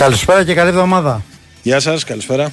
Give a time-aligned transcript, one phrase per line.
[0.00, 1.22] Καλησπέρα και καλή εβδομάδα.
[1.62, 2.52] Γεια σας, καλησπέρα.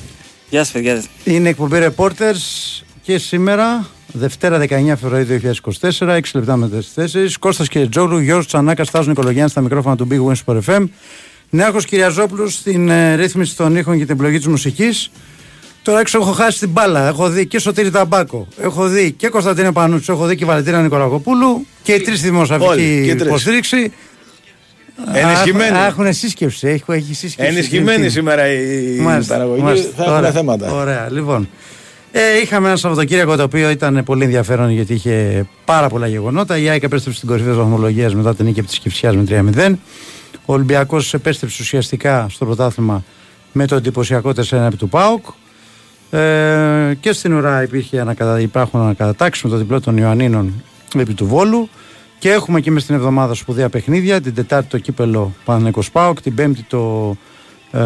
[0.49, 1.03] Γεια σας, παιδιά.
[1.23, 7.37] Είναι εκπομπή Reporters και σήμερα, Δευτέρα 19 Φεβρουαρίου 2024, 6 λεπτά με τις 4.
[7.39, 10.83] Κώστας και Τζόγλου, Γιώργος Τσανάκα, Στάζο Νικολογιάννη στα μικρόφωνα του Big Wings for FM.
[11.49, 15.11] Νέαχο Κυριαζόπουλος στην ε, ρύθμιση των ήχων και την επιλογή της μουσικής.
[15.81, 17.07] Τώρα έξω έχω χάσει την μπάλα.
[17.07, 18.47] Έχω δει και Σωτήρη Ταμπάκο.
[18.61, 20.13] Έχω δει και Κωνσταντίνο Πανούτσο.
[20.13, 21.65] Έχω δει και Βαλεντίνα Νικολακοπούλου.
[21.83, 23.91] Και οι τρεις δημοσιογραφικοί υποστήριξη.
[25.13, 25.77] Ενισχυμένη.
[25.87, 26.67] Έχουν σύσκεψη.
[26.67, 27.51] Έχει, έχει σύσκεψη.
[27.51, 29.61] Ενισχυμένη σήμερα η μάλιστα, παραγωγή.
[29.61, 30.03] Μάλιστα.
[30.03, 30.71] Θα έχουμε θέματα.
[30.71, 31.49] Ωραία, λοιπόν.
[32.11, 36.57] Ε, είχαμε ένα Σαββατοκύριακο το οποίο ήταν πολύ ενδιαφέρον γιατί είχε πάρα πολλά γεγονότα.
[36.57, 39.75] Η ΑΕΚ επέστρεψε στην κορυφή της βαθμολογίας μετά την νίκη της Κυψιά με 3-0.
[40.45, 43.03] Ο Ολυμπιακός επέστρεψε ουσιαστικά στο πρωτάθλημα
[43.51, 45.25] με το εντυπωσιακό 4 επί του ΠΑΟΚ.
[46.09, 48.39] Ε, και στην ουρά υπήρχε ανακατα...
[48.39, 50.63] υπάρχουν ανακατατάξεις με το διπλό των Ιωαννίνων
[50.97, 51.69] επί του Βόλου.
[52.19, 54.21] Και έχουμε και μες στην εβδομάδα σπουδαία παιχνίδια.
[54.21, 56.21] Την Τετάρτη το κύπελο Παναγενικό Πάοκ.
[56.21, 57.15] Την Πέμπτη το,
[57.71, 57.79] ε,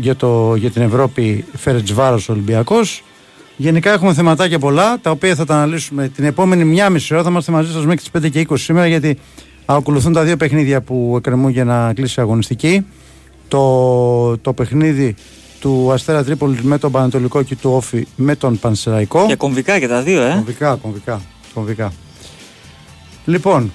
[0.00, 3.02] για, το, για την Ευρώπη Φέρετ Βάρο Ολυμπιακός.
[3.56, 7.22] Γενικά έχουμε θεματάκια πολλά τα οποία θα τα αναλύσουμε την επόμενη μία μισή ώρα.
[7.22, 9.18] Θα είμαστε μαζί σας μέχρι τις 5 και 20 σήμερα γιατί
[9.66, 12.86] ακολουθούν τα δύο παιχνίδια που εκκρεμούν για να κλείσει η αγωνιστική.
[13.48, 15.14] Το, το παιχνίδι
[15.60, 19.26] του Αστέρα Τρίπολη με τον Πανατολικό και του Όφη με τον Πανσεραϊκό.
[19.26, 20.32] Και κομβικά και τα δύο, ε.
[20.34, 21.20] Κομβικά, κομβικά.
[21.54, 21.92] κομβικά.
[23.30, 23.72] Λοιπόν,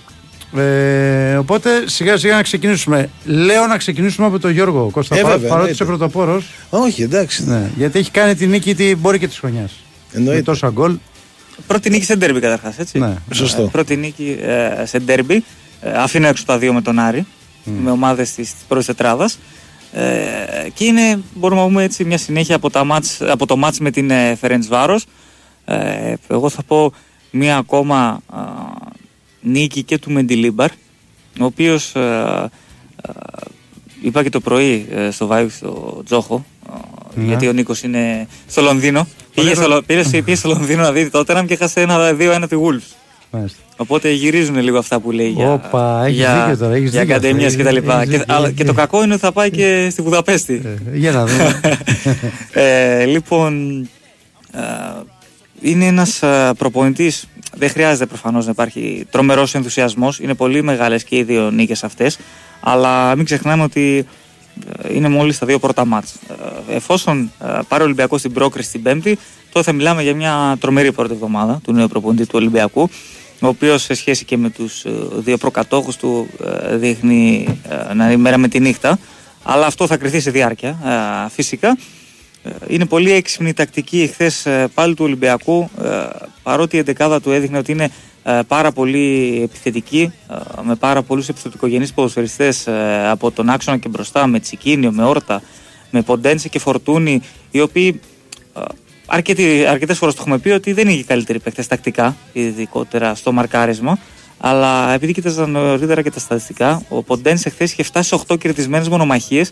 [0.57, 3.09] ε, οπότε σιγά σιγά να ξεκινήσουμε.
[3.25, 5.17] Λέω να ξεκινήσουμε από τον Γιώργο Κώστα.
[5.17, 6.45] Ε, παρότι είσαι πρωτοπόρος.
[6.69, 7.45] Όχι, εντάξει.
[7.45, 9.71] Ναι, γιατί έχει κάνει την νίκη την μπορεί και της χρονιάς.
[10.11, 10.97] Με τόσα γκολ.
[11.67, 12.99] Πρώτη νίκη σε ντέρμπι καταρχάς, έτσι.
[12.99, 13.15] Ναι.
[13.31, 13.61] Σωστό.
[13.61, 15.43] Ε, πρώτη νίκη ε, σε ντέρμπι.
[15.81, 17.25] Ε, αφήνω έξω τα δύο με τον Άρη.
[17.65, 17.71] Mm.
[17.83, 19.39] Με ομάδες της πρώτης τετράδας.
[19.93, 23.79] Ε, και είναι, μπορούμε να πούμε έτσι, μια συνέχεια από, τα μάτς, από το μάτς
[23.79, 25.05] με την ε, Φερέντς Βάρος.
[25.65, 26.93] Ε, εγώ θα πω
[27.31, 28.19] μια ακόμα
[29.45, 30.69] νίκη και του Μεντιλίμπαρ,
[31.39, 32.49] ο οποίος ε,
[33.01, 33.11] ε,
[34.01, 36.45] είπα και το πρωί ε, στο Βάιου στο Τζόχο,
[37.15, 37.25] ναι.
[37.25, 39.07] γιατί ο Νίκος είναι στο Λονδίνο.
[39.33, 42.95] Πήγε στο, πήγε στο Λονδίνο να δει τότε και έχασε ένα-δύο-ένα τη Wolves.
[43.77, 48.05] Οπότε γυρίζουν λίγο αυτά που λέει για, Οπα, για, τώρα, για ακαδημίε και τα λοιπά.
[48.05, 48.25] Και,
[48.55, 50.61] και το κακό είναι ότι θα πάει και στη Βουδαπέστη.
[50.65, 51.59] Ε, για να δούμε.
[52.63, 53.81] ε, λοιπόν,
[54.51, 54.59] ε,
[55.65, 61.17] είναι ένας ε, προπονητής, δεν χρειάζεται προφανώς να υπάρχει τρομερός ενθουσιασμός, είναι πολύ μεγάλες και
[61.17, 62.17] οι δύο νίκες αυτές,
[62.59, 64.05] αλλά μην ξεχνάμε ότι
[64.83, 66.15] ε, είναι μόλις τα δύο πρώτα μάτς.
[66.69, 67.31] Εφόσον
[67.67, 69.17] πάρει ο Ολυμπιακός την πρόκριση την Πέμπτη,
[69.51, 72.89] τότε θα μιλάμε για μια τρομερή πρώτη εβδομάδα του νέου προπονητή του Ολυμπιακού
[73.41, 76.27] ο οποίος σε σχέση και με τους ε, δύο προκατόχους του
[76.69, 78.99] ε, δείχνει ε, να είναι μέρα με τη νύχτα.
[79.43, 80.77] Αλλά αυτό θα κρυθεί σε διάρκεια
[81.33, 81.77] φυσικά
[82.67, 84.31] είναι πολύ έξυπνη η τακτική χθε
[84.73, 85.69] πάλι του Ολυμπιακού
[86.43, 87.89] παρότι η εντεκάδα του έδειχνε ότι είναι
[88.47, 90.13] πάρα πολύ επιθετική
[90.63, 92.67] με πάρα πολλούς επιθετικογενείς ποδοσφαιριστές
[93.09, 95.41] από τον άξονα και μπροστά με Τσικίνιο, με Όρτα,
[95.91, 97.99] με Ποντένσε και Φορτούνη οι οποίοι
[99.07, 103.97] Αρκετές φορές το έχουμε πει ότι δεν είναι οι καλύτεροι παίκτες τακτικά, ειδικότερα στο μαρκάρισμα.
[104.37, 108.89] Αλλά επειδή κοίταζα νωρίτερα και τα στατιστικά, ο Ποντένσε χθες είχε φτάσει σε 8 κερδισμένες
[108.89, 109.51] μονομαχίες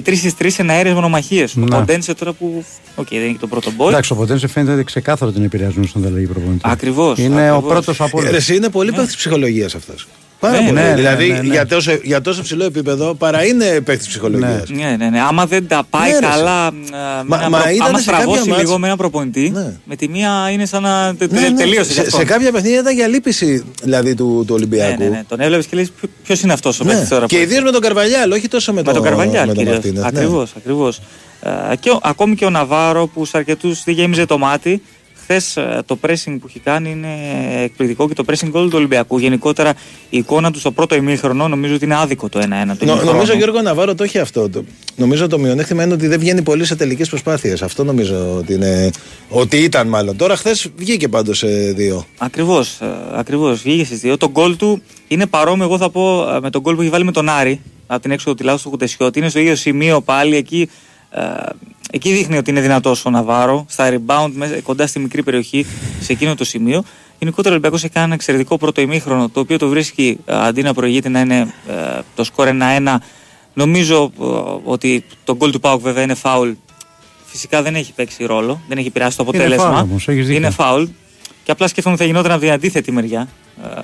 [0.00, 1.56] και 3 στις 3 εναέριες μονομαχίες.
[1.56, 1.66] Ο ναι.
[1.66, 2.64] Ποντένσε τώρα που.
[2.94, 3.88] OK, okay, δεν είναι το πρώτο μπόι.
[3.88, 6.60] Εντάξει, ο Ποντένσε φαίνεται ξεκάθαρο τον επηρεασμό στην αλλαγή προπονητή.
[6.62, 7.18] Ακριβώς.
[7.18, 7.56] Είναι ακριβώς.
[7.56, 8.28] ο πρώτο από όλους.
[8.52, 8.96] Είναι πολύ ναι.
[8.96, 10.06] παίκτη ψυχολογίας αυτός.
[10.40, 10.80] Πάρα ναι, πολύ.
[10.80, 14.68] Ναι, δηλαδή ναι, ναι, για, τόσο, για τόσο ψηλό επίπεδο παρά είναι παίκτης ψυχολογίας.
[14.68, 14.96] Ναι.
[14.98, 16.72] ναι, ναι, Άμα δεν τα πάει καλά.
[17.26, 17.86] Μα, μα προ...
[17.86, 19.52] άμα στραβώσει λίγο με ένα προπονητή,
[19.84, 21.14] με τη μία είναι σαν να
[21.56, 21.92] τελείωσε.
[21.92, 25.02] Σε, σε κάποια παιχνίδια ήταν για λύπηση δηλαδή, του, του Ολυμπιακού.
[25.02, 25.88] Ναι, ναι, Τον έβλεπες και λέει
[26.22, 26.90] ποιο είναι αυτός ο ναι.
[26.90, 27.26] παίκτης τώρα.
[27.26, 29.50] Και ιδίως με τον Καρβαλιάλ, όχι τόσο με, με τον Καρβαλιάλ.
[30.02, 31.00] Ακριβώς, ακριβώς.
[31.80, 34.82] Και ακόμη και ο Ναβάρο που σε αρκετούς δεν γέμιζε το μάτι
[35.26, 37.08] χθες ε, το pressing που έχει κάνει είναι
[37.62, 39.18] εκπληκτικό και το pressing goal του Ολυμπιακού.
[39.18, 39.74] Γενικότερα
[40.10, 42.86] η εικόνα του στο πρώτο ημίχρονο νομίζω ότι είναι άδικο το 1-1.
[42.86, 44.48] Νο, νομίζω ο Γιώργο Ναβάρο το έχει αυτό.
[44.48, 44.64] Το,
[44.96, 47.62] νομίζω το μειονέκτημα είναι ότι δεν βγαίνει πολύ σε τελικές προσπάθειες.
[47.62, 48.90] Αυτό νομίζω ότι, είναι,
[49.28, 50.16] ότι ήταν μάλλον.
[50.16, 52.06] Τώρα χθες βγήκε πάντως σε δύο.
[52.18, 52.78] Ακριβώς.
[53.12, 54.16] Ακριβώς, βγήκε στις δύο.
[54.16, 57.04] Το γκολ του είναι παρόμοιο, εγώ θα πω, ε, με τον γκολ που έχει βάλει
[57.04, 59.18] με τον Άρη από την έξοδο του Λάου του Κουτεσιώτη.
[59.18, 60.68] Είναι στο ίδιο σημείο πάλι εκεί.
[61.10, 61.20] Ε,
[61.90, 64.30] Εκεί δείχνει ότι είναι δυνατό ο Ναβάρο, στα rebound,
[64.62, 65.66] κοντά στη μικρή περιοχή,
[66.00, 66.82] σε εκείνο το σημείο.
[67.18, 71.08] Γενικότερα ο Ολυμπιακός έχει ένα εξαιρετικό πρώτο ημίχρονο, το οποίο το βρίσκει αντί να προηγείται
[71.08, 72.96] να είναι ε, το σκορ 1-1.
[73.54, 74.24] Νομίζω ε,
[74.64, 76.50] ότι το goal του Πάουκ βέβαια είναι φάουλ.
[77.24, 79.88] Φυσικά δεν έχει παίξει ρόλο, δεν έχει επηρεάσει το αποτέλεσμα.
[80.28, 80.84] Είναι φάουλ.
[81.44, 83.28] Και απλά σκέφτομαι ότι θα γινόταν από την αντίθετη μεριά.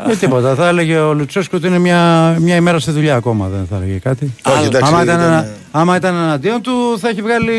[0.07, 0.55] Δεν τίποτα.
[0.55, 3.49] Θα έλεγε ο Λουτσέσκο ότι είναι μια, μια ημέρα στη δουλειά ακόμα.
[3.49, 4.35] Δεν θα έλεγε κάτι.
[4.43, 5.47] Όχι, εντάξει, άμα, ήταν, ήταν...
[5.71, 7.55] άμα ήταν εναντίον του, θα έχει βγάλει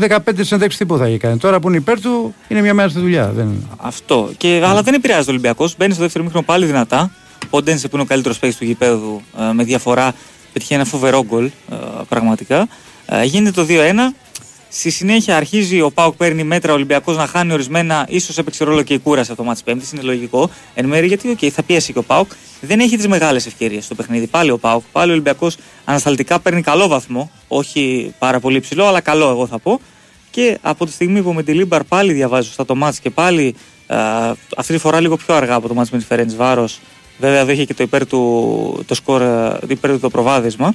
[0.00, 1.36] 15 συνέντευξει τύπου θα έχει κάνει.
[1.38, 3.32] Τώρα που είναι υπέρ του, είναι μια μέρα στη δουλειά.
[3.36, 3.68] Δεν...
[3.76, 4.30] Αυτό.
[4.36, 5.74] Και, Αλλά δεν επηρεάζει ο Ολυμπιακός.
[5.78, 7.10] Μπαίνει στο δεύτερο μήχρονο πάλι δυνατά.
[7.50, 10.12] Ο Ντένσε που είναι ο καλύτερος παίκτης του γηπέδου ε, με διαφορά
[10.52, 11.50] πετυχαίνει ένα φοβερό γκολ ε,
[12.08, 12.68] πραγματικά.
[13.06, 13.74] Ε, γίνεται το 2-1.
[14.76, 18.06] Στη συνέχεια αρχίζει ο ΠΑΟΚ παίρνει μέτρα ο Ολυμπιακός να χάνει ορισμένα.
[18.08, 19.92] ίσως έπαιξε ρόλο και η κούραση από το ματς της Πέμπτης.
[19.92, 20.50] Είναι λογικό.
[20.74, 22.32] Εν μέρει γιατί okay, θα πιέσει και ο ΠΑΟΚ.
[22.60, 24.26] Δεν έχει τις μεγάλες ευκαιρίες στο παιχνίδι.
[24.26, 24.82] Πάλι ο ΠΑΟΚ.
[24.92, 27.30] Πάλι ο Ολυμπιακός ανασταλτικά παίρνει καλό βαθμό.
[27.48, 29.80] Όχι πάρα πολύ ψηλό, αλλά καλό εγώ θα πω.
[30.30, 33.54] Και από τη στιγμή που ο Μεντιλίμπαρ πάλι διαβάζει σωστά το μάτς και πάλι
[33.86, 33.96] α,
[34.56, 36.80] αυτή τη φορά λίγο πιο αργά από το μάτς με τη Φερεντσβάρος
[37.18, 39.22] βέβαια εδώ είχε και το υπέρ του το σκορ,
[39.68, 40.74] υπέρ του το προβάδισμα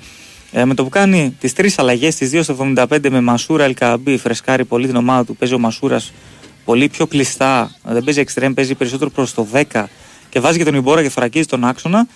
[0.51, 3.75] ε, με το που κάνει τις τρεις αλλαγές, τις 2 στο 75 με Μασούρα Ελ
[3.75, 5.35] Κααμπί, φρεσκάρει πολύ την ομάδα του.
[5.35, 6.13] Παίζει ο Μασούρας
[6.65, 9.83] πολύ πιο κλειστά, δεν παίζει εξτρέμ, παίζει περισσότερο προς το 10
[10.29, 12.07] και βάζει και τον Ιμπόρα και θωρακίζει τον άξονα.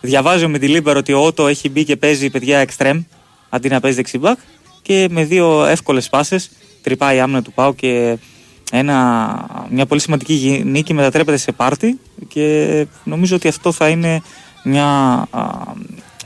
[0.00, 3.02] Διαβάζει ο Μεντιλίμπαρ ότι ο Ότο έχει μπει και παίζει δεξί εξτρέμ
[3.48, 4.38] αντί να παίζει δεξί μπακ
[4.82, 6.50] και με δύο εύκολες πάσες
[6.82, 8.18] τρυπάει η άμυνα του ΠΑΟΚ και
[8.72, 11.98] ένα, μια πολύ σημαντική νίκη μετατρέπεται σε πάρτι
[12.28, 14.22] και νομίζω ότι αυτό θα είναι
[14.64, 14.86] μια
[15.30, 15.48] α,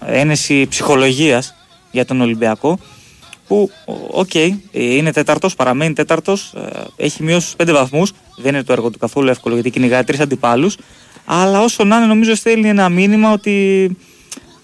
[0.06, 1.55] ένεση ψυχολογίας
[1.96, 2.78] για τον Ολυμπιακό
[3.46, 3.70] που,
[4.10, 8.72] OK, okay, είναι τέταρτος, παραμένει τέταρτος, ε, έχει μειώσει στους πέντε βαθμούς, δεν είναι το
[8.72, 10.76] έργο του καθόλου εύκολο γιατί κυνηγάει τρεις αντιπάλους,
[11.24, 13.96] αλλά όσο να είναι νομίζω στέλνει ένα μήνυμα ότι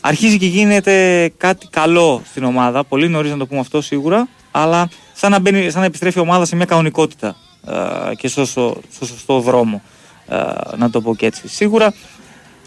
[0.00, 4.88] αρχίζει και γίνεται κάτι καλό στην ομάδα, πολύ νωρίς να το πούμε αυτό σίγουρα, αλλά
[5.12, 7.36] σαν να, μπαίνει, σαν να επιστρέφει η ομάδα σε μια κανονικότητα
[7.68, 9.82] ε, και στο, στο, στο σωστό δρόμο,
[10.28, 10.36] ε,
[10.76, 11.48] να το πω και έτσι.
[11.48, 11.94] Σίγουρα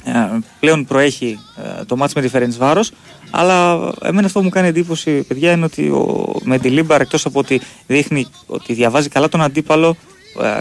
[0.03, 1.39] ε, πλέον προέχει
[1.85, 2.91] το μάτς με τη Φερεντσβάρος
[3.31, 7.39] αλλά εμένα αυτό που μου κάνει εντύπωση παιδιά είναι ότι ο, ο Μεντιλίμπαρ εκτός από
[7.39, 9.95] ότι δείχνει ότι διαβάζει καλά τον αντίπαλο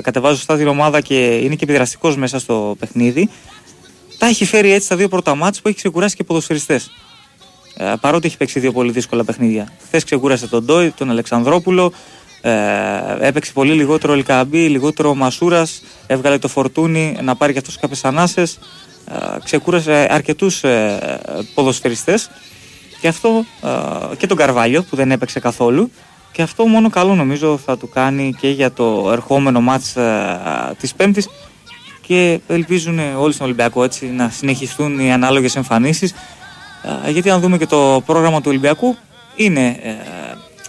[0.02, 3.28] κατεβάζει σωστά την ομάδα και είναι και επιδραστικός μέσα στο παιχνίδι
[4.18, 6.90] τα έχει φέρει έτσι στα δύο πρώτα μάτς που έχει ξεκουράσει και ποδοσφαιριστές
[7.76, 9.72] ε, παρότι έχει παίξει δύο πολύ δύσκολα παιχνίδια.
[9.86, 11.92] Χθες ξεκούρασε τον Ντόι, τον Αλεξανδρόπουλο,
[12.40, 12.50] ε,
[13.20, 17.78] έπαιξε πολύ λιγότερο ο Ελκαμπή, λιγότερο ο Μασούρας, έβγαλε το φορτούνι να πάρει και αυτός
[17.78, 18.58] κάποιες ανάσες.
[19.08, 21.20] Ε, ξεκούρασε αρκετούς ε,
[21.54, 22.30] ποδοσφαιριστές.
[23.00, 23.44] Και αυτό
[24.12, 25.90] ε, και τον Καρβάλιο που δεν έπαιξε καθόλου.
[26.32, 30.40] Και αυτό μόνο καλό νομίζω θα του κάνει και για το ερχόμενο μάτς ε,
[30.78, 31.28] της Πέμπτης.
[32.06, 36.14] Και ελπίζουν όλοι στον Ολυμπιακό έτσι να συνεχιστούν οι ανάλογες εμφανίσεις.
[37.08, 38.96] Γιατί αν δούμε και το πρόγραμμα του Ολυμπιακού
[39.36, 39.90] είναι ε,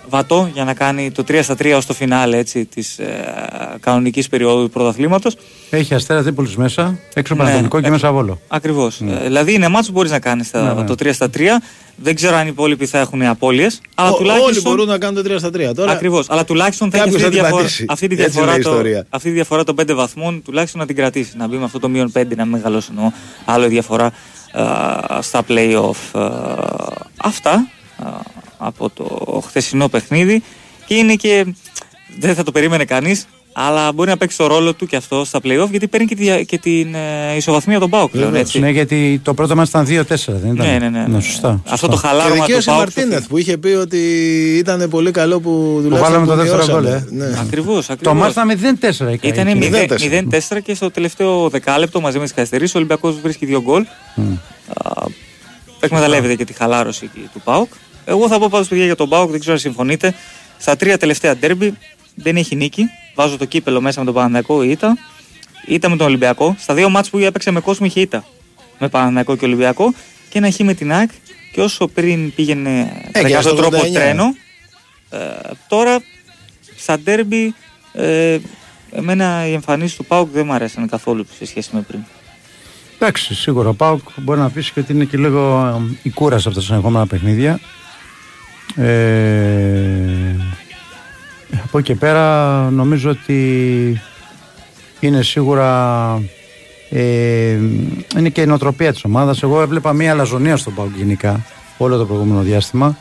[0.10, 4.30] βατό για να κάνει το 3 στα 3 ως το φινάλε έτσι, της ε, κανονικής
[4.30, 5.38] περίοδου του πρωταθλήματος.
[5.70, 8.40] Έχει αστέρα δίπολους μέσα, έξω ναι, και ε, μέσα βόλο.
[8.48, 9.00] Ακριβώς.
[9.00, 9.12] Ναι.
[9.12, 10.84] Ε, δηλαδή είναι μάτσο που μπορείς να κάνεις ναι, ναι.
[10.84, 11.42] το 3 στα 3.
[11.96, 13.82] Δεν ξέρω αν οι υπόλοιποι θα έχουν απώλειες.
[13.96, 14.50] Αλλά Ο, τουλάχιστον...
[14.50, 15.76] Όλοι μπορούν να κάνουν το 3 στα 3.
[15.76, 15.92] Τώρα...
[15.92, 16.30] Ακριβώς.
[16.30, 19.94] Αλλά τουλάχιστον θα έχει αυτή, διαφορά, αυτή, τη διαφορά το, αυτή τη διαφορά των 5
[19.94, 21.38] βαθμών τουλάχιστον να την κρατήσει.
[21.38, 23.12] Να μπει με αυτό το μείον 5 να μεγαλώσει εννοώ
[23.46, 24.12] άλλο διαφορά
[25.22, 26.22] στα play-off.
[27.18, 27.68] αυτά
[28.66, 30.44] από το χθεσινό παιχνίδι
[30.86, 31.46] και είναι και
[32.20, 33.26] δεν θα το περίμενε κανείς
[33.58, 36.46] αλλά μπορεί να παίξει το ρόλο του και αυτό στα playoff γιατί παίρνει και, τη,
[36.46, 38.36] και την ε, ισοβαθμία των Πάουκ πλέον.
[38.36, 38.60] Έτσι.
[38.60, 41.06] Ναι, γιατί το πρώτο μας ήταν 2-4, δεν ήταν; Ναι, ναι, ναι.
[41.08, 41.22] ναι.
[41.22, 41.62] σωστά, σωστά.
[41.70, 42.78] Αυτό το χαλάρωμα του Πάουκ.
[42.78, 43.98] Μαρτίνεθ που είχε πει ότι
[44.58, 46.02] ήταν πολύ καλό που δουλεύει.
[46.02, 46.86] Που βάλαμε το δεύτερο γκολ.
[46.86, 47.06] Ε.
[47.10, 47.26] Ναι.
[47.40, 47.90] Ακριβώς.
[48.02, 48.60] Το μας ήταν
[49.00, 49.16] 0-4.
[49.22, 49.48] Ήταν
[50.32, 53.86] 0-4 και στο τελευταίο δεκάλεπτο μαζί με τις καθυστερήσει ο Ολυμπιακός βρίσκει δύο γκολ.
[54.18, 54.22] Mm.
[55.80, 57.72] Εκμεταλλεύεται και τη χαλάρωση του Πάουκ.
[58.06, 60.16] Εγώ θα πω πάντως παιδιά για τον Πάουκ, δεν ξέρω αν συμφωνείτε.
[60.58, 61.78] Στα τρία τελευταία ντέρμπι
[62.16, 62.84] δεν έχει νίκη.
[63.16, 64.98] Βάζω το κύπελο μέσα με τον Παναναναϊκό ή ήττα.
[65.66, 66.56] Ήτα με τον Ολυμπιακό.
[66.60, 68.26] Στα δύο μάτς που έπαιξε με κόσμο είχε ήττα.
[68.80, 69.94] Με Παναναναϊκό και Ολυμπιακό.
[70.30, 71.10] Και ένα χ με την ΑΕΚ.
[71.52, 74.36] Και όσο πριν πήγαινε ε, στον τρόπο τρένο.
[75.10, 75.18] Ε,
[75.68, 76.02] τώρα
[76.78, 77.54] στα ντέρμπι
[77.94, 78.40] ε,
[78.92, 82.00] εμένα οι εμφανίσεις του Πάουκ δεν μου αρέσαν καθόλου σε σχέση με πριν.
[82.96, 86.48] Εντάξει, σίγουρα ο Πάουκ μπορεί να πεις και ότι είναι και λίγο ε, η κούραση
[86.48, 87.60] αυτά τα συνεχόμενα παιχνίδια.
[88.76, 90.36] Ε,
[91.64, 94.02] από εκεί και πέρα νομίζω ότι
[95.00, 96.22] είναι σίγουρα
[96.90, 97.60] ε,
[98.18, 101.46] είναι και η νοοτροπία της ομάδας εγώ έβλεπα μια αλαζονία στον Πάουκ γενικά
[101.78, 102.98] όλο το προηγούμενο διάστημα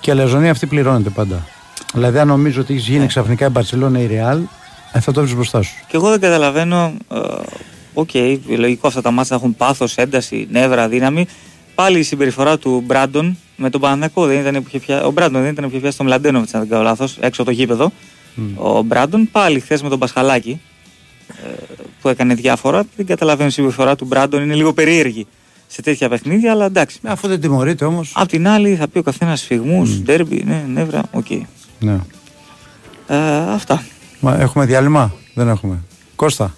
[0.00, 1.46] και η αλαζονεία αυτή πληρώνεται πάντα
[1.94, 3.06] δηλαδή αν νομίζω ότι έχεις γίνει ναι.
[3.06, 4.40] ξαφνικά η Μπαρσελόνα ή η Ρεάλ
[4.92, 7.18] ε, θα το βρει μπροστά σου και εγώ δεν καταλαβαίνω ε,
[7.94, 11.26] OK, okay, λογικό αυτά τα ματς έχουν πάθος, ένταση, νεύρα, δύναμη.
[11.78, 15.50] Πάλι η συμπεριφορά του Μπράντον με τον Πανανακό δεν ήταν που είχε Ο Μπράντον δεν
[15.50, 17.92] ήταν που είχε πιάσει τον Μλαντένοβιτς, αν δεν κάνω λάθος, έξω από το γήπεδο.
[18.36, 18.40] Mm.
[18.54, 20.60] Ο Μπράντον πάλι χθες με τον Πασχαλάκη
[21.28, 21.48] ε,
[22.00, 22.84] που έκανε διάφορα.
[22.96, 25.26] Δεν καταλαβαίνω η συμπεριφορά του Μπράντον, είναι λίγο περίεργη
[25.66, 27.00] σε τέτοια παιχνίδια, αλλά εντάξει.
[27.02, 28.12] Ε, αφού δεν τιμωρείται όμως.
[28.14, 30.02] Απ' την άλλη θα πει ο καθένας σφυγμούς, mm.
[30.02, 31.26] ντέρμπι, ναι, νεύρα, OK.
[31.30, 31.40] Okay.
[31.78, 31.98] Ναι.
[33.06, 33.16] Ε,
[33.52, 33.84] αυτά.
[34.20, 35.78] Μα έχουμε διάλειμμα, δεν έχουμε.
[36.16, 36.54] Κώστα,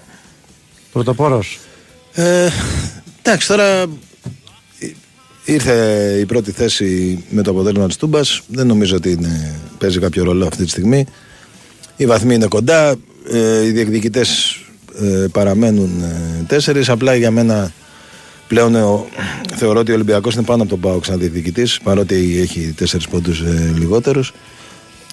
[0.92, 1.58] πρωτοπόρος.
[2.12, 2.48] Ε,
[3.22, 3.86] εντάξει, τώρα
[5.50, 8.42] Ήρθε η πρώτη θέση με το αποτέλεσμα της Τούμπας.
[8.46, 11.06] Δεν νομίζω ότι είναι, παίζει κάποιο ρόλο αυτή τη στιγμή.
[11.96, 12.96] Οι βαθμοί είναι κοντά.
[13.32, 14.56] Ε, οι διεκδικητές
[15.00, 16.88] ε, παραμένουν ε, τέσσερις.
[16.88, 17.72] Απλά για μένα
[18.50, 19.08] Πλέον ε, ο,
[19.56, 23.40] θεωρώ ότι ο Ολυμπιακός είναι πάνω από τον Πάοκ σαν διεκδικητής, παρότι έχει τέσσερις πόντους
[23.40, 24.32] ε, λιγότερους.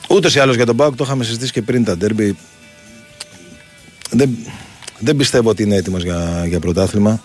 [0.09, 2.37] Ούτως ή άλλως για τον Πάοκ το είχαμε συζητήσει και πριν τα ντέρμπι.
[4.09, 4.37] Δεν,
[4.99, 7.23] δεν πιστεύω ότι είναι έτοιμος για, για πρωτάθλημα.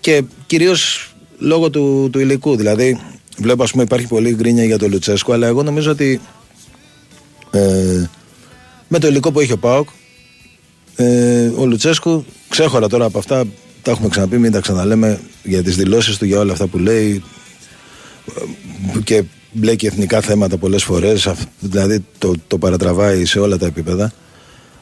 [0.00, 2.56] Και κυρίως λόγω του, του υλικού.
[2.56, 3.00] Δηλαδή,
[3.38, 6.20] βλέπω ας πούμε υπάρχει πολύ γκρίνια για τον Λουτσέσκο, αλλά εγώ νομίζω ότι
[7.50, 8.08] ε,
[8.88, 9.88] με το υλικό που έχει ο Πάοκ,
[10.96, 13.44] ε, ο Λουτσέσκου ξέχωρα τώρα από αυτά
[13.82, 17.22] τα έχουμε ξαναπεί, μην τα ξαναλέμε για τις δηλώσεις του, για όλα αυτά που λέει
[19.04, 19.22] και
[19.52, 24.12] μπλέκει εθνικά θέματα πολλές φορές, δηλαδή το, το παρατραβάει σε όλα τα επίπεδα.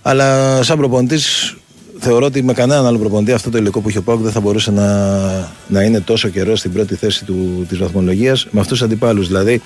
[0.02, 1.56] Αλλά σαν προπονητής
[2.02, 4.40] θεωρώ ότι με κανέναν άλλο προπονητή αυτό το υλικό που είχε ο Πάουκ δεν θα
[4.40, 8.86] μπορούσε να, να είναι τόσο καιρό στην πρώτη θέση του, της βαθμολογίας με αυτούς τους
[8.86, 9.26] αντιπάλους.
[9.26, 9.62] Δηλαδή,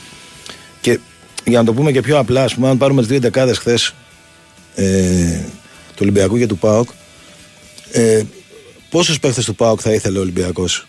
[0.81, 1.01] και
[1.45, 3.95] για να το πούμε και πιο απλά, ας πούμε, αν πάρουμε τις δύο δεκάδες χθες
[4.75, 5.39] ε,
[5.89, 6.89] του Ολυμπιακού και του ΠΑΟΚ,
[7.93, 8.23] ε,
[8.91, 10.87] Πόσους παίχτες του ΠΑΟΚ θα ήθελε ο Ολυμπιακός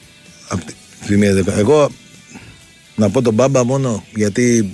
[1.57, 1.89] Εγώ
[2.95, 4.73] να πω τον Μπάμπα μόνο γιατί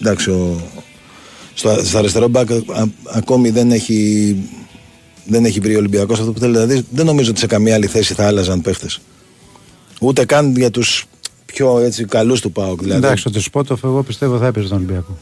[0.00, 0.70] εντάξει, ο,
[1.54, 2.48] στο, στο αριστερό μπακ
[3.12, 4.36] ακόμη δεν έχει,
[5.24, 6.52] δεν έχει βρει ο Ολυμπιακός αυτό που θέλει.
[6.52, 9.00] Δηλαδή δεν νομίζω ότι σε καμία άλλη θέση θα άλλαζαν παίχτες.
[10.00, 11.06] Ούτε καν για τους
[11.46, 12.80] πιο έτσι, καλούς του ΠΑΟΚ.
[12.80, 13.04] Δηλαδή.
[13.04, 15.18] Εντάξει, ο Ντεσπόντοφ εγώ πιστεύω θα έπαιζε τον Ολυμπιακό.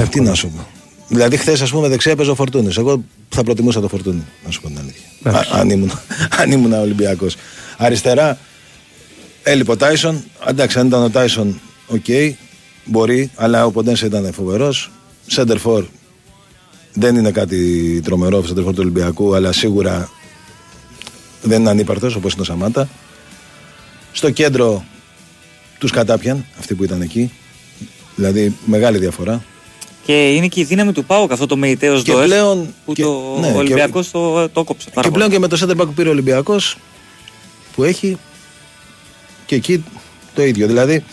[0.00, 0.66] Ε, τι να σου πω.
[1.08, 2.76] Δηλαδή, χθες, ας πούμε, δεξιά έπαιζε ο Φορτούνης.
[2.76, 5.46] Εγώ θα προτιμούσα το Φορτούνη, να σου πω την αλήθεια.
[5.52, 5.90] αν, ήμουν,
[6.40, 7.36] αν ήμουν Ολυμπιακός.
[7.76, 8.38] Αριστερά,
[9.42, 10.24] έλειπε ο Τάισον.
[10.46, 12.32] Εντάξει, αν ήταν ο Τάισον, OK, okay,
[12.84, 14.90] μπορεί, αλλά ο Ποντένσε ήταν φοβερός.
[15.26, 15.84] Σέντερφορ
[16.94, 20.10] δεν είναι κάτι τρομερό, ο Σέντερφορ του Ολυμπιακού, αλλά σίγουρα
[21.42, 22.88] δεν είναι ανύπαρτο όπως είναι ο Σαμάτα.
[24.12, 24.84] Στο κέντρο
[25.78, 27.30] τους κατάπιαν, αυτοί που ήταν εκεί.
[28.16, 29.44] Δηλαδή, μεγάλη διαφορά.
[30.04, 32.26] Και είναι και η δύναμη του Πάουκ αυτό το μεϊτέος Ντοέ
[32.84, 34.90] που και, το ναι, Ολυμπιακός το, το κόψε.
[35.00, 36.76] Και πλέον και με το center back που πήρε ο Ολυμπιακός
[37.74, 38.18] που έχει
[39.46, 39.84] και εκεί
[40.34, 40.66] το ίδιο.
[40.66, 41.04] Δηλαδή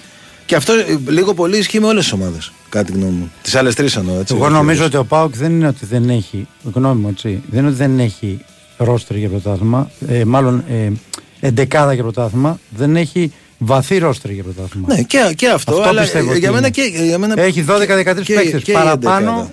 [0.45, 0.73] και αυτό
[1.07, 2.51] λίγο πολύ ισχύει με όλες τις ομάδες.
[2.71, 3.31] Κάτι γνώμη μου.
[3.41, 4.19] Τις άλλες τρεις εννοώ.
[4.19, 6.47] Έτσι, Εγώ νομίζω ότι ο Πάουκ δεν είναι ότι δεν έχει.
[6.73, 7.41] Γνώμη μου έτσι.
[7.49, 8.45] Δεν είναι ότι δεν έχει
[8.77, 9.89] ρόστρι για πρωτάθλημα.
[10.07, 10.91] Ε, μάλλον ε,
[11.39, 12.59] εντεκάδα για πρωτάθλημα.
[12.69, 14.87] Δεν έχει βαθύ ρόστρι για πρωτάθλημα.
[14.95, 16.03] Ναι, και, και αυτό, αυτό αλλά
[16.37, 18.63] για μένα, και, για μένα Έχει 12-13 παίκτες.
[18.71, 19.51] Παραπάνω,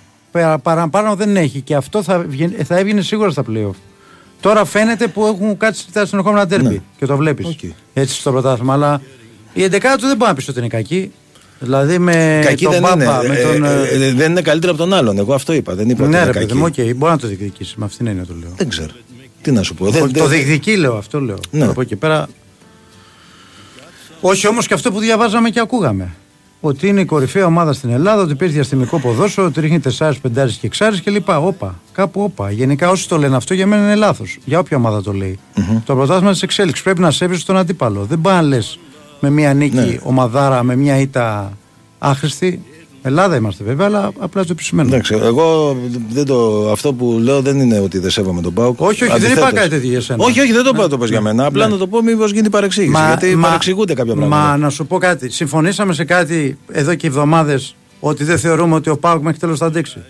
[0.63, 2.27] παραπάνω δεν έχει και αυτό θα,
[2.65, 3.75] θα έβγαινε σίγουρα στα playoff.
[4.41, 6.81] Τώρα φαίνεται που έχουν κάτσει τα συνεχόμενα τέρμπι ναι.
[6.99, 7.57] και το βλέπεις.
[7.63, 7.71] Okay.
[7.95, 8.73] Έτσι στο πρωτάθλημα.
[8.73, 9.01] Αλλά
[9.53, 11.13] η 11 του δεν μπορεί να πεις ότι είναι κακή.
[11.61, 13.29] Δηλαδή με κακή τον δεν Πάπα, είναι.
[13.29, 13.65] με τον.
[13.65, 15.19] Ε, ε, ε, δεν είναι καλύτερα από τον άλλον.
[15.19, 15.75] Εγώ αυτό είπα.
[15.75, 17.75] Δεν είπα ναι, ότι ρε, παιδί μου, okay, μπορεί να το διεκδικήσεις.
[17.75, 18.51] Με αυτήν την έννοια το λέω.
[18.57, 18.93] Δεν ξέρω.
[19.43, 19.91] Τι να σου πω.
[19.91, 21.39] Το, το διεκδικεί λέω αυτό λέω.
[21.51, 21.65] Ναι.
[21.65, 22.29] Από εκεί πέρα
[24.21, 26.15] όχι όμως και αυτό που διαβάζαμε και ακούγαμε.
[26.61, 30.49] Ότι είναι η κορυφαία ομάδα στην Ελλάδα, ότι παίζει διαστημικό ποδόσφαιρο, ότι ρίχνει 4, 5
[30.61, 31.29] και 6 κλπ.
[31.29, 32.51] Όπα, κάπου όπα.
[32.51, 34.39] Γενικά όσοι το λένε αυτό για μένα είναι λάθος.
[34.45, 35.39] Για όποια ομάδα το λέει.
[35.57, 35.83] Mm-hmm.
[35.85, 38.05] Το πρωτάθλημα της εξέλιξης πρέπει να σέβει τον αντίπαλο.
[38.05, 38.79] Δεν πάει να λες
[39.21, 39.97] με μία νίκη ναι.
[40.03, 41.53] ομαδάρα, με μία ήττα
[41.99, 42.63] άχρηστη.
[43.03, 44.89] Ελλάδα είμαστε βέβαια, αλλά απλά το επισημαίνω.
[44.89, 45.77] Εντάξει, εγώ
[46.11, 48.81] δεν το, αυτό που λέω δεν είναι ότι δεν σέβομαι τον Πάουκ.
[48.81, 50.25] Όχι, όχι, δεν είπα κάτι τέτοιο για σένα.
[50.25, 51.45] Όχι, όχι, δεν το είπα το πες για μένα.
[51.45, 51.73] Απλά ναι.
[51.73, 52.93] να το πω μήπως γίνει παρεξήγηση.
[52.93, 54.43] Μα, γιατί μα, παρεξηγούνται κάποια πράγματα.
[54.43, 55.31] Μα να σου πω κάτι.
[55.31, 59.67] Συμφωνήσαμε σε κάτι εδώ και εβδομάδες ότι δεν θεωρούμε ότι ο Πάουκ μέχρι τέλος θα
[59.67, 60.03] αντέξει.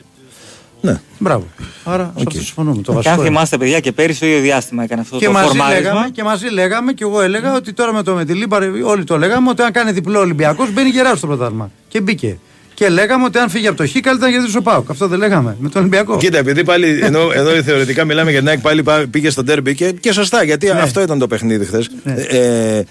[0.81, 1.01] Ναι.
[1.19, 1.47] Μπράβο.
[1.85, 2.23] Άρα okay.
[2.27, 2.83] αυτό συμφωνούμε.
[2.83, 5.59] Το και αν θυμάστε, παιδιά, και πέρυσι το ίδιο διάστημα έκανε αυτό και το μαζί
[5.69, 9.51] λέγαμε, Και μαζί λέγαμε, και εγώ έλεγα ότι τώρα με το Μετιλίμπαρ, όλοι το λέγαμε,
[9.51, 11.71] ότι αν κάνει διπλό Ολυμπιακός μπαίνει γερά στο πρωτάθλημα.
[11.89, 12.39] Και μπήκε.
[12.75, 14.91] Και λέγαμε ότι αν φύγει από το Χ, καλύτερα να κερδίσει ο Πάουκ.
[14.91, 16.17] Αυτό δεν λέγαμε με τον Ολυμπιακό.
[16.17, 19.93] Κοίτα, επειδή πάλι ενώ, εδώ θεωρητικά μιλάμε για την ΑΕΚ, πάλι πήγε στο τέρμπι και,
[19.93, 20.81] και σωστά, γιατί ναι.
[20.81, 21.91] αυτό ήταν το παιχνίδι χθες.
[22.03, 22.13] Ναι.
[22.13, 22.83] Ε,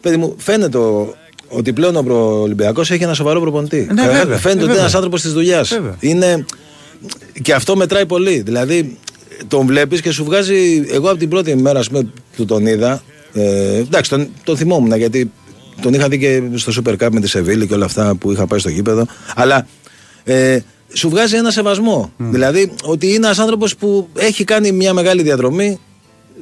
[0.00, 0.78] παιδί μου, φαίνεται
[1.48, 3.88] ότι πλέον ο Ολυμπιακός έχει ένα σοβαρό προπονητή.
[3.94, 5.80] Ναι, βέβαια, φαίνεται ότι είναι ένας άνθρωπος της δουλειάς.
[6.00, 6.44] Είναι...
[7.42, 8.40] Και αυτό μετράει πολύ.
[8.40, 8.98] Δηλαδή,
[9.48, 10.86] τον βλέπεις και σου βγάζει.
[10.90, 11.82] Εγώ από την πρώτη μέρα
[12.36, 13.02] που τον είδα.
[13.32, 15.30] Ε, εντάξει, τον, τον θυμόμουν γιατί
[15.80, 18.46] τον είχα δει και στο Super Cup με τη Σεβίλη και όλα αυτά που είχα
[18.46, 19.06] πάει στο γήπεδο.
[19.34, 19.66] Αλλά
[20.24, 20.58] ε,
[20.92, 22.12] σου βγάζει ένα σεβασμό.
[22.16, 25.78] Δηλαδή ότι είναι ένας άνθρωπος που έχει κάνει μια μεγάλη διαδρομή,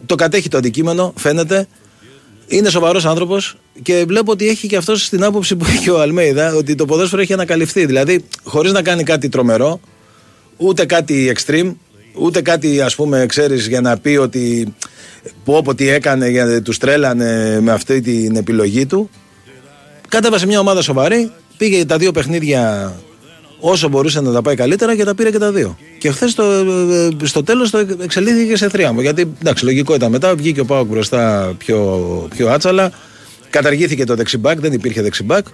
[0.07, 1.67] το κατέχει το αντικείμενο, φαίνεται.
[2.47, 6.55] Είναι σοβαρός άνθρωπος και βλέπω ότι έχει και αυτός στην άποψη που έχει ο Αλμέιδα
[6.55, 7.87] ότι το ποδόσφαιρο έχει ανακαλυφθεί.
[7.87, 9.81] Δηλαδή, χωρίς να κάνει κάτι τρομερό,
[10.57, 11.73] ούτε κάτι extreme,
[12.15, 14.75] ούτε κάτι ας πούμε, ξέρεις, για να πει ότι
[15.45, 19.11] που όποτε έκανε, για, τους τρέλανε με αυτή την επιλογή του.
[20.09, 22.93] Κατέβασε μια ομάδα σοβαρή, πήγε τα δύο παιχνίδια
[23.61, 25.77] όσο μπορούσε να τα πάει καλύτερα και τα πήρε και τα δύο.
[25.99, 26.65] Και χθες στο,
[27.23, 29.01] στο τέλος το εξελίχθηκε σε θρίαμβο.
[29.01, 31.79] Γιατί εντάξει, λογικό ήταν μετά, βγήκε ο Πάοκ μπροστά πιο,
[32.37, 32.93] πιο άτσαλα.
[33.51, 35.47] Καταργήθηκε το δεξιμπάκ, δεν υπήρχε δεξιμπάκ.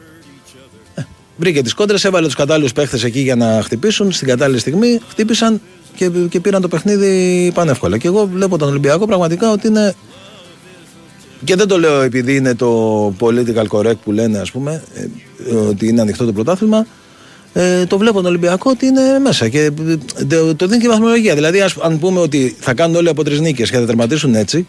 [1.38, 4.12] Ε, βρήκε τις κόντρες, έβαλε τους κατάλληλους παίχτες εκεί για να χτυπήσουν.
[4.12, 5.60] Στην κατάλληλη στιγμή χτύπησαν
[5.96, 7.98] και, και πήραν το παιχνίδι πανεύκολα.
[7.98, 9.94] Και εγώ βλέπω τον Ολυμπιακό πραγματικά ότι είναι
[11.44, 14.82] και δεν το λέω επειδή είναι το political correct που λένε, ας πούμε,
[15.50, 16.86] ε, ότι είναι ανοιχτό το πρωτάθλημα.
[17.52, 19.70] Ε, το βλέπω τον Ολυμπιακό ότι είναι μέσα και
[20.28, 21.34] το, το δίνει και η βαθμολογία.
[21.34, 24.66] Δηλαδή, ας, αν πούμε ότι θα κάνουν όλοι από τρεις νίκες και θα τερματίσουν έτσι,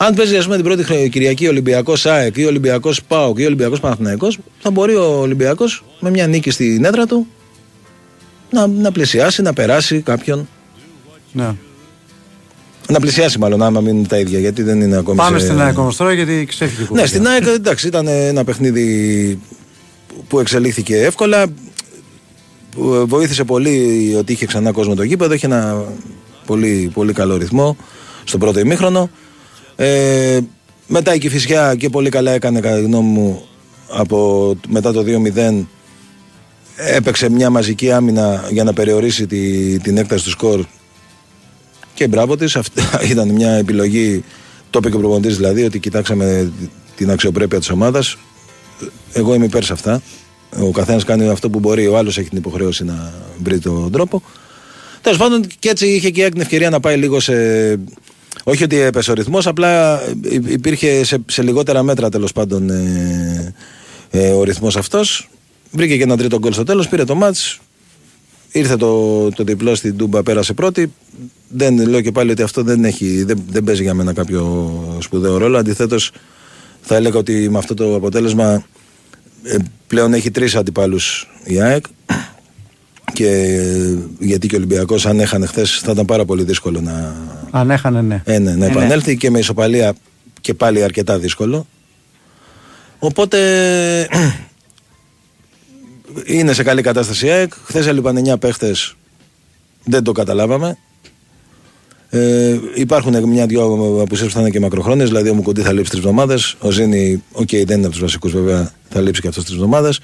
[0.00, 4.38] αν παίζει ας πούμε, την πρώτη Κυριακή Ολυμπιακός ΣΑΕΚ ή Ολυμπιακός ΠΑΟΚ ή Ολυμπιακός Παναθηναϊκός,
[4.58, 7.26] θα μπορεί ο Ολυμπιακός με μια νίκη στην έδρα του
[8.50, 10.48] να, να πλησιάσει, να περάσει κάποιον.
[11.32, 11.54] Ναι.
[12.88, 15.16] Να πλησιάσει μάλλον, άμα μείνουν τα ίδια, γιατί δεν είναι ακόμη.
[15.16, 15.44] Πάμε σε...
[15.44, 19.38] στην ΑΕΚ όμως τώρα, γιατί ξέφυγε Ναι, στην ΑΕΚ εντάξει, ήταν ένα παιχνίδι
[20.28, 21.46] που εξελίχθηκε εύκολα.
[23.06, 25.84] Βοήθησε πολύ ότι είχε ξανά κόσμο το γήπεδο, είχε ένα
[26.46, 27.76] πολύ, πολύ καλό ρυθμό
[28.24, 29.10] στο πρώτο ημίχρονο.
[29.80, 30.40] Ε,
[30.86, 33.48] μετά η Κηφισιά και πολύ καλά έκανε κατά τη γνώμη μου
[33.88, 35.04] από, μετά το
[35.36, 35.64] 2-0
[36.76, 40.64] έπαιξε μια μαζική άμυνα για να περιορίσει τη, την έκταση του σκορ
[41.94, 42.58] και μπράβο της.
[43.10, 44.24] ήταν μια επιλογή,
[44.70, 46.52] το είπε και ο προπονητής δηλαδή, ότι κοιτάξαμε
[46.96, 48.16] την αξιοπρέπεια της ομάδας.
[49.12, 50.02] Εγώ είμαι υπέρ σε αυτά.
[50.58, 54.22] Ο καθένας κάνει αυτό που μπορεί, ο άλλος έχει την υποχρέωση να βρει τον τρόπο.
[55.00, 57.34] Τέλος πάντων, και έτσι είχε και την ευκαιρία να πάει λίγο σε.
[58.44, 60.00] Όχι ότι έπεσε ο ρυθμός, απλά
[60.48, 63.54] υπήρχε σε, σε λιγότερα μέτρα τέλος πάντων ε,
[64.10, 65.28] ε, ο ρυθμός αυτός.
[65.70, 67.60] Βρήκε και ένα τρίτο γκολ στο τέλος, πήρε το μάτς.
[68.52, 70.92] Ήρθε το, το διπλό στην Τούμπα, πέρασε πρώτη.
[71.48, 75.38] Δεν λέω και πάλι ότι αυτό δεν, έχει, δεν, δεν παίζει για μένα κάποιο σπουδαίο
[75.38, 75.58] ρόλο.
[75.58, 76.10] Αντιθέτως,
[76.80, 78.66] θα έλεγα ότι με αυτό το αποτέλεσμα
[79.42, 81.84] ε, πλέον έχει τρεις αντιπάλους η ΑΕΚ.
[83.12, 83.60] Και
[84.18, 87.16] γιατί και ο Ολυμπιακός, αν έχανε χθες, θα ήταν πάρα πολύ δύσκολο να.
[87.50, 88.22] Αν έχανε, ναι.
[88.24, 88.66] Ε, ναι να ε, ναι.
[88.66, 89.94] επανέλθει και με ισοπαλία
[90.40, 91.66] και πάλι αρκετά δύσκολο.
[92.98, 93.38] Οπότε
[96.24, 97.52] είναι σε καλή κατάσταση η ΑΕΚ.
[97.64, 98.94] Χθες έλειπαν 9 παίχτες.
[99.84, 100.78] Δεν το καταλάβαμε.
[102.10, 105.08] Ε, υπάρχουν μια-δυο απουσίες που θα είναι και μακροχρόνιες.
[105.08, 106.56] Δηλαδή, ο Μουκουντί θα λείψει τρεις εβδομάδες.
[106.60, 109.56] Ο Ζίνι, OK, okay, δεν είναι από τους βασικούς βέβαια, θα λείψει και αυτός τρεις
[109.56, 110.00] εβδομάδες.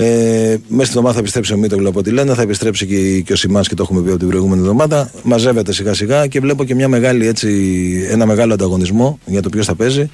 [0.00, 3.32] Ε, μέσα στην εβδομάδα θα επιστρέψει ο Μίτογλου από ό,τι λένε, θα επιστρέψει και, και
[3.32, 5.10] ο Σιμά και το έχουμε πει από την προηγούμενη εβδομάδα.
[5.22, 9.66] Μαζεύεται σιγά σιγά και βλέπω και μια μεγάλη, έτσι, ένα μεγάλο ανταγωνισμό για το ποιος
[9.66, 10.10] θα παίζει.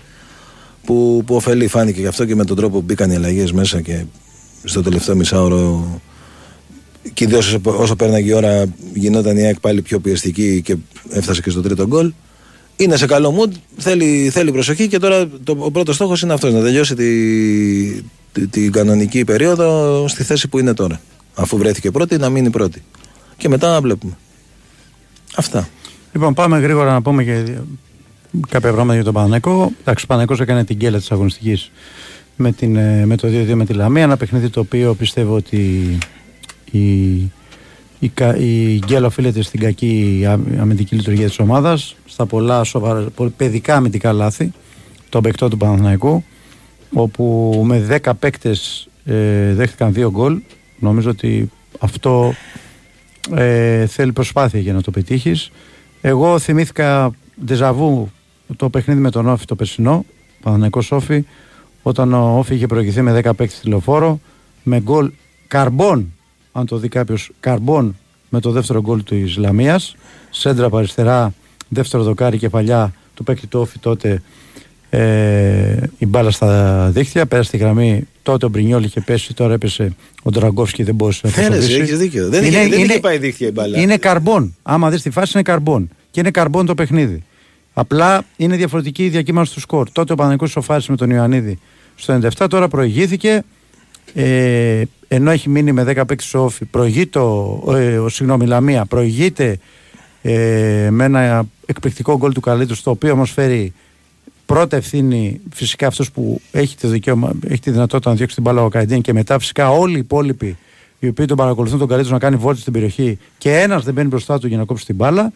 [0.84, 3.80] Που, που ωφελεί, φάνηκε και αυτό και με τον τρόπο που μπήκαν οι αλλαγές μέσα
[3.80, 4.04] και
[4.64, 6.00] στο τελευταίο μισάωρο
[7.12, 10.76] και ιδίως όσο, όσο πέρναγε η ώρα γινόταν η ΑΕΚ πάλι πιο πιεστική και
[11.10, 12.12] έφτασε και στο τρίτο γκολ.
[12.76, 16.52] Είναι σε καλό mood, θέλει, θέλει προσοχή και τώρα το, ο πρώτος στόχος είναι αυτός:
[16.52, 18.04] να τελειώσει την τη,
[18.50, 21.00] τη κανονική περίοδο στη θέση που είναι τώρα.
[21.34, 22.82] Αφού βρέθηκε πρώτη, να μείνει πρώτη.
[23.36, 24.16] Και μετά να βλέπουμε.
[25.36, 25.68] Αυτά.
[26.12, 27.44] Λοιπόν, πάμε γρήγορα να πούμε και
[28.48, 29.72] κάποια πράγματα για τον Παναναϊκό.
[29.80, 31.70] Εντάξει, ο Παναναϊκό έκανε την κέλα της αγωνιστικής
[32.36, 34.02] με, την, ε, με το 2-2 με τη Λαμία.
[34.02, 35.56] Ένα παιχνίδι το οποίο πιστεύω ότι
[36.70, 36.80] η,
[37.98, 40.22] η, η γκέλα οφείλεται στην κακή
[40.60, 44.52] αμυντική λειτουργία της ομάδας στα πολλά σοβαρά, παιδικά αμυντικά λάθη
[45.08, 46.24] των παικτών του Παναθηναϊκού
[46.94, 50.40] όπου με 10 παίκτες ε, δέχτηκαν 2 γκολ
[50.78, 52.34] νομίζω ότι αυτό
[53.34, 55.50] ε, θέλει προσπάθεια για να το πετύχεις
[56.00, 57.10] εγώ θυμήθηκα
[57.44, 58.10] ντεζαβού
[58.56, 60.04] το παιχνίδι με τον Όφη το περσινό
[60.42, 61.24] Παναθηναϊκός Όφη
[61.82, 64.20] όταν ο Όφη είχε προηγηθεί με 10 παίκτες τηλεφόρο
[64.62, 65.10] με γκολ
[65.48, 66.12] καρμπών
[66.56, 67.96] αν το δει κάποιος, καρμπών
[68.28, 69.80] με το δεύτερο γκολ του Ισλαμία.
[70.30, 71.34] Σέντρα από αριστερά,
[71.68, 74.22] δεύτερο δοκάρι κεφαλιά του παίκτη του Όφη τότε
[74.96, 78.06] ε, η μπάλα στα δίχτυα, πέρασε τη γραμμή.
[78.22, 81.74] Τότε ο Μπρινιόλ είχε πέσει, τώρα έπεσε ο Ντραγκόφσκι, δεν μπορούσε να πέσει.
[81.74, 82.28] έχεις δίκιο.
[82.28, 83.78] Δεν, είναι, δεν είχε πάει δίχτυα η μπάλα.
[83.78, 84.56] Είναι καρμπών.
[84.62, 85.90] Άμα δεις τη φάση, είναι καρμπών.
[86.10, 87.22] Και είναι καρμπών το παιχνίδι.
[87.72, 89.90] Απλά είναι διαφορετική η διακύμανση του σκορ.
[89.90, 91.58] Τότε ο Παναγικό σοφάρισε με τον Ιωαννίδη
[91.94, 93.42] στο 97, τώρα προηγήθηκε.
[94.14, 99.58] Ε, ενώ έχει μείνει με 10 παίκτες όφη, προηγείται, ε, ο, συγγνώμη, Λαμία, προηγείται
[100.22, 103.72] ε, με ένα εκπληκτικό γκολ του καλύτερου, στο οποίο όμως φέρει
[104.46, 108.64] πρώτα ευθύνη φυσικά αυτός που έχει τη, δικαίωμα, έχει τη δυνατότητα να διώξει την μπάλα
[108.64, 110.56] ο Καϊντίν και μετά φυσικά όλοι οι υπόλοιποι
[110.98, 114.08] οι οποίοι τον παρακολουθούν τον καλύτερο να κάνει βόλτα στην περιοχή και ένας δεν μπαίνει
[114.08, 115.32] μπροστά του για να κόψει την μπάλα.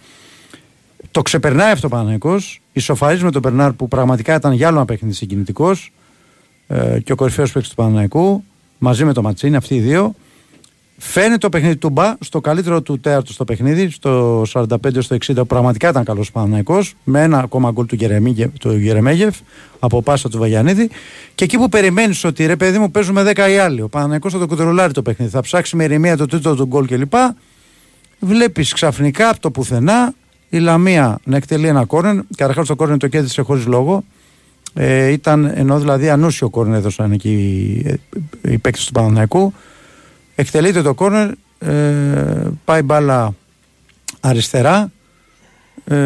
[1.10, 2.60] Το ξεπερνάει αυτό ο Παναγενικός.
[2.72, 5.92] Ισοφαρίζει με τον Περνάρ που πραγματικά ήταν για άλλο ένα παιχνίδι συγκινητικός
[6.66, 8.44] ε, και ο κορυφαίος παίκτης του Παναναϊκού
[8.78, 10.14] μαζί με το Ματσίνη, αυτοί οι δύο.
[11.00, 14.66] Φαίνεται το παιχνίδι του Μπα στο καλύτερο του τέταρτο στο παιχνίδι, στο 45
[14.98, 15.46] στο 60.
[15.46, 17.96] Πραγματικά ήταν καλός Παναναϊκό, με ένα ακόμα γκολ του,
[18.60, 19.36] του Γερεμέγεφ
[19.78, 20.90] από πάσα του Βαγιανίδη.
[21.34, 24.38] Και εκεί που περιμένεις ότι ρε παιδί μου παίζουμε 10 οι άλλοι, ο Παναναϊκό θα
[24.38, 27.14] το κουτρολάρει το παιχνίδι, θα ψάξει με ηρεμία το τρίτο του γκολ κλπ.
[28.18, 30.14] Βλέπεις ξαφνικά από το πουθενά
[30.48, 32.14] η Λαμία να εκτελεί ένα κόρνερ.
[32.36, 34.04] Καταρχάς το κόρνερ το κέρδισε χωρίς λόγο.
[34.74, 39.52] Ε, ήταν ενώ δηλαδή ανούσιο κόρνερ έδωσαν εκεί οι, οι παίκτες του Παναθηναϊκού
[40.40, 43.34] εκτελείται το κόρνερ ε, πάει μπάλα
[44.20, 44.90] αριστερά
[45.84, 45.96] ε,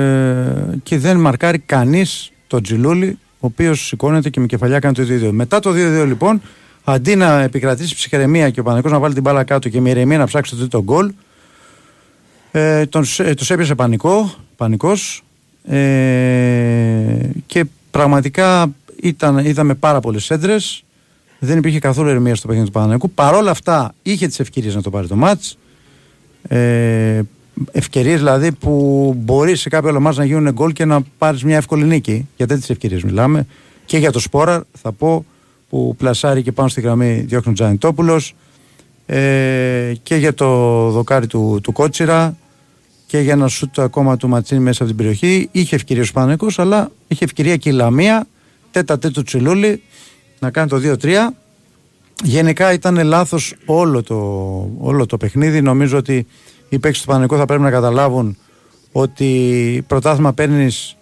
[0.83, 5.31] και δεν μαρκάρει κανείς το Τζιλούλη ο οποίος σηκώνεται και με κεφαλιά κάνει το 2-2.
[5.31, 6.43] Μετά το 2-2 λοιπόν,
[6.85, 10.19] αντί να επικρατήσει ψυχραιμία και ο Παναγικός να βάλει την μπάλα κάτω και με ηρεμία
[10.19, 11.13] να ψάξει το τρίτο γκολ,
[12.51, 15.23] ε, τον, ε, τους έπιασε πανικό, πανικός
[15.65, 20.85] ε, και πραγματικά ήταν, είδαμε πάρα πολλές έντρες.
[21.45, 23.11] Δεν υπήρχε καθόλου ερμηνεία στο παιχνίδι του Παναναϊκού.
[23.11, 25.59] Παρ' όλα αυτά είχε τις ευκαιρίες να το πάρει το μάτς.
[26.49, 27.21] Ε,
[27.73, 31.57] ευκαιρίες δηλαδή που μπορεί σε κάποιο άλλο μάτς να γίνουν γκολ και να πάρεις μια
[31.57, 32.29] εύκολη νίκη.
[32.37, 33.47] Για τέτοιες ευκαιρίες μιλάμε.
[33.85, 35.25] Και για το Σπόρα θα πω
[35.69, 38.35] που πλασάρει και πάνω στη γραμμή διώχνει ο Τζανιτόπουλος.
[39.07, 40.47] Ε, και για το
[40.91, 42.37] δοκάρι του, του Κότσιρα
[43.07, 45.49] και για ένα σούτ ακόμα του Ματσίνη μέσα από την περιοχή.
[45.53, 48.27] Είχε ευκαιρία ο Σπανικό, αλλά είχε ευκαιρία και η Λαμία
[48.71, 49.83] τέτα τέτου Τσιλούλη
[50.43, 51.15] να κάνει το 2-3.
[52.25, 54.17] Γενικά ήταν λάθος όλο το,
[54.79, 55.61] όλο το παιχνίδι.
[55.61, 56.27] Νομίζω ότι
[56.69, 58.37] οι παίκτες του Παναγικού θα πρέπει να καταλάβουν
[58.93, 60.97] ότι πρωτάθλημα παίρνεις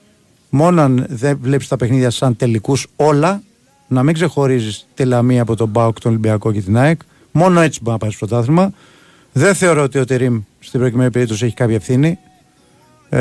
[0.50, 3.42] μόνο αν δεν βλέπεις τα παιχνίδια σαν τελικούς όλα.
[3.88, 7.00] Να μην ξεχωρίζεις τη Λαμία από τον Μπάουκ, τον Ολυμπιακό και την ΑΕΚ.
[7.32, 8.72] Μόνο έτσι μπορεί να πάει στο πρωτάθλημα.
[9.32, 12.18] Δεν θεωρώ ότι ο Τερήμ στην προκειμένη περίπτωση έχει κάποια ευθύνη.
[13.08, 13.20] Ε,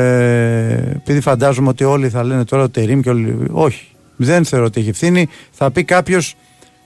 [0.96, 3.46] επειδή φαντάζομαι ότι όλοι θα λένε τώρα ο Τερήμ και όλοι.
[3.50, 3.90] Όχι.
[4.22, 5.28] Δεν θεωρώ ότι έχει ευθύνη.
[5.50, 6.36] Θα πει κάποιος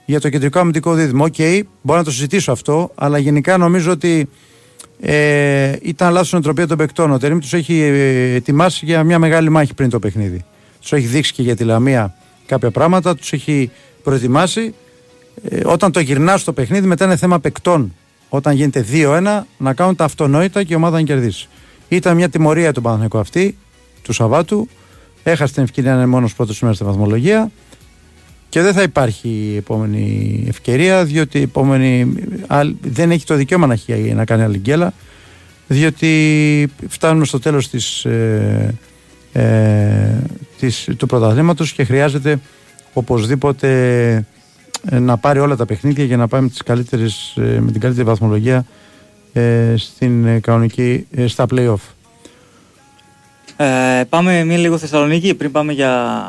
[0.05, 1.23] για το κεντρικό αμυντικό δίδυμο.
[1.23, 4.29] OK, okay, μπορώ να το συζητήσω αυτό, αλλά γενικά νομίζω ότι
[4.99, 7.11] ε, ήταν λάθος η νοοτροπία των παικτών.
[7.11, 10.45] Ο Τερίμ τους έχει ε, ετοιμάσει για μια μεγάλη μάχη πριν το παιχνίδι.
[10.81, 13.71] Τους έχει δείξει και για τη Λαμία κάποια πράγματα, τους έχει
[14.03, 14.73] προετοιμάσει.
[15.49, 17.93] Ε, όταν το γυρνάς στο παιχνίδι, μετά είναι θέμα παικτών.
[18.29, 21.47] Όταν γίνεται 2-1, να κάνουν τα αυτονόητα και η ομάδα να κερδίσει.
[21.87, 23.57] Ήταν μια τιμωρία του Παναθηναϊκού αυτή,
[24.01, 24.67] του Σαββάτου.
[25.27, 27.51] Έχασε την ευκαιρία να είναι μόνος πρώτος σήμερα στη βαθμολογία.
[28.49, 32.13] Και δεν θα υπάρχει επόμενη ευκαιρία, διότι η επόμενη
[32.81, 33.77] δεν έχει το δικαίωμα να,
[34.13, 34.93] να κάνει άλλη γκέλα,
[35.67, 38.73] διότι φτάνουμε στο τέλος της, ε,
[39.33, 40.21] ε,
[40.59, 42.39] της, του πρωταθλήματος και χρειάζεται
[42.93, 43.69] οπωσδήποτε
[44.89, 47.81] ε, να πάρει όλα τα παιχνίδια για να πάει με, τις καλύτερες, ε, με την
[47.81, 48.65] καλύτερη βαθμολογία
[49.33, 51.94] ε, στην κανονική, στα play-off.
[53.57, 56.25] Ε, πάμε μία λίγο Θεσσαλονίκη πριν πάμε για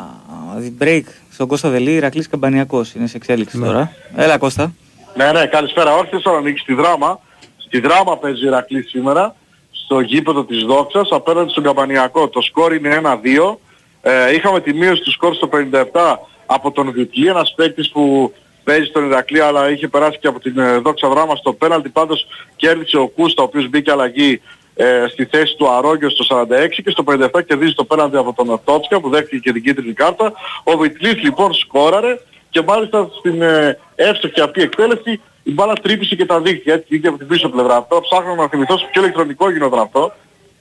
[0.80, 3.66] break στον Κώστα Δελή, Ρακλής Καμπανιακός είναι σε εξέλιξη ναι.
[3.66, 3.92] τώρα.
[4.16, 4.72] Έλα Κώστα.
[5.16, 5.94] Ναι, ναι, καλησπέρα.
[5.94, 7.20] Όχι Θεσσαλονίκη, στη δράμα.
[7.56, 9.34] Στη δράμα παίζει η Ρακλή σήμερα,
[9.70, 12.28] στο γήπεδο της Δόξας, απέναντι στον Καμπανιακό.
[12.28, 13.58] Το σκόρ είναι 1-2.
[14.02, 18.32] Ε, είχαμε τη μείωση του σκόρ στο 57 από τον Βιουτλή, ένας παίκτης που
[18.64, 21.88] παίζει στον Ηρακλή αλλά είχε περάσει και από την ε, Δόξα Δράμα στο πέναλτι.
[21.88, 24.40] Πάντως κέρδισε ο Κούστα, ο οποίος μπήκε αλλαγή
[24.76, 26.44] ε, στη θέση του Αρόγιο στο 46
[26.84, 30.32] και στο 57 κερδίζει το πέναντι από τον Τότσκα που δέχτηκε και την κίτρινη κάρτα.
[30.64, 32.18] Ο Βιτλής λοιπόν σκόραρε
[32.50, 37.08] και μάλιστα στην ε, εύστοχη αυτή εκτέλεση η μπάλα τρύπησε και τα δίχτυα έτσι βγήκε
[37.08, 37.86] από την πίσω πλευρά.
[37.88, 40.12] Τώρα ψάχνω να θυμηθώ σε ποιο ηλεκτρονικό γινόταν αυτό.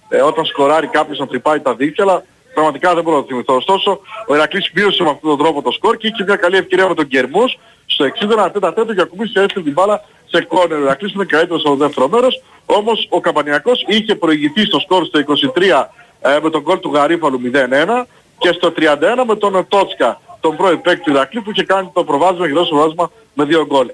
[0.10, 2.24] Ε, όταν σκοράρει κάποιος να τρυπάει τα δίχτυα αλλά
[2.54, 3.56] πραγματικά δεν μπορώ να το θυμηθώ.
[3.56, 6.88] Ωστόσο ο Ηρακλής μείωσε με αυτόν τον τρόπο το σκορ και είχε μια καλή ευκαιρία
[6.88, 8.06] με τον Κερμούς στο
[8.46, 10.78] 60 τέτα τέτο για κουμπίσει έτσι την μπάλα σε κόρνερ.
[10.78, 12.42] Ο Ηρακλής είναι καλύτερος στο δεύτερο μέρος.
[12.66, 15.20] Όμως ο Καμπανιακός είχε προηγηθεί στο σκορ στο
[15.56, 15.88] 23
[16.22, 18.06] ε, με τον γκολ του Γαρίφαλου 0-1
[18.38, 18.82] και στο 31
[19.28, 22.70] με τον Τότσκα, τον πρώην παίκτη του Ηρακλή που είχε κάνει το προβάδισμα και δώσει
[22.70, 23.88] προβάδισμα με δύο γκολ.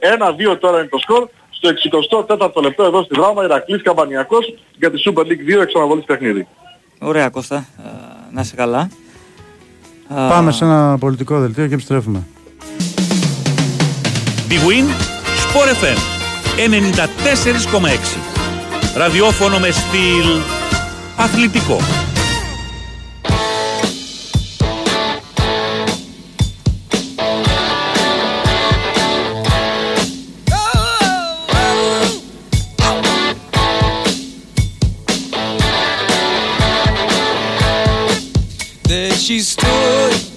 [0.53, 1.27] 1-2 τώρα είναι το σκορ.
[1.49, 1.69] Στο
[2.29, 6.47] 64ο λεπτό εδώ στη δράμα Ηρακλής Καμπανιακός για τη Super League 2 εξαναβολής παιχνίδι.
[6.99, 7.89] Ωραία Κώστα, ε,
[8.31, 8.89] να είσαι καλά.
[10.07, 12.27] Πάμε σε ένα πολιτικό δελτίο και επιστρέφουμε.
[14.49, 14.85] Big Win,
[15.43, 15.97] Sport FM
[16.57, 18.40] 94,6
[18.95, 20.41] Ραδιόφωνο με στυλ
[21.15, 21.77] αθλητικό.
[39.31, 40.30] she stood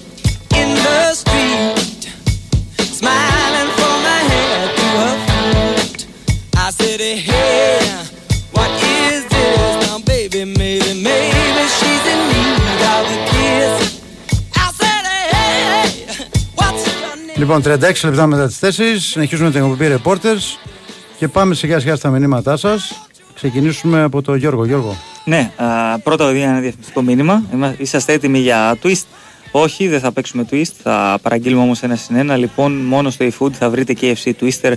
[17.45, 20.69] Λοιπόν, 36 λεπτά μετά τις 4, συνεχίζουμε την εκπομπή Reporters
[21.17, 23.07] και πάμε σιγά σιγά στα μηνύματά σας.
[23.33, 24.65] Ξεκινήσουμε από τον Γιώργο.
[24.65, 24.97] Γιώργο.
[25.25, 27.43] Ναι, α, πρώτα ένα διαφημιστικό μήνυμα.
[27.77, 29.03] Είσαστε έτοιμοι για twist;
[29.51, 30.71] Όχι, δεν θα παίξουμε twist.
[30.83, 32.37] Θα παραγγείλουμε όμως ένα συν ένα.
[32.37, 34.73] Λοιπόν, μόνο στο eFood θα βρείτε KFC Twister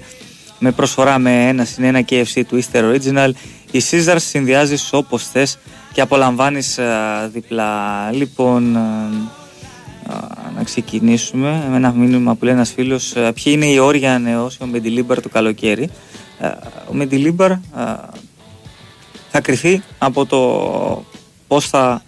[0.58, 3.30] με προσφορά με ένα συν ένα KFC Twister Original.
[3.70, 5.58] Η Caesar συνδυάζει όπως θες
[5.92, 6.78] και απολαμβάνεις
[7.32, 8.10] διπλά.
[8.12, 8.78] Λοιπόν,
[10.56, 13.12] να ξεκινήσουμε με ένα μήνυμα που λέει ένας φίλος.
[13.12, 15.90] Ποιοι είναι οι όρια ανανεώσεων με τη το καλοκαίρι.
[16.90, 17.52] Ο Μεντιλίμπαρ
[19.30, 21.04] θα κρυθεί από το
[21.46, 22.02] πώς θα,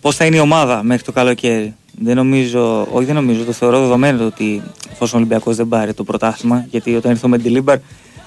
[0.00, 1.74] πώς θα είναι η ομάδα μέχρι το καλοκαίρι.
[1.98, 4.62] δεν νομίζω, όχι δεν νομίζω, το θεωρώ δεδομένο ότι
[4.92, 7.78] εφόσον ο Ολυμπιακός δεν πάρει το πρωτάθλημα, γιατί όταν ήρθε ο Μεντιλίμπαρ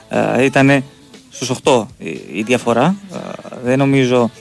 [0.10, 0.84] ε, ήταν
[1.30, 1.86] στους 8
[2.34, 2.96] η, διαφορά.
[3.14, 3.18] Ε,
[3.64, 4.32] δεν νομίζω,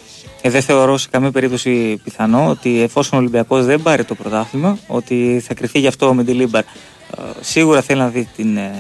[0.43, 4.79] ε, δεν θεωρώ σε καμία περίπτωση πιθανό ότι εφόσον ο Ολυμπιακός δεν πάρει το πρωτάθλημα,
[4.87, 6.61] ότι θα κρυφτεί γι' αυτό ο Μεντιλίμπαρ.
[6.61, 8.73] Ε, σίγουρα θέλει να, δει την, ε,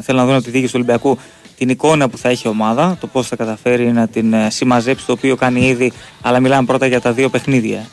[0.00, 1.18] θέλει να δουν από τη δίκη του Ολυμπιακού
[1.58, 5.06] την εικόνα που θα έχει η ομάδα, το πώς θα καταφέρει να την ε, συμμαζέψει,
[5.06, 5.92] το οποίο κάνει ήδη,
[6.22, 7.86] αλλά μιλάμε πρώτα για τα δύο παιχνίδια.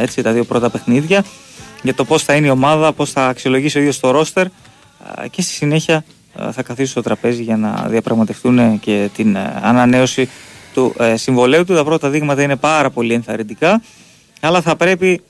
[0.00, 1.24] Έτσι, τα δύο πρώτα παιχνίδια,
[1.82, 4.46] για το πώς θα είναι η ομάδα, πώς θα αξιολογήσει ο ίδιος το ρόστερ
[5.30, 6.04] και στη συνέχεια
[6.52, 10.28] θα καθίσει στο τραπέζι για να διαπραγματευτούν και την ανανέωση
[10.74, 11.74] του συμβολέου του.
[11.74, 13.82] Τα πρώτα δείγματα είναι πάρα πολύ ενθαρρυντικά,
[14.40, 15.22] αλλά θα πρέπει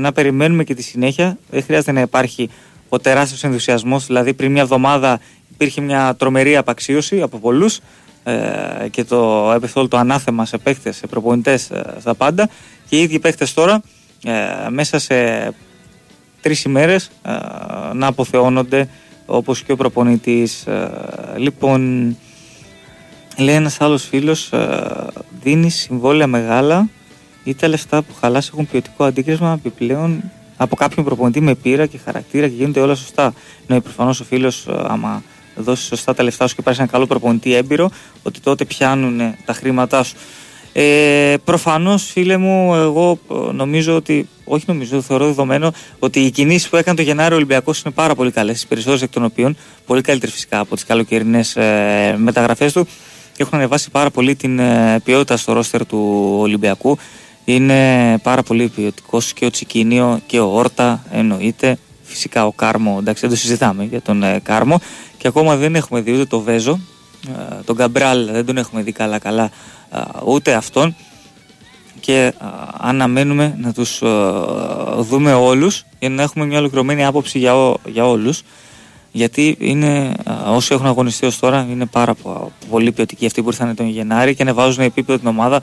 [0.00, 1.38] να περιμένουμε και τη συνέχεια.
[1.50, 2.50] Δεν χρειάζεται να υπάρχει
[2.88, 4.06] ο τεράστιος ενθουσιασμός.
[4.06, 5.20] Δηλαδή, πριν μια εβδομάδα
[5.52, 7.80] υπήρχε μια τρομερή απαξίωση από πολλούς
[8.24, 12.48] ε, και το έπεθε όλο το ανάθεμα σε παίχτε, σε προπονητές, ε, στα πάντα.
[12.88, 13.82] Και οι ίδιοι παίχτε τώρα
[14.24, 15.14] ε, μέσα σε
[16.40, 17.32] τρεις ημέρες ε,
[17.92, 18.88] να αποθεώνονται
[19.26, 20.66] όπως και ο προπονητής.
[20.66, 20.90] Ε,
[21.36, 22.16] λοιπόν,
[23.36, 24.50] λέει ένας άλλος φίλος,
[25.42, 26.88] δίνεις συμβόλαια μεγάλα
[27.44, 30.22] ή τα λεφτά που χαλάσει έχουν ποιοτικό αντίκρισμα επιπλέον
[30.56, 33.34] από κάποιον προπονητή με πείρα και χαρακτήρα και γίνονται όλα σωστά.
[33.66, 35.22] Ναι, προφανώς ο φίλος, ε, άμα
[35.56, 37.90] δώσεις σωστά τα λεφτά σου και πάρεις ένα καλό προπονητή έμπειρο,
[38.22, 40.16] ότι τότε πιάνουν τα χρήματά σου.
[40.72, 46.68] Ε, Προφανώς, φίλε μου, εγώ ε, νομίζω ότι, όχι νομίζω, θεωρώ δεδομένο ότι οι κινήσεις
[46.68, 48.62] που έκανε το Γενάρη ο Ολυμπιακός είναι πάρα πολύ καλές.
[48.62, 52.86] Οι περισσότερες εκ των οποίων, πολύ καλύτερες φυσικά από τις καλοκαιρινές ε, μεταγραφές του,
[53.42, 56.98] έχουν ανεβάσει πάρα πολύ την ε, ποιότητα στο ρόστερ του Ολυμπιακού.
[57.44, 61.78] Είναι πάρα πολύ ποιοτικός και ο Τσικίνιο και ο Όρτα εννοείται.
[62.02, 64.80] Φυσικά ο Κάρμο, εντάξει δεν το συζητάμε για τον ε, Κάρμο.
[65.18, 66.80] Και ακόμα δεν έχουμε δει ούτε το Βέζο.
[67.28, 69.50] Ε, τον Γκαμπράλ δεν τον έχουμε δει καλά καλά
[69.92, 70.96] ε, ούτε αυτόν.
[72.00, 72.32] Και ε,
[72.78, 74.06] αναμένουμε να τους ε,
[74.98, 78.42] δούμε όλους για να έχουμε μια ολοκληρωμένη άποψη για, ό, για όλους.
[79.16, 80.12] Γιατί είναι,
[80.46, 82.14] όσοι έχουν αγωνιστεί ως τώρα είναι πάρα
[82.70, 85.62] πολύ ποιοτικοί αυτοί που ήρθαν τον Γενάρη και ανεβάζουν επίπεδο την ομάδα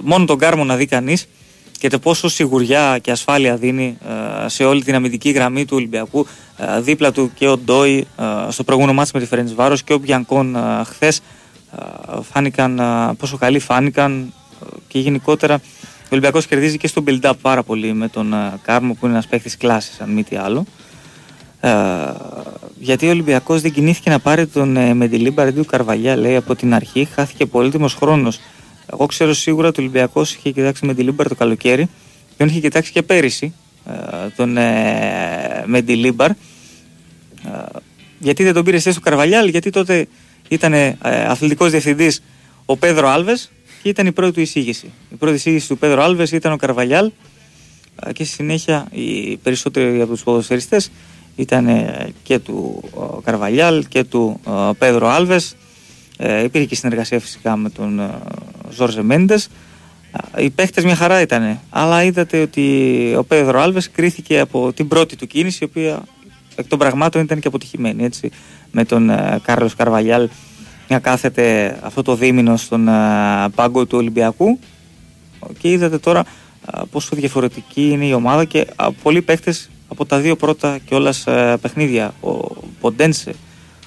[0.00, 1.28] μόνο τον Κάρμο να δει κανείς
[1.78, 3.98] και το πόσο σιγουριά και ασφάλεια δίνει
[4.46, 6.26] σε όλη την αμυντική γραμμή του Ολυμπιακού.
[6.80, 8.06] Δίπλα του και ο Ντόι
[8.48, 11.20] στο προηγούμενο μάτι με τη Φερέντ Βάρος και ο Μπιανκόν χθες.
[12.32, 12.80] Φάνηκαν
[13.18, 14.32] πόσο καλοί φάνηκαν
[14.88, 19.12] και γενικότερα ο Ολυμπιακός κερδίζει και στο build-up πάρα πολύ με τον Κάρμο που είναι
[19.12, 20.66] ένας παίχτη κλάσης, αν μη τι άλλο.
[22.78, 26.74] Γιατί ο Ολυμπιακός δεν κινήθηκε να πάρει τον ε, Μεντιλίμπαρ αντί του Καρβαλιάλ από την
[26.74, 27.08] αρχή.
[27.14, 28.38] Χάθηκε πολύτιμος χρόνος
[28.92, 31.84] εγώ ξέρω σίγουρα ότι ο Ολυμπιακός είχε κοιτάξει Μεντιλίμπαρ το καλοκαίρι
[32.28, 33.54] και τον είχε κοιτάξει και πέρυσι
[33.86, 33.92] ε,
[34.36, 36.30] τον ε, Μεντιλίμπαρ.
[36.30, 36.36] Ε,
[38.18, 40.08] γιατί δεν τον πήρε στο Καρβαλιάλ, γιατί τότε
[40.48, 42.22] ήταν ε, αθλητικός διευθυντής
[42.64, 43.50] ο Πέδρο Άλβες
[43.82, 44.92] και ήταν η πρώτη του εισήγηση.
[45.10, 47.10] Η πρώτη εισήγηση του Πέδρο Άλβες ήταν ο Καρβαλιάλ
[48.06, 50.90] ε, και στη συνέχεια οι περισσότεροι από τους ποδοσφαιριστές
[51.36, 51.68] ήταν
[52.22, 52.82] και του
[53.24, 54.40] Καρβαλιάλ και του
[54.78, 55.56] Πέδρο Άλβες
[56.16, 58.10] ε, υπήρχε και συνεργασία φυσικά με τον ε,
[58.70, 59.48] Ζόρζε Μέντες.
[60.36, 61.60] Οι παίχτες μια χαρά ήταν.
[61.70, 66.02] Αλλά είδατε ότι ο Πέδρο Άλβες κρίθηκε από την πρώτη του κίνηση, η οποία
[66.54, 68.04] εκ των πραγμάτων ήταν και αποτυχημένη.
[68.04, 68.30] Έτσι,
[68.70, 70.28] με τον ε, Κάρλος Καρβαλιάλ
[70.88, 72.92] να κάθεται αυτό το δίμηνο στον ε,
[73.54, 74.58] πάγκο του Ολυμπιακού.
[75.58, 76.24] Και είδατε τώρα
[76.74, 78.66] ε, πόσο διαφορετική είναι η ομάδα και ε,
[79.02, 81.14] πολλοί παίχτες από τα δύο πρώτα και όλα
[81.60, 82.14] παιχνίδια.
[82.20, 82.30] Ο
[82.80, 83.34] Ποντένσε,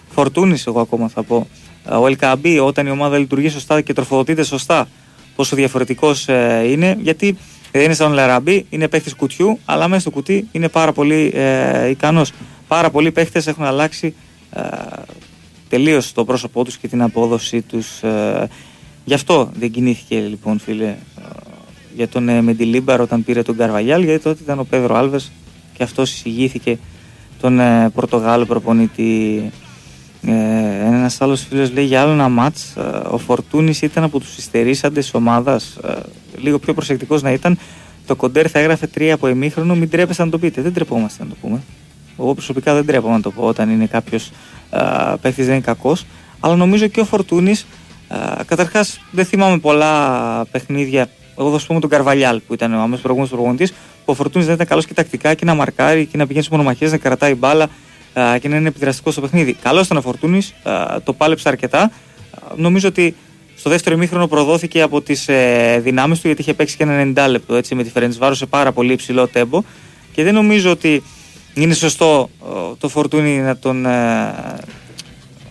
[0.10, 1.48] Φορτούνης, εγώ ακόμα θα πω
[2.00, 4.88] ο Ελκαμπή όταν η ομάδα λειτουργεί σωστά και τροφοδοτείται σωστά
[5.36, 7.38] πόσο διαφορετικός ε, είναι γιατί
[7.72, 11.90] δεν είναι σαν Λαραμπή, είναι παίχτη κουτιού, αλλά μέσα στο κουτί είναι πάρα πολύ ε,
[11.90, 12.32] ικανός.
[12.68, 14.16] Πάρα πολλοί παίχτε έχουν αλλάξει
[14.54, 14.62] ε,
[15.70, 18.04] τελείως το πρόσωπό τους και την απόδοσή τους.
[18.04, 18.50] Ε,
[19.06, 20.96] γι' αυτό δεν κινήθηκε λοιπόν, φίλε, ε,
[21.96, 25.32] για τον ε, Μεντιλίμπαρ όταν πήρε τον Καρβαγιάλ, γιατί τότε ήταν ο Πέδρο Άλβες
[25.80, 26.78] και αυτός εισηγήθηκε
[27.42, 29.44] τον ε, Πορτογάλο προπονητή
[30.28, 30.32] ε,
[30.86, 32.56] Ένας άλλος φίλος λέει για άλλο ένα ματ.
[32.78, 35.78] Ε, ο Φορτούνης ήταν από τους υστερήσαντες ομάδας.
[35.88, 35.94] Ε,
[36.38, 37.58] λίγο πιο προσεκτικός να ήταν.
[38.06, 39.76] Το κοντέρ θα έγραφε τρία από ημίχρονο.
[39.76, 40.62] Μην τρέπεστε να το πείτε.
[40.62, 41.62] Δεν τρεπόμαστε να το πούμε.
[42.20, 44.32] Εγώ προσωπικά δεν τρέπομαι να το πω όταν είναι κάποιος
[45.22, 46.06] παίχτη δεν είναι κακός.
[46.40, 47.66] Αλλά νομίζω και ο Φορτούνης.
[48.46, 51.10] Καταρχάς δεν θυμάμαι πολλά παιχνίδια.
[51.40, 53.74] Εγώ θα σου πούμε τον Καρβαλιάλ που ήταν ο άμεσος προηγούμενος προπονητής.
[54.10, 56.52] Που ο Φορτούνης δεν ήταν καλός και τακτικά και να μαρκάρει και να πηγαίνει σε
[56.52, 57.70] μονομαχίες, να κρατάει μπάλα
[58.40, 59.54] και να είναι επιδραστικός στο παιχνίδι.
[59.54, 60.54] Καλός ήταν ο Φορτούνης,
[61.04, 61.92] το πάλεψε αρκετά.
[62.56, 63.16] Νομίζω ότι
[63.56, 67.30] στο δεύτερο ημίχρονο προδόθηκε από τις ε, δυνάμεις του γιατί είχε παίξει και ένα 90
[67.30, 69.64] λεπτό έτσι, με τη Φερεντσβάρο σε πάρα πολύ υψηλό τέμπο.
[70.12, 71.04] Και δεν νομίζω ότι
[71.54, 72.30] είναι σωστό
[72.78, 73.86] το Φορτούνη να τον.
[73.86, 73.90] Ε,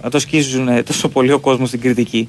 [0.03, 2.29] να το σκίζουν τόσο πολύ ο κόσμος στην κριτική.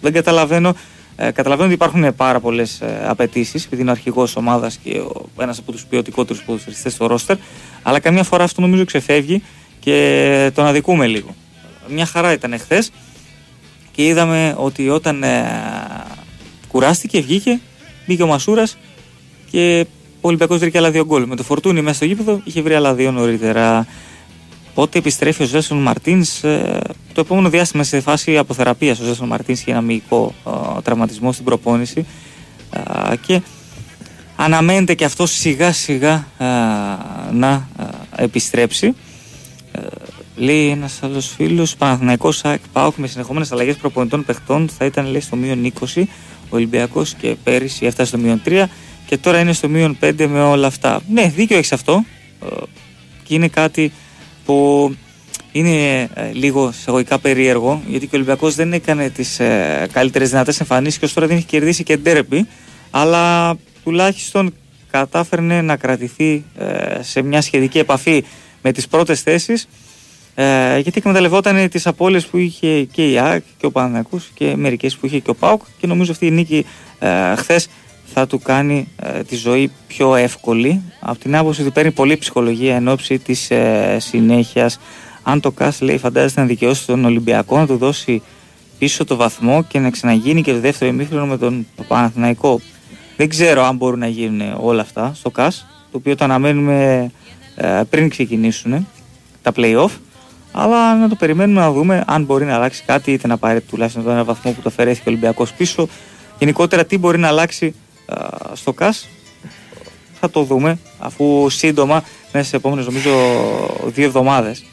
[0.00, 0.74] Δεν καταλαβαίνω
[1.16, 5.02] Ε, καταλαβαίνω ότι υπάρχουν πάρα πολλές ε, απαιτήσεις, επειδή είναι ο αρχηγός ομάδας και
[5.40, 7.36] ένας από τους ποιοτικότερου ποδοσφαιριστές στο ρόστερ.
[7.82, 9.42] Αλλά καμιά φορά αυτό νομίζω ξεφεύγει
[9.80, 11.34] και τον αδικούμε λίγο.
[11.88, 12.90] Μια χαρά ήταν εχθές
[13.92, 15.44] και είδαμε ότι όταν ε,
[16.68, 17.60] κουράστηκε, βγήκε,
[18.06, 18.76] μπήκε ο Μασούρας
[19.50, 19.86] και
[20.20, 21.26] ο Ολυμπιακός βρήκε άλλα δύο γκολ.
[21.26, 23.86] Με το φορτούνι μέσα στο γήπεδο είχε βρει άλλα δύο νωρίτερα.
[24.76, 26.80] Πότε επιστρέφει ο Ζέσον Μαρτίνς, ε,
[27.12, 29.00] το επόμενο διάστημα σε φάση αποθεραπείας.
[29.00, 32.06] Ο Ζέσον Μαρτίνς είχε ένα μυϊκό ε, τραυματισμό στην προπόνηση
[33.10, 33.40] ε, και
[34.36, 36.26] αναμένεται και αυτό σιγά σιγά
[37.32, 37.68] να
[38.16, 38.94] επιστρέψει.
[40.36, 45.20] Λέει ένας άλλος φίλος, Παναθυναϊκό ΣΑΚ ΠΑΟΚ με συνεχόμενες αλλαγές προπονητών παιχτών θα ήταν λέει
[45.20, 46.02] στο μείον 20.
[46.50, 48.64] Ο Ολυμπιακός και πέρυσι έφτασε στο μείον 3
[49.06, 51.00] και τώρα είναι στο μείον 5 με όλα αυτά.
[51.08, 52.04] Ναι, δίκιο έχεις αυτό.
[53.22, 53.92] Και είναι κάτι
[54.46, 54.94] που
[55.52, 60.60] είναι ε, λίγο εισαγωγικά περίεργο γιατί και ο Ολυμπιακός δεν έκανε τις ε, καλύτερες δυνατές
[60.60, 62.46] εμφανίσεις και ως τώρα δεν έχει κερδίσει και ντέρεπι
[62.90, 63.54] αλλά
[63.84, 64.54] τουλάχιστον
[64.90, 68.24] κατάφερνε να κρατηθεί ε, σε μια σχετική επαφή
[68.62, 69.68] με τις πρώτες θέσεις
[70.34, 74.96] ε, γιατί εκμεταλλευόταν τις απώλειες που είχε και η ΑΕΚ και ο Παναθηναϊκός και μερικές
[74.96, 76.66] που είχε και ο ΠΑΟΚ και νομίζω αυτή η νίκη
[76.98, 77.68] ε, χθες
[78.18, 80.82] θα του κάνει ε, τη ζωή πιο εύκολη.
[81.00, 84.78] Από την άποψη ότι παίρνει πολύ ψυχολογία εν ώψη της ε, συνέχειας.
[85.22, 88.22] Αν το ΚΑΣ λέει φαντάζεται να δικαιώσει τον Ολυμπιακό να του δώσει
[88.78, 92.60] πίσω το βαθμό και να ξαναγίνει και το δεύτερο ημίχρονο με τον Παναθηναϊκό.
[93.16, 97.10] Δεν ξέρω αν μπορούν να γίνουν όλα αυτά στο ΚΑΣ το οποίο το αναμένουμε
[97.56, 98.86] ε, πριν ξεκινήσουν
[99.42, 99.90] τα play-off.
[100.52, 104.02] Αλλά να το περιμένουμε να δούμε αν μπορεί να αλλάξει κάτι είτε να πάρει τουλάχιστον
[104.02, 105.88] τον ένα βαθμό που το φερέθηκε ο Ολυμπιακός πίσω.
[106.38, 107.74] Γενικότερα τι μπορεί να αλλάξει
[108.52, 109.08] στο ΚΑΣ.
[110.20, 113.10] Θα το δούμε αφού σύντομα μέσα σε επόμενες νομίζω
[113.86, 114.64] δύο εβδομάδες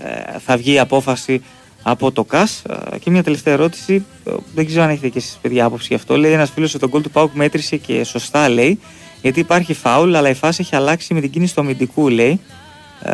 [0.00, 1.42] ε, θα βγει η απόφαση
[1.82, 2.62] από το ΚΑΣ.
[3.00, 6.16] Και μια τελευταία ερώτηση ε, δεν ξέρω αν έχετε και εσείς παιδιά άποψη γι' αυτό.
[6.16, 8.80] Λέει ένας φίλος ότι τον γκολ του Πάουκ μέτρησε και σωστά λέει
[9.22, 12.40] γιατί υπάρχει φάουλ αλλά η φάση έχει αλλάξει με την κίνηση του αμυντικού λέει.
[13.02, 13.12] Ε,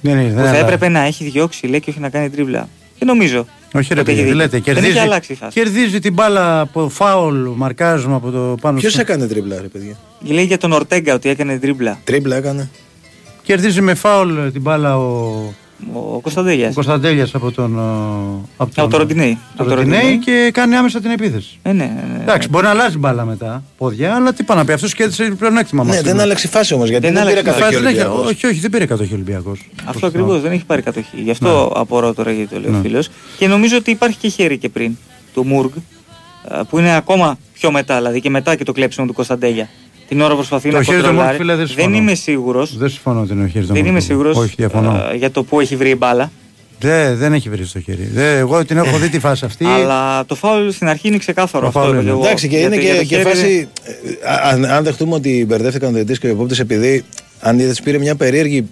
[0.00, 2.68] ναι, ναι, που θα έπρεπε να έχει διώξει λέει και όχι να κάνει τρίβλα
[2.98, 3.46] δεν νομίζω
[3.76, 4.98] όχι ρε παιδί, λέτε, κερδίζει,
[5.48, 10.44] κερδίζει την μπάλα από φάουλ, μαρκάζουμε από το πάνω Ποιος έκανε τρίμπλα, ρε παιδιά; Λέει
[10.44, 11.98] για τον Ορτέγκα ότι έκανε τρίμπλα.
[12.04, 12.70] Τρίμπλα έκανε.
[13.42, 15.54] Κερδίζει με φάουλ την μπάλα ο
[15.92, 16.70] ο Κωνσταντέλιας.
[16.70, 17.78] Ο Κωνσταντέλιας από τον.
[18.56, 19.38] Από τον, το Ροντινέη.
[19.56, 21.58] Το Ροντινέη και κάνει άμεσα την επίθεση.
[21.62, 22.22] Ε, ναι, ναι, ναι.
[22.22, 23.62] Εντάξει, μπορεί να αλλάζει μπάλα μετά.
[23.76, 24.72] Πόδια, αλλά τι πάει να πει.
[24.72, 25.94] Αυτός κέρδισε πλεονέκτημα μας.
[25.94, 28.00] Ναι, δεν άλλαξε φάση όμως γιατί δεν, δεν πήρε κατοχή.
[28.26, 29.68] Όχι, όχι, δεν πήρε κατοχή Ολυμπιακός.
[29.84, 31.20] Αυτό ακριβώς δεν έχει πάρει κατοχή.
[31.20, 31.80] Γι' αυτό ναι.
[31.80, 32.80] απορώ τώρα γιατί το λέει ο ναι.
[32.80, 33.08] φίλος.
[33.38, 34.96] Και νομίζω ότι υπάρχει και χέρι και πριν
[35.34, 35.70] του Μουργκ
[36.68, 39.68] που είναι ακόμα πιο μετά, δηλαδή και μετά και το κλέψιμο του Κωνσταντέλια
[40.08, 41.44] την ώρα προσπαθεί το να κοντρολάρει.
[41.44, 42.76] Δεν, δεν είμαι σίγουρος.
[42.76, 44.54] Δεν συμφωνώ ότι είναι ο χέρι Δεν είμαι σίγουρος
[45.16, 46.30] για το που έχει βρει η μπάλα.
[46.80, 48.10] Δε, δεν έχει βρει στο χέρι.
[48.12, 49.64] Δε, εγώ την έχω δει τη φάση αυτή.
[49.64, 51.88] Αλλά το φάουλ στην αρχή είναι ξεκάθαρο αυτό.
[51.88, 52.10] Είναι.
[52.10, 53.68] Εντάξει, και είναι και, και φάση.
[53.82, 53.92] Ε,
[54.42, 57.04] αν, αν δεχτούμε ότι μπερδεύτηκαν ο διαιτητής και ο υπόπτη επειδή
[57.40, 58.68] αν είδες πήρε μια περίεργη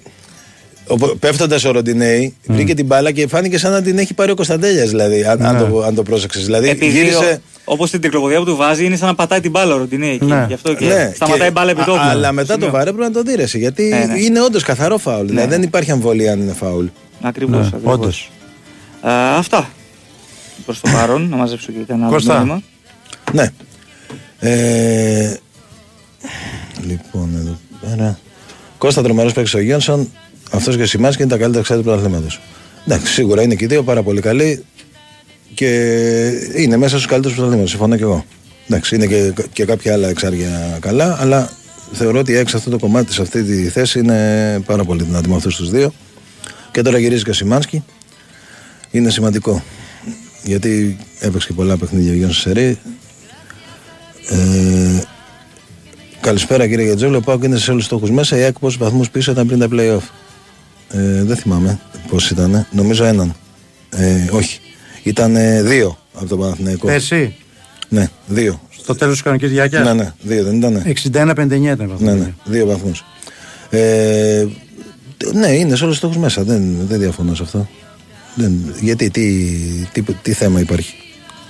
[1.18, 2.52] Πέφτοντας ο Ροντινέη, mm.
[2.54, 5.54] βρήκε την μπάλα και φάνηκε σαν να την έχει πάρει ο Κωνσταντέλιας, δηλαδή, αν, αν,
[5.54, 5.68] ναι.
[5.68, 6.44] το, αν το πρόσεξες.
[6.44, 7.40] Δηλαδή, Επειδή γύρισε...
[7.64, 10.20] Όπως την τρικλοποδία που του βάζει, είναι σαν να πατάει την μπάλα ο Ροντινέη.
[10.22, 10.44] Ναι.
[10.48, 11.12] Γι' αυτό και ναι.
[11.14, 11.98] σταματάει η μπάλα επί τόπου.
[12.00, 13.58] Αλλά μετά το βάρε πρέπει να το δίρεσαι.
[13.58, 14.18] Γιατί ναι, ναι.
[14.18, 15.26] είναι όντως καθαρό φάουλ.
[15.26, 16.86] Δηλαδή δεν υπάρχει αμβολία αν είναι φάουλ.
[17.20, 17.72] Ακριβώς.
[17.72, 18.30] Ναι, όντως.
[19.36, 19.70] Αυτά.
[20.64, 22.62] Προς το παρόν, να μαζέψω και κανένα άλλο μήνυμα.
[23.32, 23.52] Ναι.
[24.38, 25.36] Ε,
[26.86, 28.18] λοιπόν, εδώ πέρα.
[28.78, 30.10] Κώστα τρομερός παίξει ο Γιόνσον.
[30.50, 32.36] Αυτός και ο Σιμάνσκι είναι τα καλύτερα εξάρτητα τους πρωταθλήματο.
[32.86, 34.64] Εντάξει, σίγουρα είναι και οι δύο πάρα πολύ καλοί
[35.54, 35.68] και
[36.54, 37.70] είναι μέσα στους καλύτερους πρωταθλήματο.
[37.70, 38.24] Συμφωνώ και εγώ.
[38.68, 41.50] Εντάξει, είναι και, και κάποια άλλα εξάρια καλά, αλλά
[41.92, 45.36] θεωρώ ότι έξω αυτό το κομμάτι σε αυτή τη θέση είναι πάρα πολύ δυνατή με
[45.36, 45.92] αυτούς τους δύο.
[46.70, 47.84] Και τώρα γυρίζει και ο Σιμάνσκι.
[48.90, 49.62] Είναι σημαντικό.
[50.42, 52.78] Γιατί έπαιξε και πολλά παιχνίδια για Σερή.
[54.28, 55.02] Ε,
[56.20, 57.20] καλησπέρα κύριε Γιατζόλο.
[57.20, 58.38] Πάω και είναι σε όλους τους στόχους μέσα.
[58.38, 60.08] Η ΑΕΚ πόσους βαθμούς πίσω ήταν πριν τα playoff;
[60.90, 62.66] Ε, δεν θυμάμαι πώς ήταν.
[62.70, 63.34] Νομίζω έναν.
[63.90, 64.60] Ε, όχι.
[65.04, 65.36] Ήταν
[65.66, 66.90] δύο από τον Παναθηναϊκό.
[66.90, 67.34] Εσύ.
[67.88, 68.60] Ναι, δύο.
[68.70, 70.82] Στο τέλος της κανονικής διάρκειας; Ναι, ναι, δύο δεν ήταν.
[70.84, 73.04] 61-59 ήταν Ναι, ναι, δύο βαθμούς.
[73.70, 74.46] Ε,
[75.32, 76.42] ναι, είναι σε όλους τους στόχους μέσα.
[76.42, 77.68] Δεν, δεν διαφωνώ σε αυτό.
[78.34, 79.46] Δεν, γιατί, τι,
[79.92, 80.94] τι, τι, θέμα υπάρχει.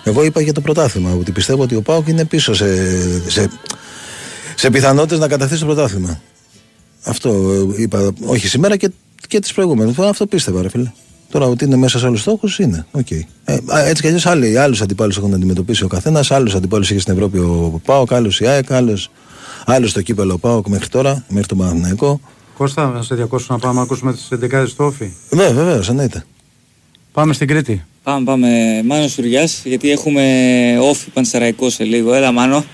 [0.05, 2.67] Εγώ είπα για το πρωτάθλημα ότι πιστεύω ότι ο Πάοκ είναι πίσω σε,
[3.31, 3.49] σε,
[4.55, 6.21] σε πιθανότητες να καταθέσει το πρωτάθλημα.
[7.05, 8.91] Αυτό είπα, όχι σήμερα και
[9.29, 9.99] και τις προηγούμενες.
[9.99, 10.93] Αυτό πίστευα, ρε φίλε.
[11.35, 12.87] Τώρα ότι είναι μέσα σε άλλου στόχους είναι.
[12.93, 13.21] Okay.
[13.45, 16.31] Ε, έτσι κι αλλιώς άλλους αντιπάλους έχουν αντιμετωπίσει ο καθένας.
[16.31, 18.73] Άλλους αντιπάλους είχε στην Ευρώπη ο Πάοκ, άλλους η ΑΕΚ,
[19.65, 22.21] άλλους το κύπελο ο Πάοκ μέχρι τώρα, μέχρι το Παναθηναϊκό.
[22.57, 25.13] Κώστα, να σε διακόσω να πάμε να ακούσουμε τις 11 του όφη.
[25.31, 26.25] Ναι, βεβαίως, εννοείται.
[27.13, 27.85] Πάμε στην Κρήτη.
[28.03, 28.49] Πάμε, πάμε.
[28.85, 30.23] Μάνος Σουριά, γιατί έχουμε
[30.81, 32.15] όφη πανσεραϊκό σε λίγο.
[32.15, 32.65] Έλα, Μάνο.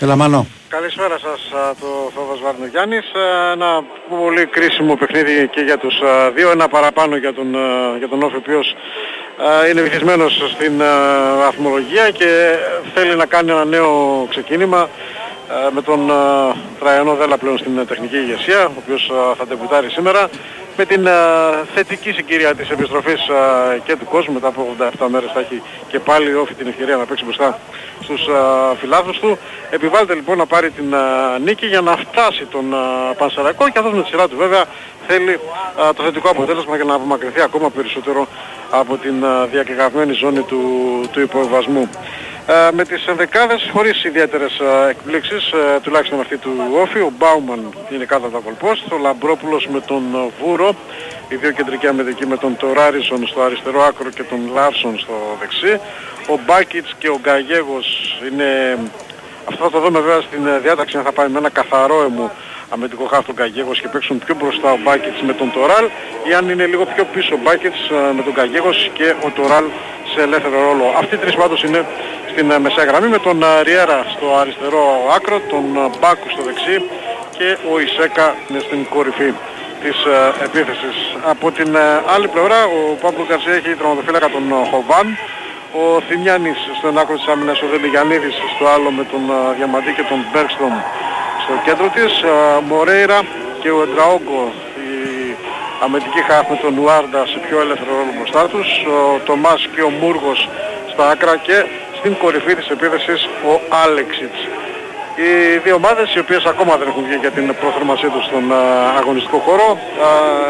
[0.00, 0.46] Έλα, Μάνο.
[0.68, 1.50] Καλησπέρα σας,
[1.80, 3.10] το Θόδος Βαρνογιάννης.
[3.52, 6.00] Ένα πολύ κρίσιμο παιχνίδι και για τους
[6.34, 6.50] δύο.
[6.50, 7.54] Ένα παραπάνω για τον,
[7.98, 8.74] για τον Όφη, ο οποίος
[9.70, 10.78] είναι βυθισμένος στην
[11.38, 12.56] βαθμολογία και
[12.94, 14.88] θέλει να κάνει ένα νέο ξεκίνημα
[15.70, 16.12] με τον
[16.78, 20.28] Τραϊανό Δέλα πλέον στην τεχνική ηγεσία, ο οποίος θα τεμπουτάρει σήμερα
[20.78, 21.12] με την α,
[21.74, 25.98] θετική συγκυρία της επιστροφής α, και του κόσμου μετά από 87 μέρες θα έχει και
[25.98, 27.58] πάλι όφη την ευκαιρία να παίξει μπροστά
[28.00, 28.28] στους
[28.80, 29.38] φιλάθλους του.
[29.70, 30.94] Επιβάλλεται λοιπόν να πάρει την
[31.44, 32.74] νίκη για να φτάσει τον
[33.18, 34.64] Πανσεραϊκό και αυτός με τη σειρά του βέβαια
[35.06, 35.40] θέλει
[35.96, 38.26] το θετικό αποτέλεσμα για να απομακρυνθεί ακόμα περισσότερο
[38.70, 39.14] από την
[39.50, 40.60] διακεκαυμένη ζώνη του,
[41.12, 41.88] του υποβιβασμού.
[42.50, 46.50] Ε, με τις ενδεκάδες χωρίς ιδιαίτερες ε, εκπλήξεις, ε, τουλάχιστον αυτή του
[46.82, 46.98] ΟΦΗ.
[46.98, 50.02] Ο Μπάουμαν είναι κάτω από τα γκολπόστ, ο Λαμπρόπουλος με τον
[50.40, 50.74] Βούρο,
[51.28, 55.80] οι δύο κεντρικοί αμυντικοί με τον Θόραρινσον στο αριστερό άκρο και τον Λάρσον στο δεξί.
[56.28, 58.78] Ο Μπάκιτς και ο Γκαγέγος είναι...
[59.48, 63.24] Αυτό θα το δούμε βέβαια στην διάταξη αν θα πάει με ένα καθαρό αμυντικό χαφ
[63.24, 65.86] το Γκαγέγος και παίξουν πιο μπροστά ο Μπάκιτς με τον Τωράλ
[66.28, 67.80] ή αν είναι λίγο πιο πίσω ο Μπάκετς
[68.16, 69.64] με τον Γκαγέγος και ο Τωράλ
[70.12, 70.84] σε ελεύθερο ρόλο.
[71.00, 71.86] Αυτοί οι τρεις πάντως είναι
[72.30, 74.84] στην ε, μεσαία γραμμή με τον ε, Ριέρα στο αριστερό
[75.16, 76.76] άκρο, τον ε, Μπάκου στο δεξί
[77.36, 79.30] και ο Ισέκα είναι στην κορυφή
[79.82, 79.96] της
[80.46, 80.96] επίθεσης.
[81.32, 81.76] Από την
[82.14, 85.06] άλλη πλευρά ο Παύλο Καρσία έχει τραυματοφύλακα τον Χοβάν,
[85.72, 89.22] ο Θημιάνης στον άκρο της άμυνας, ο Δελιγιαννίδης στο άλλο με τον
[89.56, 90.74] Διαμαντή και τον Μπέρκστρομ
[91.42, 92.12] στο κέντρο της,
[92.68, 93.20] Μορέιρα
[93.60, 94.52] και ο Εντραόγκο
[94.88, 94.90] η
[95.84, 99.90] αμυντική χάφ με τον Ουάρντα σε πιο ελεύθερο ρόλο μπροστά τους, ο Τομάς και ο
[100.00, 100.48] Μούργος
[100.92, 101.64] στα άκρα και
[101.98, 103.52] στην κορυφή της επίθεσης ο
[103.84, 104.40] Άλεξιτς.
[105.20, 108.44] Οι δύο ομάδες οι οποίες ακόμα δεν έχουν βγει για την προθερμασή τους στον
[108.98, 109.78] αγωνιστικό χώρο.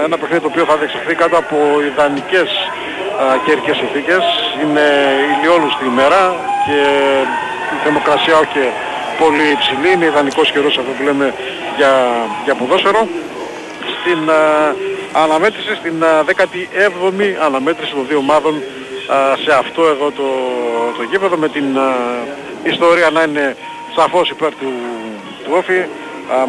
[0.05, 1.57] Ένα παιχνίδι το οποίο θα διεξαχθεί κάτω από
[1.91, 2.51] ιδανικές
[3.45, 4.23] καιρικές συνθήκες.
[4.63, 4.87] Είναι
[5.33, 6.21] ηλιόλουστη ημέρα
[6.67, 6.79] και
[7.75, 8.63] η θερμοκρασία όχι
[9.23, 9.89] πολύ υψηλή.
[9.95, 11.27] Είναι ιδανικός καιρός αυτό που λέμε
[11.77, 11.93] για,
[12.45, 13.03] για ποδόσφαιρο.
[13.99, 14.21] Στην
[15.25, 15.97] αναμέτρηση, στην
[16.27, 16.63] 17η
[17.47, 18.55] αναμέτρηση των δύο ομάδων
[19.45, 20.29] σε αυτό εδώ το,
[20.97, 21.67] το γήπεδο με την
[22.63, 23.57] ιστορία να είναι
[23.99, 24.73] σαφώς υπέρ του,
[25.45, 25.81] του Όφη.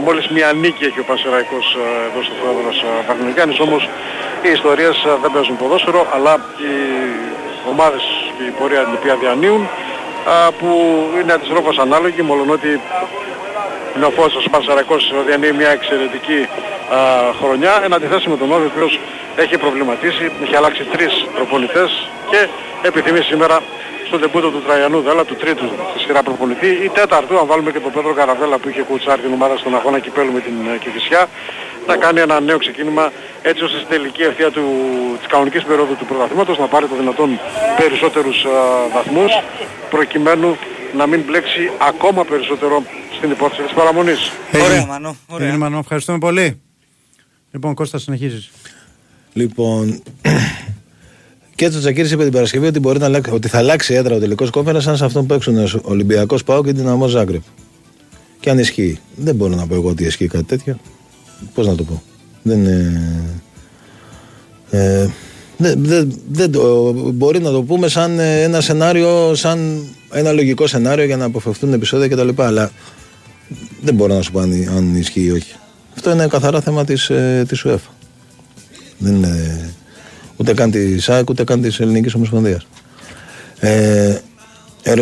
[0.06, 1.78] μόλις μια νίκη έχει ο Πασεραϊκός
[2.08, 3.90] εδώ στο Θεόδωρος Παγνικιάνης όμως
[4.44, 6.34] οι ιστορίες δεν παίζουν ποδόσφαιρο αλλά
[6.64, 6.74] οι
[7.72, 8.04] ομάδες
[8.38, 9.62] και η πορεία την οποία διανύουν
[10.60, 10.70] που
[11.22, 12.82] είναι αντιστρόφως ανάλογη μόλον ότι
[13.96, 16.40] είναι ο Φώσος Πασαρακός διανύει μια εξαιρετική
[16.96, 16.98] α,
[17.42, 19.00] χρονιά εν αντιθέσει με τον Όβη ο οποίος
[19.36, 22.48] έχει προβληματίσει, έχει αλλάξει τρεις προπονητές και
[22.82, 23.60] επιθυμεί σήμερα
[24.10, 27.80] στον τεμπούτο του Τραϊανού Δέλα, του τρίτου στη σειρά προπονητή ή τέταρτου, αν βάλουμε και
[27.86, 31.22] τον Πέτρο Καραβέλα που είχε κουτσάρει την ομάδα στον αγώνα κυπέλου με την ε, Κηφισιά,
[31.88, 34.66] να κάνει ένα νέο ξεκίνημα έτσι ώστε στην τελική ευθεία του,
[35.20, 37.30] της κανονικής περίοδου του πρωταθλήματος να πάρει το δυνατόν
[37.78, 38.50] περισσότερους α,
[38.96, 39.32] βαθμούς
[39.90, 40.58] προκειμένου
[41.00, 42.84] να μην μπλέξει ακόμα περισσότερο
[43.18, 44.32] στην υπόθεση της παραμονής.
[44.64, 45.16] Ωραία Μανώ.
[45.28, 45.58] Ωραία.
[45.58, 45.78] Μανώ.
[45.78, 46.62] Ευχαριστούμε πολύ.
[47.52, 48.50] Λοιπόν Κώστα συνεχίζεις.
[49.34, 50.04] Λοιπόν,
[51.60, 54.20] και έτσι ο Τζακίρη είπε την Παρασκευή ότι, μπορεί να, ότι θα αλλάξει έδρα ο
[54.20, 57.42] τελικός κόφερα σαν σε αυτόν που παίξουν ο Ολυμπιακός Πάο και την Αμό Ζάγκρεπ.
[58.40, 59.00] Και αν ισχύει.
[59.16, 60.80] Δεν μπορώ να πω εγώ ότι ισχύει κάτι τέτοιο.
[61.54, 62.04] Πώς να το πω.
[62.42, 63.02] Δεν είναι.
[64.70, 65.08] Ε,
[65.58, 71.06] δεν, δεν, δεν το, μπορεί να το πούμε σαν ένα σενάριο, σαν ένα λογικό σενάριο
[71.06, 72.42] για να αποφευθούν επεισόδια κτλ.
[72.42, 72.72] Αλλά
[73.82, 75.56] δεν μπορώ να σου πω αν, αν ισχύει ή όχι.
[75.96, 77.90] Αυτό είναι καθαρά θέμα της, ε, της UEFA.
[78.98, 79.74] Δεν είναι
[80.40, 82.68] ούτε καν τη ΣΑΚ ούτε καν της Ελληνικής Ομοσπονδίας.
[83.60, 84.16] Ε,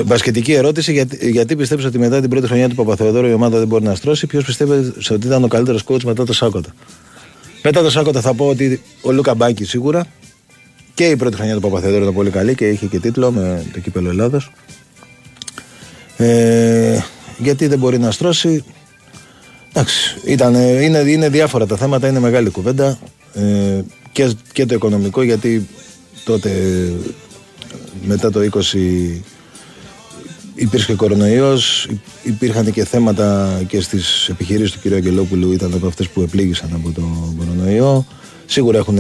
[0.05, 3.67] Μπασκετική ερώτηση: γιατί, γιατί πιστεύεις ότι μετά την πρώτη χρονιά του Παπαθεοδόρου η ομάδα δεν
[3.67, 6.69] μπορεί να στρώσει, Ποιος πιστεύει ότι ήταν ο καλύτερος coach μετά το Σάκοτα.
[7.63, 10.05] Μετά το Σάκοτα θα πω ότι ο Λούκα Μπάκη σίγουρα
[10.93, 13.79] και η πρώτη χρονιά του Παπαθεοδόρου ήταν πολύ καλή και είχε και τίτλο με το
[13.79, 14.51] κύπελο Ελλάδος.
[16.17, 16.99] Ε,
[17.37, 18.63] γιατί δεν μπορεί να στρώσει;
[19.69, 22.99] Εντάξει, ήταν, είναι, είναι διάφορα τα θέματα, είναι μεγάλη κουβέντα.
[23.33, 23.81] Ε,
[24.17, 25.67] και, και το οικονομικό γιατί
[26.25, 26.51] τότε
[28.05, 28.59] μετά το 20
[30.55, 31.89] υπήρχε κορονοϊός,
[32.23, 34.93] υπήρχαν και θέματα και στις επιχειρήσεις του κ.
[34.93, 38.05] Αγγελόπουλου ήταν από αυτές που επλήγησαν από το κορονοϊό.
[38.45, 38.99] Σίγουρα έχουν,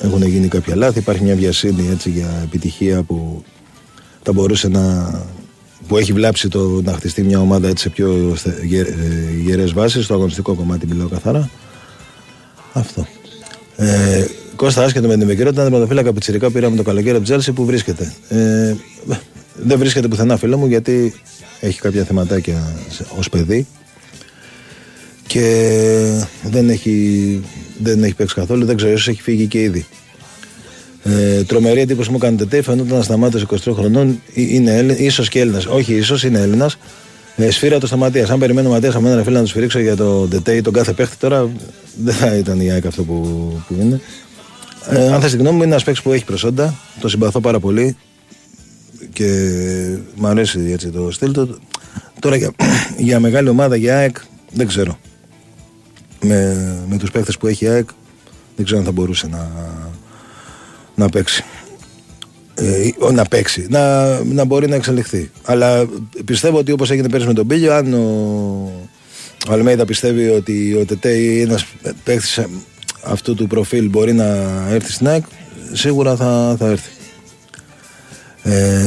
[0.00, 3.42] έχουν γίνει κάποια λάθη, υπάρχει μια βιασύνη έτσι για επιτυχία που
[4.22, 5.12] θα μπορούσε να
[5.88, 8.36] που έχει βλάψει το να χτιστεί μια ομάδα έτσι σε πιο
[9.44, 11.50] γερές βάσεις, στο αγωνιστικό κομμάτι μιλάω καθαρά.
[12.72, 13.06] Αυτό.
[13.80, 14.24] Ε,
[14.56, 18.12] Κώστα, άσχετο με την επικαιρότητα, τον τερματοφύλακα πιτσιρικά πήραμε το καλοκαίρι από Τσέλσι που βρίσκεται;
[18.28, 18.74] Ε,
[19.54, 21.14] δεν βρίσκεται πουθενά φίλο μου γιατί
[21.60, 22.72] έχει κάποια θεματάκια
[23.18, 23.66] ως παιδί
[25.26, 27.40] και δεν έχει,
[27.82, 28.64] δεν έχει παίξει καθόλου.
[28.64, 29.86] Δεν ξέρω, ίσως έχει φύγει και ήδη.
[31.02, 32.62] Ε, τρομερή εντύπωση μου κάνει Τετέ.
[32.62, 34.20] Φαίνονταν να σταμάτησε 23 χρονών.
[34.34, 35.66] Ε, είναι ίσως και Έλληνας.
[35.66, 36.78] Όχι, ίσως είναι Έλληνας.
[37.40, 38.30] Ε, σφύρα το σταματίας.
[38.30, 40.92] Αν περιμένω Ματίας από ένα φίλο να τους σφυρίξω για το Ντετέ ή τον κάθε
[40.92, 41.50] παίχτη τώρα,
[41.96, 43.22] δεν θα ήταν η ΑΕΚ αυτό που,
[43.68, 44.00] που είναι.
[44.90, 46.74] Ε, αν θες την γνώμη μου, είναι ένας παίχτη που έχει προσόντα.
[47.00, 47.96] Το συμπαθώ πάρα πολύ
[49.12, 49.24] και
[50.14, 51.58] μου αρέσει έτσι το στυλ του.
[52.18, 52.52] Τώρα για,
[52.96, 54.16] για μεγάλη ομάδα, για ΑΕΚ,
[54.52, 54.98] δεν ξέρω.
[56.20, 56.56] Με,
[56.88, 57.88] με τους παίχτες που έχει η ΑΕΚ,
[58.56, 59.50] δεν ξέρω αν θα μπορούσε να,
[60.94, 61.44] να παίξει.
[62.60, 65.30] Ε, να παίξει, να, να μπορεί να εξελιχθεί.
[65.44, 65.88] Αλλά
[66.24, 67.98] πιστεύω ότι όπως έγινε πέρυσι με τον Πίλιο, αν ο,
[69.48, 71.66] ο Αλμέιδα πιστεύει ότι ο Τετέ ή ένας
[72.04, 72.40] παίχτης
[73.02, 74.26] αυτού του προφίλ μπορεί να
[74.70, 75.24] έρθει στην ΑΕΚ,
[75.72, 76.90] σίγουρα θα, θα έρθει.
[78.42, 78.86] Ε,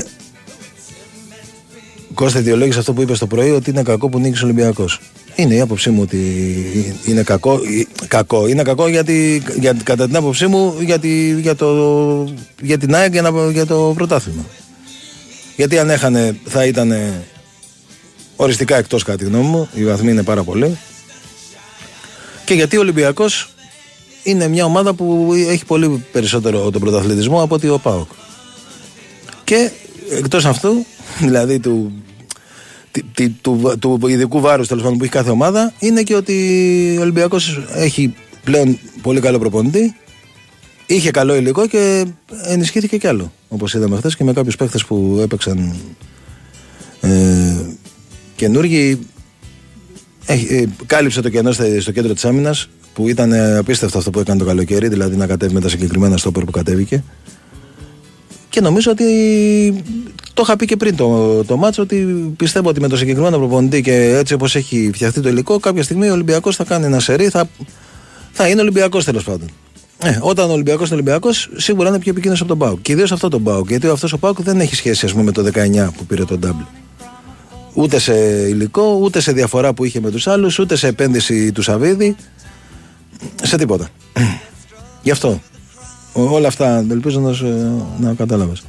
[2.13, 4.99] Κώστα ιδιολόγησε αυτό που είπες το πρωί ότι είναι κακό που νίκησε ο Ολυμπιακός.
[5.41, 7.59] Είναι η άποψή μου ότι είναι κακό.
[8.07, 8.47] κακό.
[8.47, 13.31] Είναι κακό γιατί, για, κατά την άποψή μου γιατί, για, το, για την ΑΕΚ για,
[13.51, 14.45] για το πρωτάθλημα.
[15.55, 16.93] Γιατί αν έχανε θα ήταν
[18.35, 19.69] οριστικά εκτός κατά τη γνώμη μου.
[19.73, 20.77] Οι βαθμοί είναι πάρα πολλοί.
[22.45, 23.53] Και γιατί ο Ολυμπιακός
[24.23, 28.09] είναι μια ομάδα που έχει πολύ περισσότερο τον πρωταθλητισμό από ότι ο ΠΑΟΚ.
[29.43, 29.71] Και
[30.09, 30.85] εκτός αυτού,
[31.27, 31.91] δηλαδή του,
[33.41, 36.35] του, του ειδικού βάρους τέλος πάντων που έχει κάθε ομάδα, είναι και ότι
[36.97, 38.13] ο Ολυμπιακός έχει
[38.43, 39.95] πλέον πολύ καλό προπονητή.
[40.85, 42.05] Είχε καλό υλικό και
[42.43, 43.31] ενισχύθηκε κι άλλο.
[43.47, 45.75] Όπως είδαμε χθες και με κάποιους παίχτε που έπαιξαν
[47.01, 47.55] ε,
[48.35, 48.99] καινούργοι.
[50.25, 54.45] Ε, κάλυψε το κενό στο κέντρο της άμυνας που ήταν απίστευτο αυτό που έκανε το
[54.45, 57.03] καλοκαίρι, δηλαδή να κατέβει με τα συγκεκριμένα στόπερ που κατέβηκε.
[58.51, 59.05] Και νομίζω ότι
[60.33, 61.95] το είχα πει και πριν το, το μάτσο ότι
[62.37, 66.09] πιστεύω ότι με το συγκεκριμένο προπονητή και έτσι όπως έχει φτιαχτεί το υλικό, κάποια στιγμή
[66.09, 67.49] ο Ολυμπιακός θα κάνει ένα σερί, θα,
[68.31, 69.49] θα είναι Ολυμπιακός τέλος πάντων.
[70.03, 72.81] Ε, όταν ο Ολυμπιακός είναι Ολυμπιακός, σίγουρα είναι πιο επικίνδυνος από τον Πάουκ.
[72.81, 73.69] Και ιδίως αυτό τον Πάουκ.
[73.69, 76.39] Γιατί αυτός ο Πάουκ δεν έχει σχέση ας πούμε, με το 19 που πήρε τον
[76.39, 76.63] Ντάμπλ.
[77.73, 78.13] Ούτε σε
[78.47, 82.15] υλικό, ούτε σε διαφορά που είχε με τους άλλους, ούτε σε επένδυση του Σαββίδη.
[83.43, 83.89] Σε τίποτα.
[85.03, 85.41] Γι' αυτό.
[86.13, 87.31] Όλα αυτά ελπίζω να,
[87.99, 88.63] να κατάλαβες.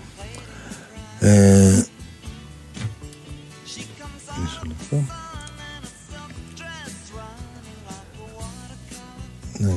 [1.21, 1.85] Ε,
[9.59, 9.73] Ναι,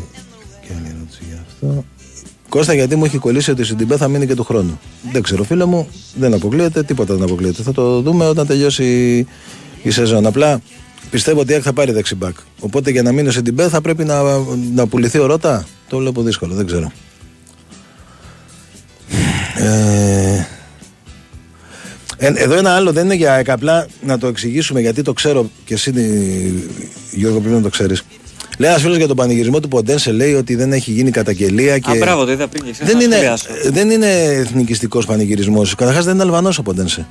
[0.62, 1.86] και άλλη ερώτηση για αυτό.
[2.50, 4.80] Κώστα, γιατί μου έχει κολλήσει ότι στην Τιμπέ θα μείνει και του χρόνου.
[5.12, 7.64] Δεν ξέρω, φίλε μου, δεν αποκλείεται, τίποτα δεν αποκλείεται.
[7.64, 9.28] Θα το δούμε όταν τελειώσει
[9.84, 10.26] η σεζόν.
[10.26, 10.62] Απλά
[11.10, 12.36] πιστεύω ότι θα πάρει δεξιμπάκ.
[12.60, 14.22] Οπότε για να μείνει στην Τιμπέ θα πρέπει να,
[14.74, 15.66] να πουληθεί ο Ρώτα.
[15.90, 16.92] Το βλέπω δύσκολο, δεν ξέρω.
[19.56, 20.48] Ε,
[22.18, 25.74] ε, εδώ ένα άλλο δεν είναι για απλά να το εξηγήσουμε γιατί το ξέρω και
[25.74, 25.92] εσύ
[27.12, 28.04] Γιώργο πρέπει να το ξέρεις.
[28.58, 31.80] Λέει ένας φίλος για τον πανηγυρισμό του Ποντένσε λέει ότι δεν έχει γίνει καταγγελία.
[31.80, 31.92] Και...
[31.92, 33.34] Α, μπράβο, το είδα πριν και δεν, είναι,
[33.70, 35.76] δεν είναι εθνικιστικός πανηγυρισμός.
[35.76, 37.08] Καταρχάς δεν είναι Αλβανός ο Ποντένσε.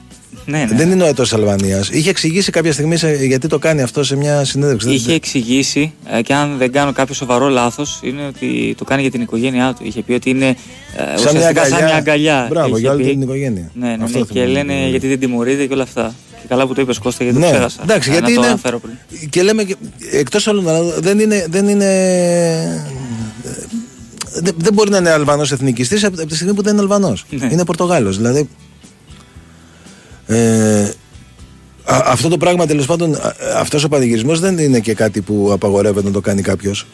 [0.47, 0.77] Ναι, ναι.
[0.77, 1.89] Δεν είναι ο έτος Αλβανίας.
[1.89, 4.91] Είχε εξηγήσει κάποια στιγμή σε, γιατί το κάνει αυτό σε μια συνέντευξη.
[4.91, 9.11] Είχε εξηγήσει ε, και αν δεν κάνω κάποιο σοβαρό λάθος είναι ότι το κάνει για
[9.11, 9.87] την οικογένειά του.
[9.87, 11.77] Είχε πει ότι είναι ε, σαν, μια αγκαλιά.
[11.77, 12.47] σαν μια αγκαλιά.
[12.51, 13.71] Μπράβο, για όλη την οικογένεια.
[13.75, 16.15] Ναι, ναι, ναι, και λένε γιατί δεν τιμωρείται και όλα αυτά.
[16.41, 17.81] Και καλά που το είπες Κώστα γιατί ναι, το ξέχασα.
[17.83, 18.57] Εντάξει, γιατί είναι.
[19.31, 19.67] Και λέμε,
[20.13, 21.47] εκτός όλων δεν είναι.
[21.51, 21.89] Δεν είναι
[24.43, 27.25] δεν μπορεί να είναι Αλβανός εθνικιστής από τη στιγμή που δεν είναι Αλβανός.
[27.31, 27.49] Ναι.
[27.53, 28.17] Είναι Πορτογάλος.
[28.17, 28.49] Δηλαδή
[30.27, 30.91] ε,
[31.85, 33.19] αυτό το πράγμα τέλος πάντων,
[33.57, 36.87] αυτός ο πανηγυρισμός δεν είναι και κάτι που απαγορεύεται να το κάνει κάποιος.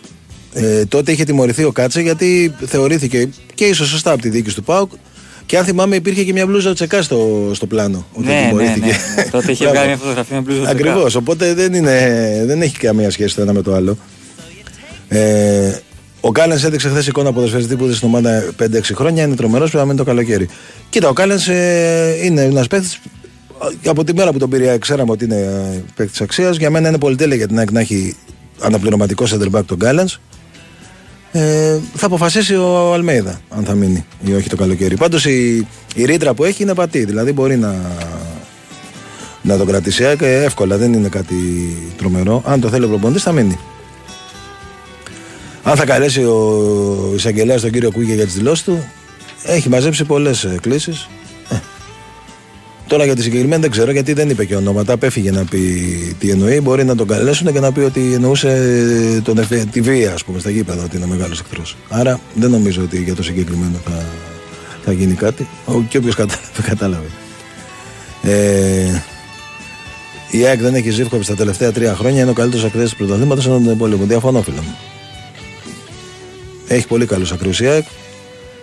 [0.52, 4.62] Ε, τότε είχε τιμωρηθεί ο Κάτσε γιατί θεωρήθηκε και ίσως σωστά από τη δίκη του
[4.62, 4.90] ΠΑΟΚ
[5.46, 8.06] και αν θυμάμαι, υπήρχε και μια μπλούζα τσεκά στο, στο πλάνο.
[8.12, 8.92] Όταν ναι, ναι, ναι.
[9.30, 10.90] Τότε είχε βγάλει μια φωτογραφία με μπλούζα τσεκά.
[10.90, 11.14] Ακριβώς.
[11.14, 13.98] Οπότε δεν, είναι, δεν έχει καμία σχέση το ένα με το άλλο.
[15.08, 15.72] Ε,
[16.20, 19.24] ο Κάλενς έδειξε χθες εικόνα ποδοσφαιριστή που είδε στην ομάδα 5-6 χρόνια.
[19.24, 20.48] Είναι τρομερός, πρέπει να μείνει το καλοκαίρι.
[20.88, 22.88] Κοίτα, ο Κάλενς ε, είναι ένας παίχτη
[23.86, 26.56] από τη μέρα που τον πήρε, ξέραμε ότι είναι ε, παίκτης αξίας.
[26.56, 28.16] Για μένα είναι πολυτέλεια για την ΑΕΚ να έχει
[28.60, 30.08] αναπληρωματικό center back τον Γκάλεν.
[31.32, 34.96] Ε, θα αποφασίσει ο Αλμέιδα αν θα μείνει ή όχι το καλοκαίρι.
[34.96, 37.74] Πάντως η, η ρήτρα που έχει είναι πατή, δηλαδή μπορεί να,
[39.42, 41.34] να τον κρατήσει και εύκολα, δεν είναι κάτι
[41.96, 42.42] τρομερό.
[42.46, 43.58] Αν το θέλει ο προπονητής θα μείνει.
[45.62, 48.84] Αν θα καλέσει ο εισαγγελέας τον κύριο Κούγια για τις δηλώσεις του,
[49.44, 51.08] έχει μαζέψει πολλές κλήσεις.
[52.90, 54.92] Τώρα για τη συγκεκριμένη δεν ξέρω γιατί δεν είπε και ονόματα.
[54.92, 55.60] Απέφυγε να πει
[56.18, 56.60] τι εννοεί.
[56.60, 59.64] Μπορεί να τον καλέσουν και να πει ότι εννοούσε τον εφε...
[59.72, 61.76] τη βία, ας πούμε, στα γήπεδα, ότι είναι μεγάλος εχθρός.
[61.88, 64.04] Άρα δεν νομίζω ότι για το συγκεκριμένο θα,
[64.84, 65.48] θα γίνει κάτι.
[65.64, 67.06] Ο, και όποιος κατάλαβε, κατάλαβε.
[68.22, 69.02] Ε,
[70.30, 72.20] η ΑΕΚ δεν έχει ζήφκο στα τελευταία τρία χρόνια.
[72.20, 74.04] Είναι ο καλύτερος ακραίο του πρωταθλήματος ενώ τον υπόλοιπο.
[74.04, 74.76] Διαφωνώ, φίλο μου.
[76.66, 77.84] Έχει πολύ καλούς ακραίου η ΑΕΚ.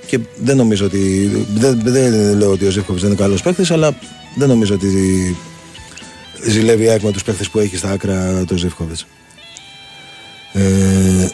[0.06, 1.32] και δεν νομίζω ότι.
[1.54, 3.96] Δεν, δεν λέω ότι ο Ζήφκοβιτς δεν είναι καλός παίκτης, αλλά
[4.38, 4.90] δεν νομίζω ότι
[6.48, 8.98] ζηλεύει η με τους παίκτε που έχει στα άκρα το Ζήφκοβιτ.
[10.54, 11.28] Ε,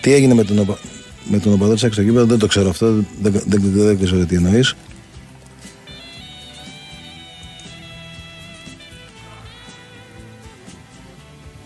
[0.00, 0.76] τι έγινε με τον,
[1.24, 4.34] με τον οπαδό της στο δεν το ξέρω αυτό, δεν, δεν, δεν, δεν ξέρω τι
[4.34, 4.74] εννοείς.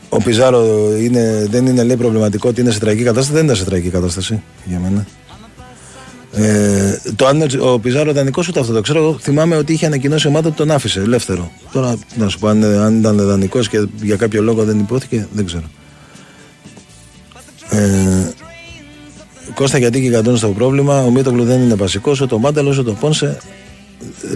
[0.08, 3.32] Ο Πιζάρο είναι, δεν είναι λέει προβληματικό ότι είναι σε τραγική κατάσταση.
[3.32, 5.06] Δεν είναι σε τραγική κατάσταση για μένα.
[6.32, 9.18] Ε, το αν ο Πιζάρο δανεικό ούτε αυτό το ξέρω.
[9.20, 11.50] Θυμάμαι ότι είχε ανακοινώσει η ομάδα ότι τον άφησε ελεύθερο.
[11.72, 15.46] Τώρα να σου πω αν, αν ήταν δανεικός και για κάποιο λόγο δεν υπόθηκε, δεν
[15.46, 15.64] ξέρω.
[17.70, 18.32] Ε,
[19.54, 22.90] Κώστα γιατί και κατώνει το πρόβλημα; Ο Μίτογλου δεν είναι βασικός, ούτε ο Μάνταλος, ούτε
[22.90, 23.38] ο Πόνσε.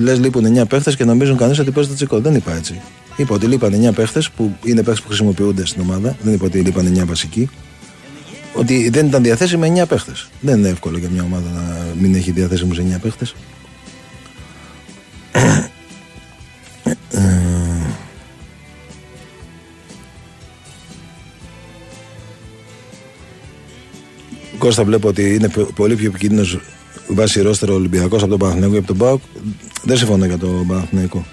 [0.00, 2.20] Λες λείπουν 9 παίχτες και νομίζουν κανείς ότι παίζει το τσικό.
[2.20, 2.80] Δεν είπα έτσι.
[3.16, 6.16] Είπα ότι λείπαν 9 παίχτες που είναι παίχτες που χρησιμοποιούνται στην ομάδα.
[6.22, 7.50] Δεν είπα ότι λείπαν 9 βασικοί.
[8.62, 10.28] Ότι δεν ήταν διαθέσιμοι 9 παίχτες.
[10.40, 13.34] Δεν είναι εύκολο για μια ομάδα να μην έχει διαθέσιμους 9 παίχτες.
[24.58, 26.58] Κώστα βλέπω ότι είναι πολύ πιο επικίνδυνος
[27.08, 29.20] βάσει ρόστερο Ολυμπιακός από τον Παναθηναϊκό και από τον Πάοκ.
[29.82, 31.26] Δεν συμφωνώ για τον Παναθηναϊκό.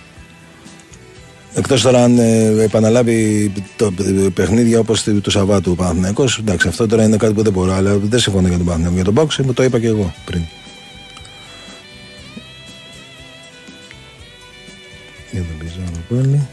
[1.60, 3.94] Εκτός τώρα αν ε, επαναλάβει το
[4.34, 6.38] παιχνίδια όπως του Σαββάτου ο Παναθηναϊκός.
[6.38, 8.96] Εντάξει, αυτό τώρα είναι κάτι που δεν μπορώ, αλλά δεν συμφωνώ για τον Παναθηναϊκό.
[8.96, 10.42] Για τον Πάοκ το είπα και εγώ πριν.
[15.32, 16.48] Για τον Πιζάρο πάλι.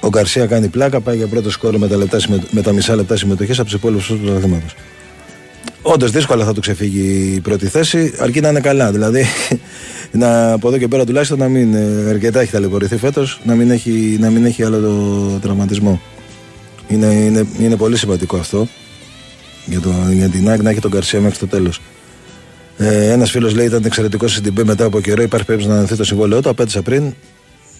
[0.00, 2.18] Ο Γκαρσία κάνει πλάκα, πάει για πρώτο σκόρ με τα, λεπτά,
[2.50, 4.66] με τα μισά λεπτά συμμετοχή από τους υπόλοιπους τους πρωταθλήματο.
[5.82, 8.92] Όντως δύσκολα θα του ξεφύγει η πρώτη θέση, αρκεί να είναι καλά.
[8.92, 9.24] Δηλαδή,
[10.12, 13.70] να, από εδώ και πέρα τουλάχιστον να μην ε, αρκετά έχει ταλαιπωρηθεί φέτος, να, μην
[13.70, 16.00] έχει, να μην έχει άλλο το τραυματισμό.
[16.88, 18.68] Είναι, είναι, είναι πολύ σημαντικό αυτό
[19.66, 21.80] για, το, για την ΑΕΚ να έχει τον Καρσία μέχρι το τέλος.
[22.76, 25.22] Ε, Ένας φίλος λέει ήταν εξαιρετικό στην ΠΕ μετά από καιρό.
[25.22, 26.48] Υπάρχει περίπτωση να ανανεωθεί το συμβόλαιό του.
[26.48, 27.14] Απέτυσα πριν.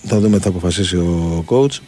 [0.06, 1.78] Θα δούμε τι θα αποφασίσει ο coach.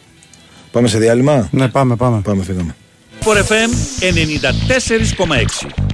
[0.71, 2.21] Πάμε σε διάλειμμα; Ναι, πάμε, πάμε.
[2.21, 2.75] Πάμε, φύγαμε.
[3.23, 5.92] FM 94,6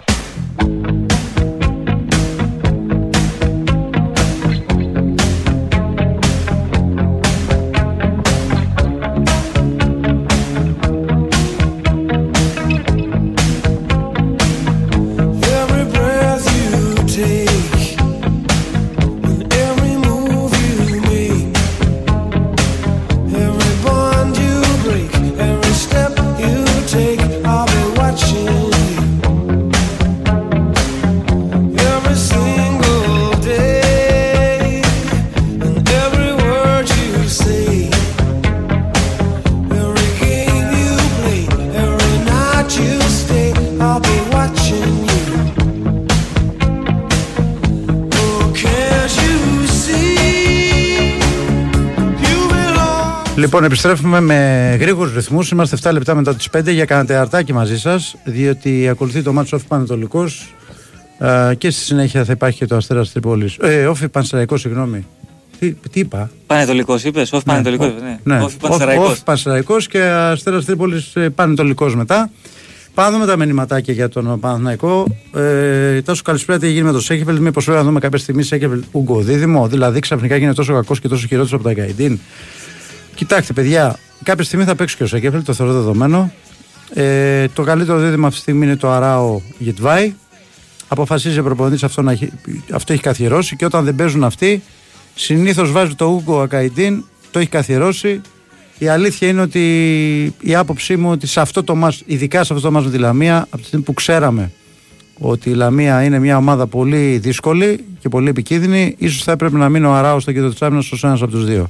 [53.39, 55.51] Λοιπόν, επιστρέφουμε με γρήγορους ρυθμούς.
[55.51, 59.55] Είμαστε 7 λεπτά μετά τις 5 για κανένα τεαρτάκι μαζί σας, διότι ακολουθεί το μάτσο
[59.55, 60.53] Όφη Πανετολικός
[61.19, 63.57] ε, και στη συνέχεια θα υπάρχει και το Αστέρας Τρίπολης.
[63.61, 65.05] Ε, Όφη Πανσεραϊκό, συγγνώμη.
[65.59, 67.31] Τι, τι είπα; Πανετολικός, είπες.
[67.31, 67.93] Όφη ναι, Πανετολικός.
[68.01, 68.35] Ναι.
[68.35, 68.43] ναι.
[68.99, 72.29] Όφη Πανσεραϊκός και Αστέρας Τρίπολης ε, Πανετολικός μετά.
[72.93, 75.07] Πάμε με τα μηνυματάκια για τον Παναθηναϊκό.
[75.35, 77.39] Ε, τόσο καλησπέρα τι έγινε με το Σέκεφελ.
[77.39, 79.67] Μήπως πρέπει να δούμε κάποια στιγμή Σέκεφελ Ούγκο δίδυμο.
[79.67, 82.19] Δηλαδή ξαφνικά γίνεται τόσο κακός και τόσο χειρότερος από τα Γκαϊντίν.
[83.20, 86.32] Κοιτάξτε, παιδιά, κάποια στιγμή θα παίξει και ο Σέκεφελ, το θεωρώ δεδομένο.
[86.93, 90.13] Ε, το καλύτερο δίδυμα αυτή τη στιγμή είναι το Αράο Γετβάη.
[90.88, 92.17] Αποφασίζει ο προπονητής αυτό, να,
[92.74, 94.63] αυτό έχει καθιερώσει και όταν δεν παίζουν αυτοί,
[95.15, 98.22] συνήθως βάζει το Ούγκο Ακαϊντίν, το έχει καθιερώσει.
[98.78, 99.63] Η αλήθεια είναι ότι
[100.39, 102.97] η άποψή μου ότι σε αυτό το μας, ειδικά σε αυτό το μας με τη
[102.97, 104.51] Λαμία, από τη στιγμή που ξέραμε
[105.17, 109.70] ότι η Λαμία είναι μια ομάδα πολύ δύσκολη και πολύ επικίνδυνη, ίσως θα έπρεπε να
[109.70, 111.70] μείνει ο Αράος στο κέντρο της άμυνας ως ένας από τους δύο.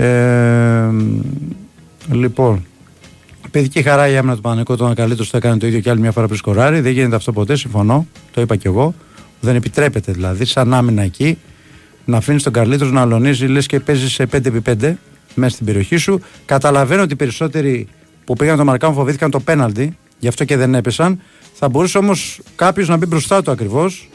[0.00, 0.90] Ε,
[2.12, 2.64] λοιπόν,
[3.50, 6.12] παιδική χαρά η άμυνα του Παναγικού τον καλύτερο το έκανε το ίδιο και άλλη μια
[6.12, 6.80] φορά πριν σκοράρει.
[6.80, 8.06] Δεν γίνεται αυτό ποτέ, συμφωνώ.
[8.32, 8.94] Το είπα κι εγώ.
[9.40, 11.38] Δεν επιτρέπεται δηλαδή, σαν άμυνα εκεί,
[12.04, 14.94] να αφήνεις τον Καρλίτρος να αλωνίζει λες και παίζεις σε 5x5
[15.34, 16.20] μέσα στην περιοχή σου.
[16.44, 17.88] Καταλαβαίνω ότι οι περισσότεροι
[18.24, 21.20] που πήγαν το Μαρκάμ φοβήθηκαν το πέναλτι, γι' αυτό και δεν έπεσαν.
[21.54, 24.08] Θα μπορούσε όμως κάποιος να μπει μπροστά του ακριβώς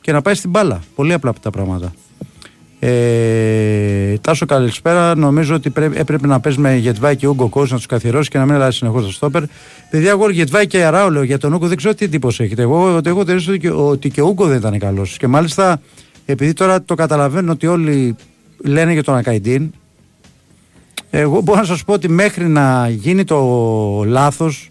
[0.00, 0.80] και να πάει στην μπάλα.
[0.94, 1.92] Πολύ απλά τα πράγματα.
[2.80, 5.14] Ε, Τάσο, καλησπέρα.
[5.14, 8.38] Νομίζω ότι πρέπει, έπρεπε να παίζει με Γεντβάι και Ούγκο Κόζ να τους καθιερώσεις και
[8.38, 9.42] να μην αλλάζει συνεχώς το στόπερ.
[9.90, 12.62] Παιδιά, εγώ Γεντβάι και Αράο λέω για τον Ούγκο δεν ξέρω τι εντύπωση έχετε.
[12.62, 15.16] Εγώ, ότι εγώ ότι, και, ότι και ο Ούγκο δεν ήταν καλός.
[15.16, 15.80] Και μάλιστα,
[16.26, 18.16] επειδή τώρα το καταλαβαίνω ότι όλοι
[18.64, 19.72] λένε για τον Ακαϊντίν,
[21.10, 23.38] Εγώ μπορώ να σας πω ότι μέχρι να γίνει το
[24.06, 24.70] λάθος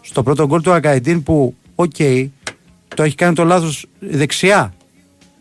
[0.00, 1.96] στο πρώτο γκολ του Ακαϊντίν που, οκ,
[2.94, 4.74] το έχει κάνει το λάθος δεξιά.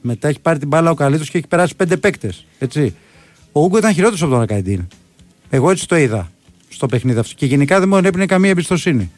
[0.06, 2.46] Μετά έχει πάρει την μπάλα ο καλύτερος και έχει περάσει πέντε παίκτες.
[3.52, 4.88] Ο Ούγκο ήταν χειρότερος από τον Ακαϊντίν.
[5.50, 6.32] Εγώ έτσι το είδα
[6.70, 7.34] στο παιχνίδι αυτό.
[7.36, 9.12] Και γενικά δεν μου έπαιρνε καμία εμπιστοσύνη.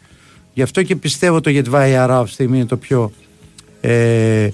[0.54, 3.12] Γι' αυτό και πιστεύω το Γετβάη Αρά αυτή τη στιγμή είναι το πιο,
[3.82, 4.50] ε,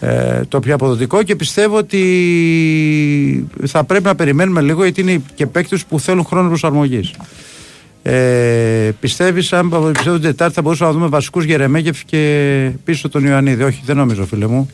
[0.00, 5.46] ε, το πιο αποδοτικό και πιστεύω ότι θα πρέπει να περιμένουμε λίγο γιατί είναι και
[5.46, 7.14] παίκτες που θέλουν χρόνο προσαρμογής.
[8.02, 13.24] Ε, πιστεύεις, αν πιστεύω την Τετάρτη θα μπορούσαμε να δούμε βασικούς Γερεμέγεφ και πίσω τον
[13.24, 13.62] Ιωαννίδη.
[13.62, 14.70] Όχι, δεν νομίζω, φίλε μου.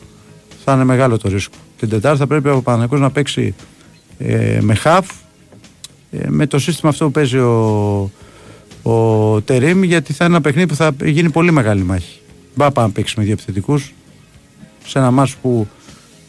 [0.65, 1.55] Θα είναι μεγάλο το ρίσκο.
[1.77, 3.55] Την Τετάρτη θα πρέπει ο Παναγικός να παίξει
[4.17, 5.09] ε, με χαφ,
[6.11, 8.11] ε, με το σύστημα αυτό που παίζει ο,
[8.83, 12.19] ο Τερήμ, γιατί θα είναι ένα παιχνίδι που θα γίνει πολύ μεγάλη μάχη.
[12.55, 13.93] Μπα πάμε να παίξει με δύο επιθετικούς
[14.85, 15.67] σε ένα μάτσο που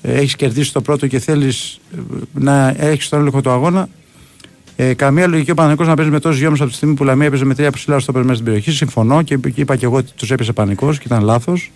[0.02, 2.00] ε, έχεις κερδίσει το πρώτο και θέλεις ε,
[2.32, 3.88] να έχεις τον έλεγχο του αγώνα.
[4.76, 7.26] Ε, καμία λογική ο Παναγικός να παίζει με τόσους γιώμου από τη στιγμή που Λαμία
[7.26, 8.70] έπαιζε με τρία ψηλά στο μέσα στην περιοχή.
[8.70, 11.70] Συμφωνώ και είπα και εγώ ότι τους έπεσε πανικό και ήταν λάθος.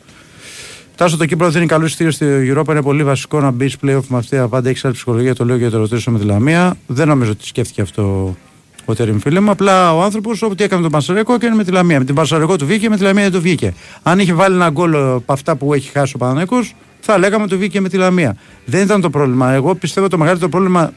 [0.97, 2.69] Τάσο το Κύπρο δίνει καλό στήριο στη Europa.
[2.71, 4.47] Είναι πολύ βασικό να μπεις playoff με αυτή.
[4.51, 5.35] Πάντα έχεις άλλη ψυχολογία.
[5.35, 6.77] Το λέω για το ρωτήσω με τη Λαμία.
[6.87, 8.37] Δεν νομίζω ότι σκέφτηκε αυτό
[8.85, 9.51] ο Τερήμ φίλε μου.
[9.51, 11.99] Απλά ο άνθρωπος ό,τι έκανε τον Πασαρικό και είναι με τη Λαμία.
[11.99, 13.75] Με την Πασαρικό του βγήκε, με τη Λαμία δεν του βγήκε.
[14.03, 16.57] Αν είχε βάλει ένα γκολ από αυτά που έχει χάσει ο Παναναναϊκό,
[17.01, 18.37] θα λέγαμε του βγήκε με τη Λαμία.
[18.65, 19.53] Δεν ήταν το πρόβλημα.
[19.53, 20.93] Εγώ πιστεύω το μεγαλύτερο πρόβλημα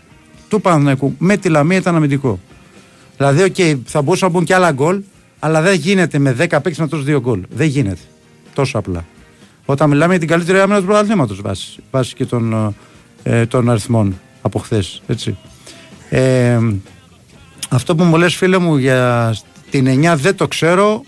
[0.49, 2.39] του Παναναναϊκού με τη Λαμία ήταν αμυντικό.
[3.17, 5.01] Δηλαδή, okay, θα μπορούσαν να μπουν και άλλα γκολ,
[5.39, 7.39] αλλά δεν γίνεται με 10 παίξεις να τρώσει δύο γκολ.
[7.49, 8.01] Δεν γίνεται.
[8.53, 9.05] Τόσο απλά.
[9.69, 12.75] Όταν μιλάμε για την καλύτερη άμυνα του πρωταθλήματος βάσει, βάσει και των,
[13.23, 15.01] ε, των αριθμών από χθες.
[16.09, 16.59] Ε,
[17.69, 19.35] αυτό που μου λες φίλε μου για
[19.69, 21.03] την 9 δεν το ξέρω.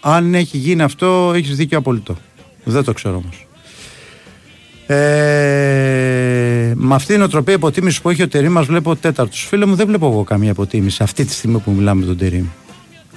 [0.00, 2.16] Αν έχει γίνει αυτό, έχεις δίκιο απολύτω.
[2.64, 3.46] Δεν το ξέρω όμως.
[4.86, 9.46] Ε, με αυτή την οτροπία υποτίμηση που έχει ο Τερήμ, μας βλέπω τέταρτος.
[9.48, 12.46] Φίλε μου, δεν βλέπω εγώ καμία υποτίμηση αυτή τη στιγμή που μιλάμε με τον Τερήμ.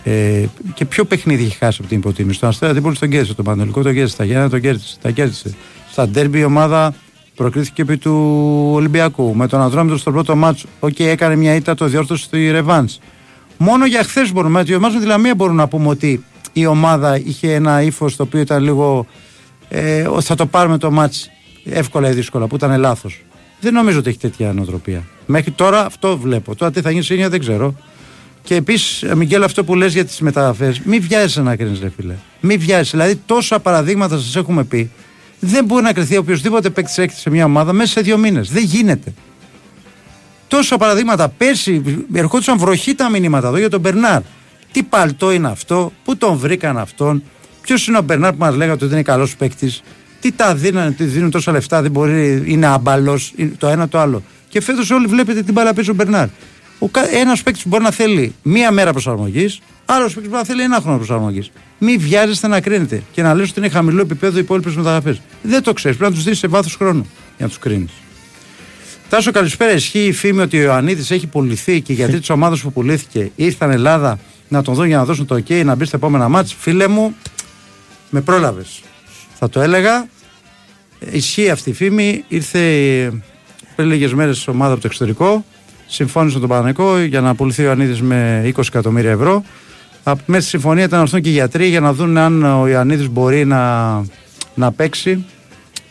[0.04, 2.38] Ε, και ποιο παιχνίδι έχει χάσει από την υποτίμηση.
[2.38, 3.34] Στον Αστέρα δεν τον κέρδισε.
[3.34, 4.14] Τον Παναιτωλικό τον κέρδισε.
[4.14, 4.96] Στα Γιάννα τον κέρδισε.
[5.02, 5.54] Τα κέρδισε.
[5.92, 6.94] Στα ντέρμπι η ομάδα
[7.36, 8.14] προκρίθηκε επί του
[8.74, 9.36] Ολυμπιακού.
[9.36, 10.68] Με τον Ατρόμητο στο πρώτο ματς.
[10.80, 13.00] Ok, okay, έκανε μια ήττα, το διόρθωσε στη ρεβάνς.
[13.58, 16.24] Μόνο για χθες μπορούμε, γιατί εμά με τη Λαμία μπορούμε να πούμε ότι
[16.54, 19.06] η ομάδα είχε ένα ύφος το οποίο ήταν λίγο.
[19.70, 21.30] Ε, θα το πάρουμε το ματς
[21.66, 23.24] εύκολα ή δύσκολα, που ήταν λάθος.
[23.60, 25.04] Δεν νομίζω ότι έχει τέτοια νοοτροπία.
[25.26, 26.56] Μέχρι τώρα αυτό βλέπω.
[26.56, 27.76] Τώρα τι θα γίνει σε δεν ξέρω.
[28.44, 32.14] Και επίσης, Μιγγέλ, αυτό που λες για τις μεταγραφές, μην βιάζει να κρίνεις, ρε φίλε.
[32.40, 32.90] Μην βιάζει.
[32.90, 34.92] Δηλαδή, τόσα παραδείγματα σας έχουμε πει.
[35.40, 38.52] Δεν μπορεί να κρυθεί οποιοδήποτε παίκτης έχει σε μια ομάδα μέσα σε δύο μήνες.
[38.52, 39.14] Δεν γίνεται.
[40.48, 41.30] Τόσα παραδείγματα.
[41.30, 41.82] Πέρσι
[42.14, 44.22] ερχόντουσαν βροχή τα μηνύματα εδώ για τον Μπερνάρ.
[44.72, 47.24] Τι παλτό είναι αυτό, πού τον βρήκαν αυτόν,
[47.62, 49.82] ποιος είναι ο Μπερνάρ που μας λέγατε ότι είναι καλός παίκτης,
[50.20, 54.24] τι τα δίνουν, τι δίνουν τόσα λεφτά, δεν μπορεί, είναι άμπαλος, το ένα το άλλο.
[54.50, 56.28] Και φέτος όλοι βλέπετε την μπάλα παίζει ο Μπερνάρ.
[57.12, 60.98] Ένας παίκτης μπορεί να θέλει μία μέρα προσαρμογής, άλλος παίκτης μπορεί να θέλει ένα χρόνο
[60.98, 61.52] προσαρμογής.
[61.78, 65.22] Μην βιάζεστε να κρίνετε και να λες ότι είναι χαμηλό επίπεδο οι υπόλοιπες μεταγραφές.
[65.42, 67.92] Δεν το ξέρεις, πρέπει να τους δεις σε βάθος χρόνου για να τους κρίνεις.
[69.10, 69.72] Τάσο, καλησπέρα.
[69.72, 73.72] Ισχύει η φήμη ότι ο Ιωαννίδης έχει πουληθεί και γιατί της ομάδας που πουλήθηκε ήρθαν
[73.72, 76.56] Ελλάδα να τον δουν για να δώσουν το OK να μπει στα επόμενα μάτς.
[76.60, 77.16] Φίλε μου,
[78.10, 78.82] με πρόλαβες.
[79.40, 80.08] Θα το έλεγα.
[81.12, 82.24] Ισχύει αυτή η φήμη.
[82.28, 82.60] Ήρθε
[83.76, 85.46] πριν λίγες μέρες ομάδα από το εξωτερικό
[85.92, 89.44] συμφώνησε με τον Παναγικό για να πουληθεί ο Ιωαννίδης με 20 εκατομμύρια ευρώ.
[90.26, 93.10] Μέσα στη συμφωνία ήταν να έρθουν και οι γιατροί για να δουν αν ο Ιωαννίδης
[93.10, 93.92] μπορεί να,
[94.56, 95.26] να παίξει.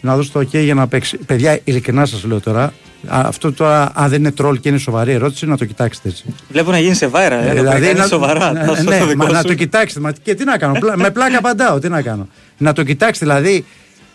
[0.01, 1.17] Να δώσει το OK για να παίξει.
[1.17, 2.73] Παιδιά, ειλικρινά σας λέω τώρα,
[3.09, 6.25] αυτό τώρα, αν δεν είναι τρόλ και είναι σοβαρή ερώτηση, να το κοιτάξετε έτσι.
[6.49, 7.43] Βλέπω να γίνει σε βάρα.
[7.43, 8.53] Ε, δηλαδή, είναι σοβαρά.
[8.53, 10.01] Ναι, ναι, μα, να το κοιτάξετε.
[10.01, 10.79] Μα, και τι να κάνω.
[10.97, 11.79] με πλάκα απαντάω.
[11.79, 12.29] Τι να κάνω.
[12.57, 13.27] Να το κοιτάξετε.
[13.27, 13.65] Δηλαδή,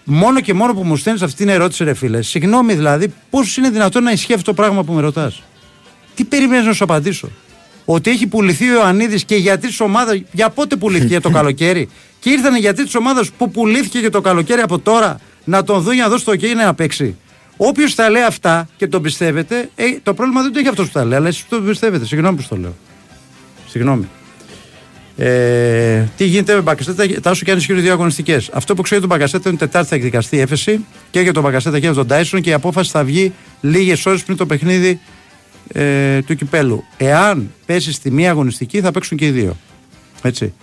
[0.03, 2.21] μόνο και μόνο που μου στέλνεις αυτή την ερώτηση, ρε φίλε.
[2.21, 5.43] Συγγνώμη δηλαδή, πώς είναι δυνατόν να ισχύει αυτό το πράγμα που με ρωτάς;
[6.15, 7.29] Τι περιμένεις να σου απαντήσω;
[7.85, 10.21] Ότι έχει πουληθεί ο Ιωαννίδης και γιατί της ομάδας.
[10.31, 11.89] Για πότε πουλήθηκε το καλοκαίρι;
[12.19, 15.93] Και ήρθαν γιατί της ομάδας που πουλήθηκε και το καλοκαίρι από τώρα να τον δουν
[15.93, 17.15] για να δώσει το OK να παίξει.
[17.57, 20.93] Όποιος τα λέει αυτά και τον πιστεύετε, ε, το πρόβλημα δεν το έχει αυτός που
[20.93, 22.05] τα λέει, αλλά εσείς το πιστεύετε.
[22.05, 22.75] Συγγνώμη που το λέω.
[23.67, 24.07] Συγγνώμη.
[25.17, 28.49] Ε, τι γίνεται με Μπακασέτα, τάσο και αν ισχύουν δύο αγωνιστικές.
[28.53, 31.79] Αυτό που ξέρει τον Μπακασέτα είναι Τετάρτη θα εκδικαστεί η έφεση και για τον Μπακασέτα
[31.79, 34.99] και για τον Τάισον και η απόφαση θα βγει λίγες ώρες πριν το παιχνίδι
[35.67, 36.83] ε, του κυπέλου.
[36.97, 39.57] Εάν πέσει στη μία αγωνιστική θα παίξουν και οι δύο.
[40.21, 40.53] Έτσι.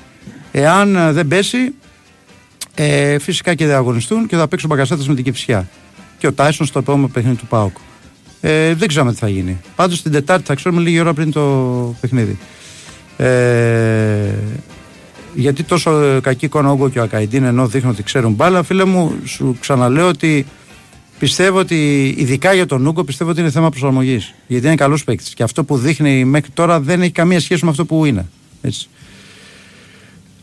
[0.53, 1.75] Εάν ε, δεν πέσει,
[2.75, 5.69] ε, φυσικά και δεν αγωνιστούν και θα παίξουν μπαγκασέτε με την Κυψιά.
[6.19, 7.77] Και ο Τάισον στο επόμενο παιχνίδι του Πάουκ.
[8.41, 9.61] Ε, δεν ξέρουμε τι θα γίνει.
[9.77, 12.39] Πάντως την Τετάρτη θα ξέρουμε λίγη ώρα πριν το παιχνίδι.
[13.17, 14.35] Ε,
[15.35, 19.15] γιατί τόσο κακή εικόνα όγκο και ο Ακαϊντίν ενώ δείχνουν ότι ξέρουν μπάλα, φίλε μου,
[19.25, 20.47] σου ξαναλέω ότι
[21.23, 24.35] Πιστεύω ότι, ειδικά για τον Νούκο, πιστεύω ότι είναι θέμα προσαρμογής.
[24.47, 25.35] Γιατί είναι καλός παίκτης.
[25.35, 28.27] Και αυτό που δείχνει μέχρι τώρα δεν έχει καμία σχέση με αυτό που είναι.
[28.63, 28.89] Έτσι.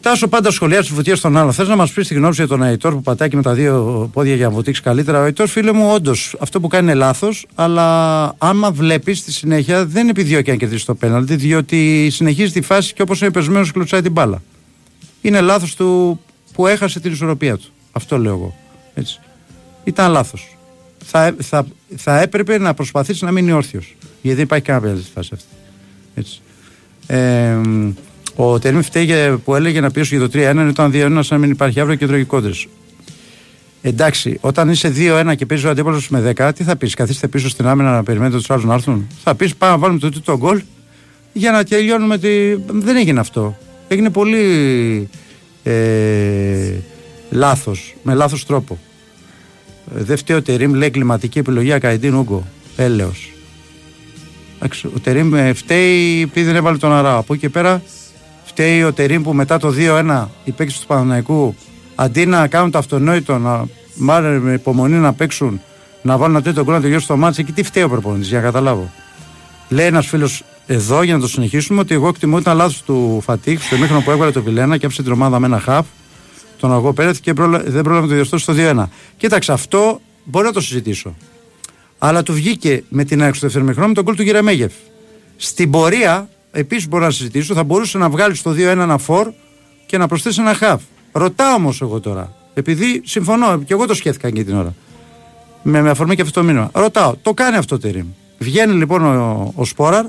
[0.01, 1.51] Τάσο πάντα σχολιάζει της βουτιά στον άλλο.
[1.51, 4.35] Θες να μας πεις τη γνώμη για τον Αϊτόρ που πατάει με τα δύο πόδια
[4.35, 5.19] για να βουτήξει καλύτερα.
[5.19, 9.85] Ο Αϊτόρ, φίλε μου, όντως αυτό που κάνει είναι λάθος, αλλά άμα βλέπεις στη συνέχεια
[9.85, 14.01] δεν επιδιώκει να κερδίσει το πέναλτι, διότι συνεχίζει τη φάση και όπως είναι πεσμένος κλωτσάει
[14.01, 14.41] την μπάλα.
[15.21, 16.19] Είναι λάθος του
[16.53, 17.67] που έχασε την ισορροπία του.
[17.91, 18.55] Αυτό λέω εγώ.
[18.93, 19.19] Έτσι.
[19.83, 20.53] Ήταν λάθος.
[21.11, 23.95] Θα, θα, θα έπρεπε να προσπαθήσει να μείνει όρθιος.
[24.21, 25.47] Γιατί δεν υπάρχει κανένα πέναλτι στη φάση αυτή.
[26.15, 26.41] Έτσι.
[27.07, 27.57] Ε,
[28.35, 31.51] ο Τερήμ φταίει που έλεγε να πιέσει για το 3-1 ήταν 2-1 σαν να μην
[31.51, 32.67] υπάρχει αύριο και τρώγει κόντρες.
[33.81, 37.49] Εντάξει, όταν είσαι 2-1 και παίζεις ο αντίπαλος με 10, τι θα πεις, καθίστε πίσω
[37.49, 40.37] στην άμυνα να περιμένετε τους άλλους να έρθουν; Θα πεις πάμε να βάλουμε το τρίτο
[40.37, 40.61] γκολ
[41.33, 42.55] για να τελειώνουμε τη.
[42.67, 43.57] Δεν έγινε αυτό.
[43.87, 45.09] Έγινε πολύ
[45.63, 46.73] ε,
[47.29, 48.79] λάθος, με λάθος τρόπο.
[49.97, 52.47] Ε, δεν φταίει ο Τερήμ, λέει κλιματική επιλογή Ακαϊντίν Ούγκο.
[52.75, 53.31] Έλεος.
[54.95, 57.17] Ο Τερήμ ε, φταίει επειδή δεν έβαλε τον Αρά.
[57.17, 57.81] Από εκεί και πέρα
[58.43, 61.55] φταίει ο Τερήμ που μετά το 2-1 οι παίκτες του Παναναϊκού
[61.95, 63.65] αντί να κάνουν το αυτονόητο, να
[63.95, 65.61] μάλλον με υπομονή να παίξουν,
[66.01, 68.37] να βάλουν ένα τρίτο γκολ να τελειώσει το μάτσο, εκεί τι φταίει ο προπονητής, για
[68.37, 68.91] να καταλάβω.
[69.69, 73.21] Λέει ένας φίλος εδώ για να το συνεχίσουμε ότι εγώ εκτιμώ ότι ήταν λάθος του
[73.23, 75.85] Φατίχ στο μήχρονο που έβαλε το Βιλένα και άφησε την ομάδα με ένα χαφ,
[76.59, 78.83] τον αγώ Πέρεθ και δεν πρόλαβε να το διορθώσει στο 2-1.
[79.17, 81.15] Κοίταξε, αυτό μπορεί να το συζητήσω.
[81.97, 84.73] Αλλά του βγήκε με την άξιο δεύτερο μήχρονο τον γκολ του Γερεμέγεφ.
[85.37, 89.31] Στην πορεία επίσης μπορώ να συζητήσω, θα μπορούσε να βγάλει στο 2-1 ένα φορ
[89.85, 90.81] και να προσθέσει ένα χαφ.
[91.11, 94.73] Ρωτάω όμως εγώ τώρα, επειδή συμφωνώ και εγώ το σκέφτηκα εκείνη την ώρα.
[95.63, 96.69] Με, με αφορμή και αυτό το μήνυμα.
[96.73, 98.05] Ρωτάω, το κάνει αυτό το Τερήμ.
[98.37, 100.05] Βγαίνει λοιπόν ο, ο Σπόραρ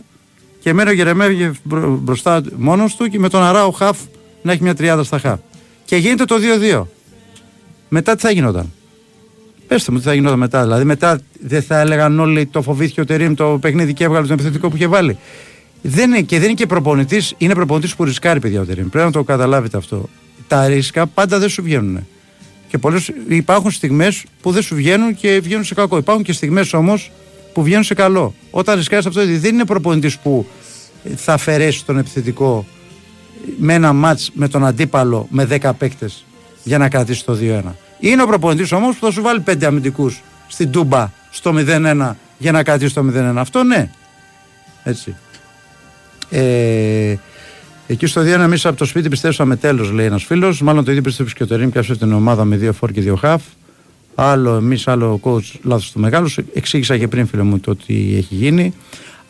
[0.61, 3.99] και μένει ο Γερεμέγεφ μπροστά μόνος του και με τον Αράο Χαφ
[4.43, 5.39] να έχει μια τριάδα στα χαφ.
[5.91, 6.37] Και γίνεται το
[6.73, 6.83] 2-2.
[7.89, 8.73] Μετά τι θα γινόταν;
[9.67, 10.63] Πετε μου τι θα γινόταν μετά.
[10.63, 14.35] Δηλαδή μετά δεν θα έλεγαν όλοι το φοβήθηκε ο Τερήμ το παιχνίδι και έβγαλε τον
[14.35, 15.19] επιθετικό που είχε βάλει.
[15.83, 18.89] Δεν είναι, και δεν είναι και προπονητής, είναι προπονητής που ρισκάρει, παιδιά ο Τερήμ.
[18.89, 20.09] Πρέπει να το καταλάβετε αυτό.
[20.49, 22.07] Τα ρίσκα πάντα δεν σου βγαίνουν.
[22.69, 25.97] Και πολλές, υπάρχουν στιγμές που δεν σου βγαίνουν και βγαίνουν σε κακό.
[25.97, 27.11] Υπάρχουν και στιγμές όμως
[27.53, 28.35] που βγαίνουν σε καλό.
[28.51, 30.47] Όταν ρισκάρεις αυτό, δεν είναι προπονητής που
[31.17, 32.67] θα αφαιρέσει τον επιθετικό
[33.59, 36.25] με ένα μάτς με τον αντίπαλο με 10 παίκτες
[36.63, 37.63] για να κρατήσει το 2-1.
[38.01, 42.53] Είναι ο προπονητής όμως που θα σου βάλει 5 αμυντικούς στην Τούμπα στο 0-1 για
[42.53, 43.33] να κρατήσει το 0-1.
[43.37, 43.91] Αυτό ναι.
[44.85, 45.17] Έτσι.
[46.31, 47.17] Ε,
[47.87, 50.61] εκεί στο 2-1 εμείς από το σπίτι πιστέψαμε τέλος, λέει ένας φίλος.
[50.61, 53.17] Μάλλον το ίδιο πίστεψε και ο Τερήμ και την ομάδα με δύο φόρ και δύο
[53.17, 53.43] χαφ.
[54.15, 56.39] Άλλο εμείς, άλλο ο coach λάθος του μεγάλους.
[56.55, 58.75] Εξήγησα και πριν, φίλε μου, το τι έχει γίνει.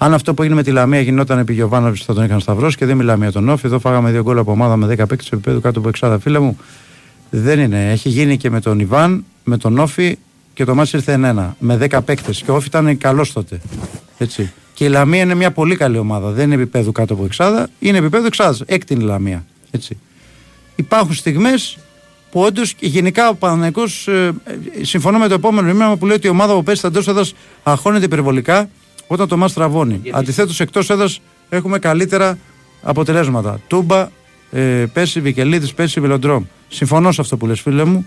[0.03, 2.87] Αν αυτό που έγινε με τη Λαμία γινόταν επί Γιωβάνοβιτς θα τον είχαν σταυρώσει και
[2.87, 3.67] δεν μιλάμε για τον Όφη.
[3.67, 6.59] Εδώ φάγαμε δύο γκολ από ομάδα με 10 παίκτες επίπεδου κάτω από εξάδα, φίλε μου.
[7.31, 7.91] Δεν είναι.
[7.91, 10.19] Έχει γίνει και με τον Ιβάν, με τον Όφη
[10.55, 11.57] και το μάτι ήρθε ένα.
[11.59, 12.43] Με 10 παίκτες.
[12.43, 13.61] Και ο Όφη ήταν καλός τότε.
[14.19, 14.53] Έτσι.
[14.75, 16.31] Και η Λαμία είναι μια πολύ καλή ομάδα.
[16.31, 18.63] Δεν είναι επίπεδου κάτω από εξάδα, είναι επίπεδο εξάδας.
[18.67, 19.45] Έκτη η Λαμία.
[19.71, 19.99] Έτσι.
[20.77, 21.79] Υπάρχουν στιγμές
[22.31, 24.33] που όντως γενικά ο Παναγενικό, ε, ε,
[24.83, 27.35] συμφωνώ με το επόμενο μήνυμα που λέει ότι η ομάδα που παίζει στα εντός έδρας
[27.63, 28.69] αγχώνεται υπερβολικά
[29.13, 30.01] όταν το μα τραβώνει.
[30.11, 32.39] Αντιθέτως, εκτός έδρας έχουμε καλύτερα
[32.83, 33.61] αποτελέσματα.
[33.67, 34.09] Τούμπα,
[34.51, 36.45] ε, πέρσι Βικελίδης, πέρσι Βελοντρόμ.
[36.69, 38.07] Συμφωνώ σε αυτό που λες, φίλε μου.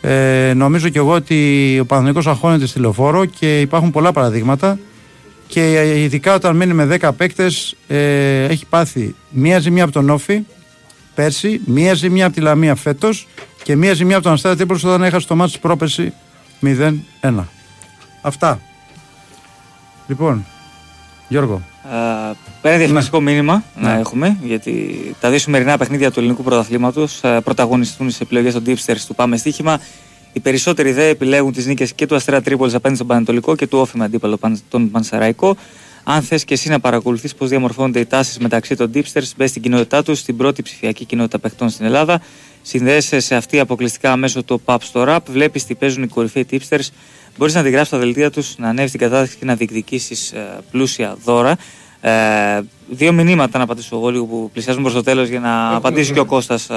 [0.00, 4.78] Ε, νομίζω και εγώ ότι ο Παναγενικό αγχώνεται στη λεωφόρο και υπάρχουν πολλά παραδείγματα
[5.46, 10.42] και ειδικά όταν μένει με 10 παίκτες, ε, έχει πάθει μία ζημιά από τον Όφη
[11.14, 13.28] πέρσι, μία ζημιά από τη Λαμία φέτος
[13.62, 16.12] και μία ζημιά από τον Αστέρα Τρίπολη όταν έχασε το μάτι πρόπεση
[16.60, 17.44] 0-1.
[18.22, 18.60] Αυτά.
[20.10, 20.44] Λοιπόν,
[21.28, 21.62] Γιώργο.
[21.84, 23.30] Uh, ένα διαφημιστικό ναι.
[23.30, 23.88] μήνυμα ναι.
[23.88, 28.62] να έχουμε, γιατί τα δύο σημερινά παιχνίδια του ελληνικού πρωταθλήματος uh, πρωταγωνιστούν στι επιλογές των
[28.66, 29.80] Deepsters του Πάμε Στοίχημα.
[30.32, 33.78] Οι περισσότεροι δε επιλέγουν τις νίκες και του Αστέρα Τρίπολης απέναντι στον Πανετολικό και του
[33.78, 34.38] Όφη με αντίπαλο
[34.68, 35.56] τον Πανσεραϊκό.
[36.12, 39.62] Αν θες και εσύ να παρακολουθείς πώς διαμορφώνονται οι τάσεις μεταξύ των Deepsters, μπες στην
[39.62, 42.20] κοινότητά τους, στην πρώτη ψηφιακή κοινότητα παιχτών στην Ελλάδα.
[42.62, 45.18] Συνδέεσαι σε αυτή αποκλειστικά μέσω του Pub στο Rap.
[45.30, 46.88] Βλέπεις τι παίζουν οι κορυφαίοι Tipsters.
[47.38, 51.16] Μπορείς να αντιγράψεις τα δελτία τους, να ανέβεις την κατάσταση και να διεκδικήσεις ε, πλούσια
[51.24, 51.56] δώρα.
[52.00, 56.12] Ε, δύο μηνύματα να απαντήσω εγώ λίγο που πλησιάζουν προς το τέλος για να απαντήσει
[56.12, 56.74] και ο Κώστας ε,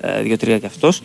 [0.00, 1.02] ε, δύο-τρία κι αυτός.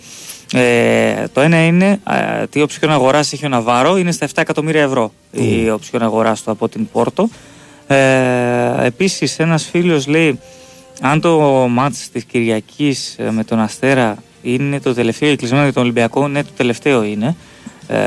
[0.54, 4.82] Ε, το ένα είναι ε, τι οψιόν αγοράς έχει ο Ναβάρο, είναι στα 7 εκατομμύρια
[4.82, 7.30] ευρώ η οψιόν αγοράς του από την Πόρτο.
[7.88, 10.39] Ε, Επίσης, ένας φίλος λέει,
[11.02, 11.39] αν το
[11.70, 16.43] μάτς της Κυριακής ε, με τον Αστέρα είναι το τελευταίο κλεισμένο για τον Ολυμπιακό, ναι,
[16.43, 17.36] το τελευταίο είναι
[17.88, 17.97] ε,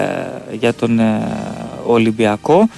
[0.58, 1.22] για τον ε,
[1.86, 2.68] Ολυμπιακό.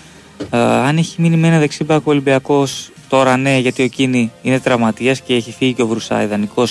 [0.50, 5.20] Ε, αν έχει μείνει με ένα δεξιμπάκο Ολυμπιακός, τώρα ναι, γιατί ο Κίνη είναι τραυματίας
[5.20, 6.66] και έχει φύγει και ο Βρουσά ιδανικό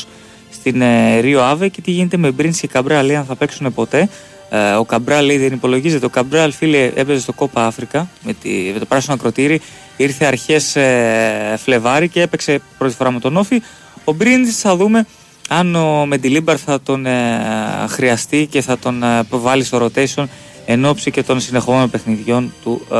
[0.70, 3.74] στην ε, Ρίο Άβε και τι γίνεται με Μπριν και Καμπρέα λέει αν θα παίξουν
[3.74, 4.10] ποτέ.
[4.50, 6.06] Ε, ο Καμπράλ λέει δεν υπολογίζεται.
[6.06, 9.62] Ο Καμπράλ, φίλε, έπαιζε στο Κόπα Αφρικα με, τη, με το πράσινο ακροτήρι.
[9.98, 13.62] Ήρθε αρχές ε, Φλεβάρι και έπαιξε πρώτη φορά με τον Όφη.
[14.04, 15.06] Ο Μπρίντι θα δούμε
[15.50, 17.40] αν ο Μεντιλίμπαρ θα τον ε,
[17.88, 20.26] χρειαστεί και θα τον ε, βάλει στο rotation
[20.66, 22.96] εν ώψη και των συνεχόμενων παιχνιδιών του ε,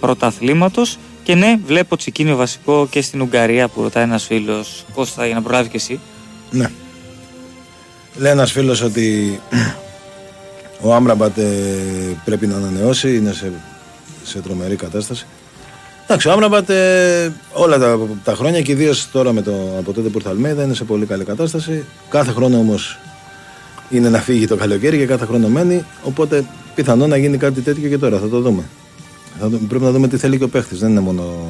[0.00, 0.98] πρωταθλήματος.
[1.22, 4.84] Και ναι, βλέπω τσικίνιο βασικό και στην Ουγγαρία που ρωτάει ένας φίλος.
[4.94, 6.00] Κώστα, για να προλάβεις και εσύ.
[6.52, 6.70] Ναι.
[8.16, 9.40] Λέει ένας φίλος ότι
[10.80, 11.44] ο Άμραμπατ ε,
[12.24, 13.52] πρέπει να ανανεώσει, είναι σε,
[14.24, 15.26] σε τρομερή κατάσταση.
[16.04, 20.08] Εντάξει, ο Άμραμπατ ε, όλα τα, τα χρόνια και ιδίως τώρα με το, από τότε
[20.08, 21.84] που ήρθε Αλμέδα είναι σε πολύ καλή κατάσταση.
[22.08, 22.98] Κάθε χρόνο όμως
[23.90, 25.84] είναι να φύγει το καλοκαίρι και κάθε χρόνο μένει.
[26.02, 26.44] Οπότε
[26.74, 28.18] πιθανό να γίνει κάτι τέτοιο και τώρα.
[28.18, 28.62] Θα το δούμε.
[29.40, 29.66] Θα δούμε.
[29.68, 30.78] Πρέπει να δούμε τι θέλει και ο παίχτης.
[30.78, 31.46] Δεν είναι μόνο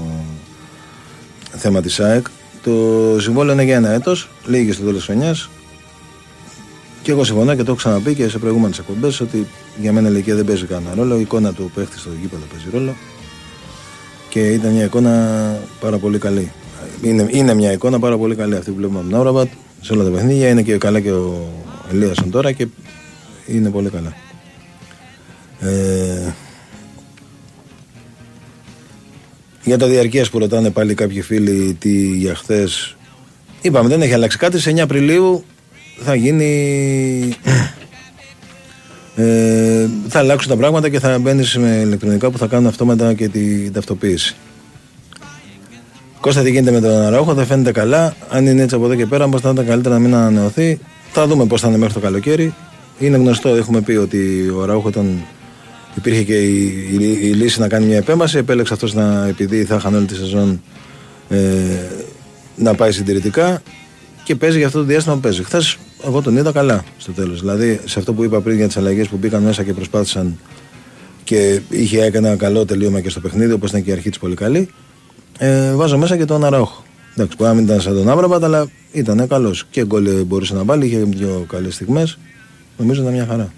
[1.57, 2.27] θέμα της ΑΕΚ.
[2.63, 4.29] Το συμβόλαιο είναι για ένα έτος.
[4.47, 5.51] Λίγη στο τέλος της χρονιάς.
[7.03, 9.47] Και εγώ συμφωνώ και το έχω ξαναπεί και σε προηγούμενες εκπομπές ότι
[9.81, 11.17] για μένα η ηλικία δεν παίζει κανένα ρόλο.
[11.17, 12.95] Η εικόνα του παίχτη στο γήπεδο παίζει ρόλο.
[14.29, 16.53] Και ήταν μια εικόνα πάρα πολύ καλή.
[17.03, 19.49] Είναι, είναι μια εικόνα πάρα πολύ καλή αυτή που βλέπουμε από την Άουραμπατ
[19.81, 20.49] σε όλα τα παιχνίδια.
[20.49, 21.49] Είναι και καλά και ο
[21.93, 22.67] Ελίασον τώρα και
[23.47, 24.13] είναι πολύ καλά.
[25.61, 26.35] Ε,
[29.65, 32.97] για τα διαρκείας που ρωτάνε πάλι κάποιοι φίλοι τι για χθες.
[33.61, 34.61] Είπαμε δεν έχει αλλάξει κάτι.
[34.61, 35.45] Σε 9 Απριλίου
[36.05, 37.37] θα γίνει.
[39.17, 43.29] Ε, θα αλλάξουν τα πράγματα και θα μπαίνεις με ηλεκτρονικά που θα κάνουν αυτόματα και
[43.29, 44.37] την ταυτοποίηση.
[46.21, 48.15] Κώστα τι γίνεται με τον Αραούχο, δεν φαίνεται καλά.
[48.29, 50.79] Αν είναι έτσι από εδώ και πέρα, πώ θα ήταν καλύτερα να μην ανανεωθεί.
[51.13, 52.55] Θα δούμε πώς θα είναι μέχρι το καλοκαίρι.
[52.99, 55.25] Είναι γνωστό, έχουμε πει ότι ο Αραούχο ήταν.
[55.97, 56.65] Υπήρχε και η,
[56.99, 58.39] η, η, λύση να κάνει μια επέμβαση.
[58.39, 60.63] Επέλεξε αυτός να, επειδή θα είχαν όλη τη σεζόν,
[61.29, 61.39] ε,
[62.57, 63.63] να πάει συντηρητικά
[64.25, 65.43] και παίζει για αυτό το διάστημα που παίζει.
[65.43, 67.41] Χθες εγώ τον είδα καλά στο τέλος.
[67.41, 70.39] Δηλαδή σε αυτό που είπα πριν για τις αλλαγές που μπήκαν μέσα και προσπάθησαν
[71.25, 74.19] και είχε έκανε ένα καλό τελείωμα και στο παιχνίδι, όπως ήταν και η αρχή της
[74.19, 74.69] πολύ καλή.
[75.39, 76.85] Ε, βάζω μέσα και τον Αραούχο.
[77.15, 79.65] Εντάξει, μπορεί να μην ήταν σαν τον Άβραμπατ, αλλά ήταν καλός.
[79.71, 82.19] Και γκολ μπορούσε να βάλει, είχε δύο καλές στιγμές.
[82.79, 83.53] Νομίζω ήταν μια χαρά.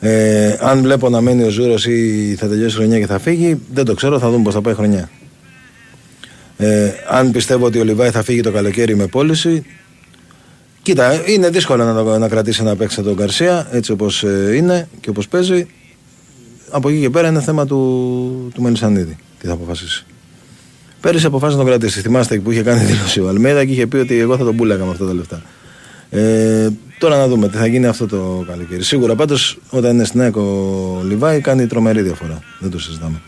[0.00, 3.60] Ε, αν βλέπω να μένει ο Ζούρος ή θα τελειώσει η χρονιά και θα φύγει,
[3.72, 5.10] δεν το ξέρω, θα δούμε πώς θα πάει η χρονιά.
[6.56, 9.64] Ε, αν πιστεύω ότι ο Λιβάη θα φύγει το καλοκαίρι με πώληση,
[10.82, 15.10] κοίτα, είναι δύσκολο να, να κρατήσει να παίξει τον Καρσία έτσι όπως ε, είναι και
[15.10, 15.66] όπως παίζει.
[16.70, 19.16] Από εκεί και πέρα είναι θέμα του, του Μελισανίδη.
[19.38, 20.06] Τι θα αποφασίσει.
[21.00, 22.00] Πέρυσι αποφάσισε να τον κρατήσει.
[22.00, 24.84] Θυμάστε που είχε κάνει δήλωση ο Αλμέδα και είχε πει ότι εγώ θα τον πούλαγα
[24.84, 25.42] με αυτά τα λεφτά.
[26.10, 28.82] Ε, τώρα να δούμε τι θα γίνει αυτό το καλοκαίρι.
[28.82, 32.42] Σίγουρα πάντως όταν είναι στην ΕΚΟ Λιβάη κάνει τρομερή διαφορά.
[32.58, 33.20] Δεν το συζητάμε.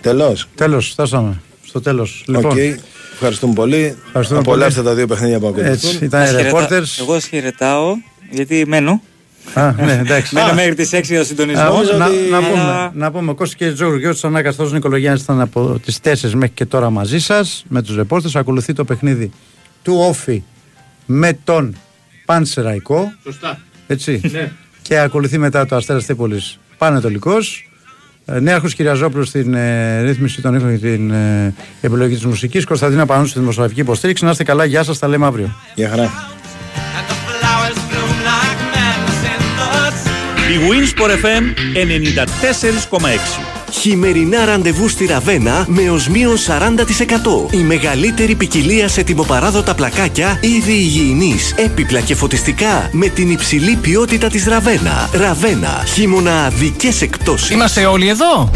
[0.00, 0.48] Τέλος.
[0.54, 1.40] Τέλος, φτάσαμε.
[1.64, 2.24] Στο τέλος.
[2.26, 2.56] Λοιπόν.
[2.56, 2.74] Okay.
[3.12, 3.96] Ευχαριστούμε πολύ.
[4.12, 5.72] Απολαύστε τα δύο παιχνίδια που ακολουθούν.
[5.72, 7.00] Έτσι, ήταν reporters.
[7.00, 7.94] Εγώ χαιρετάω
[8.30, 9.02] γιατί μένω.
[9.54, 10.34] Α, ναι, εντάξει.
[10.34, 11.90] Μένω μέχρι τις 6 ο συντονισμός.
[11.90, 15.98] Να, να, πούμε, να πούμε, Κώστας και Τζόγου και ο Ανάκαστο Νικολογιάννη ήταν από τις
[16.02, 18.38] 4 μέχρι και τώρα μαζί σας με τους ρεπόρτε.
[18.38, 19.30] Ακολουθεί το παιχνίδι
[19.82, 20.42] του Όφη
[21.06, 21.76] με τον
[22.24, 23.12] Πανσεραϊκό.
[23.22, 23.58] Σωστά.
[23.86, 24.20] Έτσι.
[24.32, 24.50] ναι.
[24.82, 26.40] Και ακολουθεί μετά το Αστέρα Τύπολη
[26.78, 27.70] Πανετολικός.
[28.24, 32.64] Ε, Νέαρχος Κυριαζόπουλος στην ε, ρύθμιση των ήχων και την ε, επιλογή της μουσικής.
[32.64, 34.24] Κωνσταντίνα Πανού στη δημοσιογραφική υποστήριξη.
[34.24, 35.56] Να είστε καλά, γεια σας, τα λέμε αύριο.
[35.74, 36.10] Γεια χαρά.
[40.50, 41.42] Η Winsport FM
[42.98, 42.98] 94,6
[43.70, 47.52] Χειμερινά ραντεβού στη Ραβένα με ως μείον 40%.
[47.52, 54.28] Η μεγαλύτερη ποικιλία σε τιμοπαράδοτα πλακάκια, είδη υγιεινής, έπιπλα και φωτιστικά με την υψηλή ποιότητα
[54.28, 55.08] της Ραβένα.
[55.12, 57.50] Ραβένα, χειμώνα δικέ εκπτώσεις.
[57.50, 58.50] Είμαστε όλοι εδώ!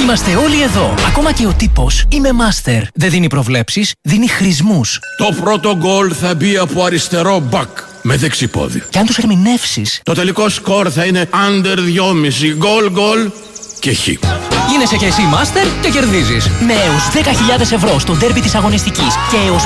[0.00, 0.94] Είμαστε όλοι εδώ.
[1.06, 2.82] Ακόμα και ο τύπος είμαι master.
[2.94, 4.98] Δεν δίνει προβλέψεις, δίνει χρησμούς.
[5.16, 8.82] Το πρώτο γκολ θα μπει από αριστερό μπακ με δεξιπόδι.
[8.90, 10.00] Και αν τους ερμηνεύσεις.
[10.02, 13.30] Το τελικό σκορ θα είναι under 2,5 γκολ γκολ
[13.80, 14.08] και χ.
[14.70, 16.48] Γίνεσαι και εσύ μάστερ και κερδίζεις.
[16.66, 17.08] Με έως
[17.58, 19.62] 10.000 ευρώ στο ντέρμπι της αγωνιστικής και έως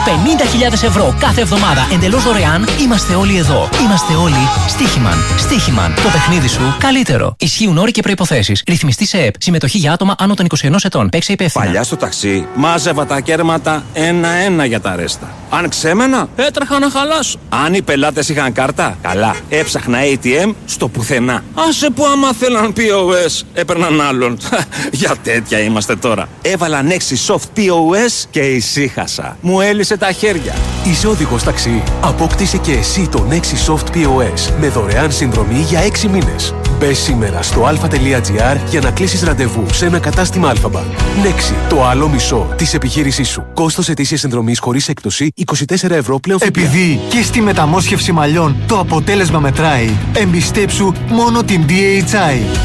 [0.71, 3.69] 50.000 ευρώ κάθε εβδομάδα εντελώς δωρεάν, είμαστε όλοι εδώ.
[3.85, 5.19] Είμαστε όλοι Στίχημαν.
[5.39, 5.95] Στίχημαν.
[5.95, 7.35] Το παιχνίδι σου καλύτερο.
[7.39, 8.63] Ισχύουν όροι και προϋποθέσεις.
[8.67, 9.35] Ρυθμιστή σε ΕΠ.
[9.39, 11.09] Συμμετοχή για άτομα άνω των 21 ετών.
[11.09, 11.65] Παίξε υπεύθυνα.
[11.65, 15.35] Παλιά στο ταξί μάζευα τα κέρματα ένα-ένα για τα ρέστα.
[15.51, 17.39] Αν ξέμενα, έτρεχα να χαλάσω.
[17.49, 19.35] Αν οι πελάτες είχαν κάρτα, καλά.
[19.49, 21.43] Έψαχνα ATM στο πουθενά.
[21.69, 24.39] Άσε που άμα θέλαν POS, έπαιρναν άλλον.
[25.05, 26.29] Για τέτοια είμαστε τώρα.
[26.43, 29.37] Έβαλα Nexi Soft POS και ησύχασα.
[29.41, 30.55] Μου έλυσε τα χέρια.
[30.85, 31.83] Είσαι οδηγός ταξί.
[32.01, 36.55] Απόκτησε και εσύ το Nexi Soft POS με δωρεάν συνδρομή για 6 μήνες.
[36.79, 40.79] Μπε σήμερα στο alpha.gr για να κλείσεις ραντεβού σε ένα κατάστημα Alpha
[41.25, 43.47] Nexi, το άλλο μισό της επιχείρησής σου.
[43.55, 49.39] Κόστος ετήσιας συνδρομής χωρίς έκπτωση 24 ευρώ πλέον Επειδή και στη μεταμόσχευση μαλλιών το αποτέλεσμα
[49.39, 52.59] μετράει, εμπιστέψου μόνο την DHI.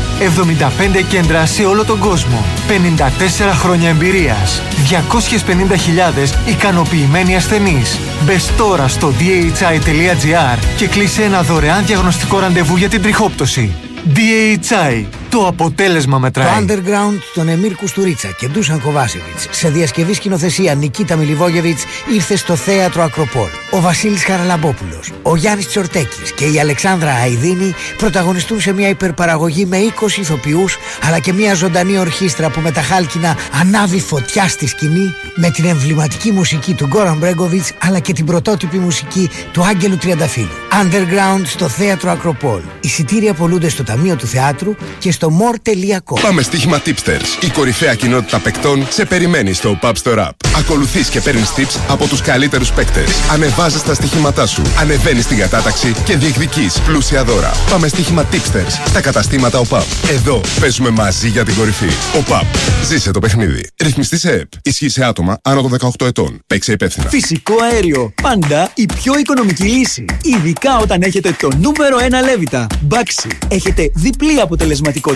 [0.99, 2.18] 75 κέντρα σε όλο τον κόσμο.
[2.67, 4.61] 54 χρόνια εμπειρίας.
[4.89, 7.99] 250.000 ικανοποιημένοι ασθενείς.
[8.25, 13.71] Μπες τώρα στο dhi.gr και κλείσε ένα δωρεάν διαγνωστικό ραντεβού για την τριχόπτωση.
[14.15, 15.18] DHI.
[15.29, 16.65] Το αποτέλεσμα μετράει.
[16.65, 22.55] Το Underground των Εμμύρ Κουστουρίτσα και Ντούσαν Κοβάσεβιτς σε διασκευή σκηνοθεσία Νικίτα Μιλιβόγεβιτς ήρθε στο
[22.55, 23.47] θέατρο Ακροπόλ.
[23.71, 29.77] Ο Βασίλης Χαραλαμπόπουλος, ο Γιάννης Τσορτέκης και η Αλεξάνδρα Αϊδίνη πρωταγωνιστούν σε μια υπερπαραγωγή με
[29.77, 30.77] 20 ηθοποιούς
[31.07, 35.65] αλλά και μια ζωντανή ορχήστρα που με τα χάλκινα ανάβει φωτιά στη σκηνή με την
[35.65, 40.49] εμβληματική μουσική του Γκόραν Μπρέγκοβιτς αλλά και την πρωτότυπη μουσική του Άγγελου Τριανταφύλου.
[40.83, 42.61] Underground στο θέατρο Ακροπόλ.
[42.79, 46.21] Εισιτήρια πολλούνται στο Ταμείο του Θεάτρου και στο more.com.
[46.21, 47.43] Πάμε στοίχημα Tipsters.
[47.43, 50.29] Η κορυφαία κοινότητα παικτών σε περιμένει στο Pub Store App.
[50.57, 53.09] Ακολουθείς και παίρνεις tips από τους καλύτερους παίκτες.
[53.31, 54.61] Ανεβάζεις τα στοιχήματά σου.
[54.79, 57.51] Ανεβαίνεις στην κατάταξη και διεκδικείς πλούσια δώρα.
[57.69, 59.83] Πάμε στοίχημα Tipsters στα καταστήματα ΟΠΑΠ.
[60.09, 61.89] Εδώ παίζουμε μαζί για την κορυφή.
[62.17, 62.45] ΟΠΑΠ.
[62.85, 63.69] Ζήσε το παιχνίδι.
[63.83, 64.51] Ρυθμιστής σε ΕΠ.
[64.63, 66.39] Ισχύει σε άτομα άνω των 18 ετών.
[66.47, 67.09] Παίξε υπεύθυνα.
[67.09, 68.13] Φυσικό αέριο.
[68.21, 70.05] Πάντα η πιο οικονομική λύση.
[70.23, 72.67] Ειδικά όταν έχετε το νούμερο 1 λέβητα.
[72.81, 73.27] Μπάξι.
[73.47, 75.07] Έχετε διπλή αποτελεσματικότητα.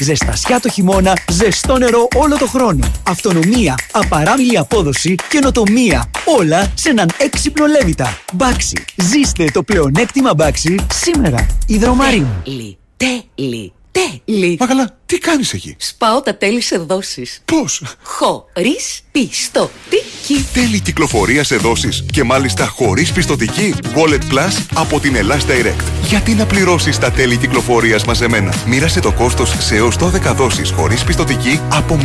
[0.00, 2.90] Ζεστασιά το χειμώνα, ζεστό νερό όλο το χρόνο.
[3.08, 6.10] Αυτονομία, απαράμιλη απόδοση, καινοτομία.
[6.38, 8.18] Όλα σε έναν έξυπνο λέβητα.
[8.32, 8.84] Μπάξι.
[8.96, 11.46] Ζήστε το πλεονέκτημα μπάξι σήμερα.
[11.66, 12.26] Υδρομαρίν.
[12.44, 12.78] Τέλει.
[12.96, 13.72] Τέλει.
[13.92, 14.56] Τέλει.
[14.60, 17.42] Μα καλά, τι κάνεις εκεί; Σπάω τα τέλη σε δόσεις.
[17.44, 20.46] Πώς; Χωρίς πιστοτική.
[20.52, 23.74] Τέλη κυκλοφορίας σε δόσεις και μάλιστα χωρίς πιστοτική.
[23.94, 25.84] Wallet Plus από την Ελλάς Direct.
[26.08, 31.04] Γιατί να πληρώσεις τα τέλη κυκλοφορίας μαζεμένα; Μοίρασε το κόστος σε έως 12 δόσεις χωρίς
[31.04, 31.98] πιστοτική από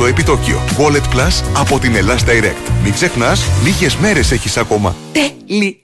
[0.00, 0.64] 0% επιτόκιο.
[0.78, 2.70] Wallet Plus από την Ελλάς Direct.
[2.82, 4.96] Μην ξεχνάς, λίγες μέρες έχεις ακόμα.
[5.12, 5.74] Τέλειο.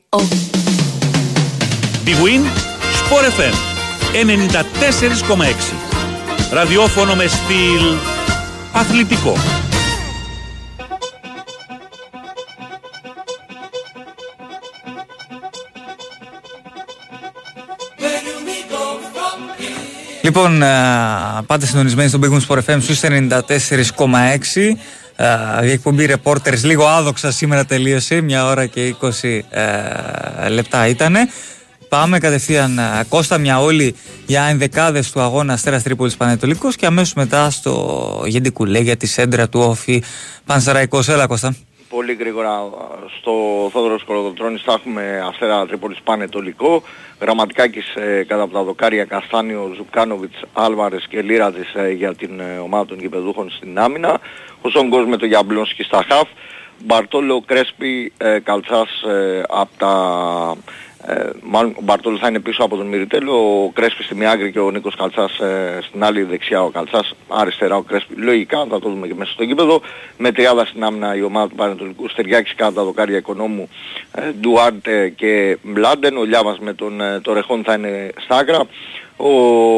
[2.04, 2.42] Big Win,
[3.00, 3.75] Sport FM
[4.16, 4.22] 94,6.
[6.52, 7.96] Ραδιόφωνο με στυλ
[8.72, 9.36] αθλητικό.
[20.22, 20.66] Λοιπόν, ε,
[21.46, 24.76] πάτε συντονισμένοι στον Big Win Sport FM στους 94,6.
[25.16, 31.28] Ε, Η εκπομπή Reporters λίγο άδοξα σήμερα τελείωσε, μια ώρα και 20 ε, λεπτά ήτανε.
[31.88, 33.94] Πάμε κατευθείαν ε, Κώστα μια όλη
[34.26, 39.48] για ενδεκάδες του αγώνα Αστέρας Τρίπολης Παναιτωλικός και αμέσως μετά στο Γεντικουλέ για τη σέντρα
[39.48, 40.02] του ΟΦΗ
[40.46, 41.08] Πανσεραϊκός.
[41.08, 41.56] Έλα Κώστα.
[41.88, 42.50] Πολύ γρήγορα
[43.20, 43.32] στο
[43.72, 46.82] Θεόδωρος Κολοκοτρώνης θα έχουμε Αστέρα Τρίπολης Παναιτωλικό.
[47.20, 52.58] Γραμματικάκης ε, κάτω από τα δοκάρια Καστάνιο, Ζουκάνοβιτς, Άλβαρες και Λίρατζης ε, για την ε,
[52.58, 54.20] ομάδα των γηπεδούχων στην άμυνα.
[54.60, 56.28] Ο Σόγκος με το Γιαμπλόνσκι στα χαφ.
[56.84, 59.94] Μπαρτόλο Κρέσπι ε, Καλτσάς ε, από τα
[61.08, 64.52] ε, μάλλον ο Μπαρτόλο θα είναι πίσω από τον Μυριτέλο, ο Κρέσπι στη μία άκρη
[64.52, 68.14] και ο Νίκος Καλτσάς ε, στην άλλη δεξιά ο Καλτσάς, αριστερά ο Κρέσπι.
[68.14, 69.80] Λογικά θα το δούμε και μέσα στο γήπεδο.
[70.18, 73.68] Με τριάδα στην άμυνα η ομάδα του Πανετολικού, Στεριάκης κάτω τα δοκάρια Οικονόμου,
[74.12, 76.16] ε, Ντουάρτε και Μπλάντεν.
[76.16, 78.60] Ο Λιάβας με τον ε, το Ρεχόν θα είναι στα άκρα.
[79.16, 79.30] Ο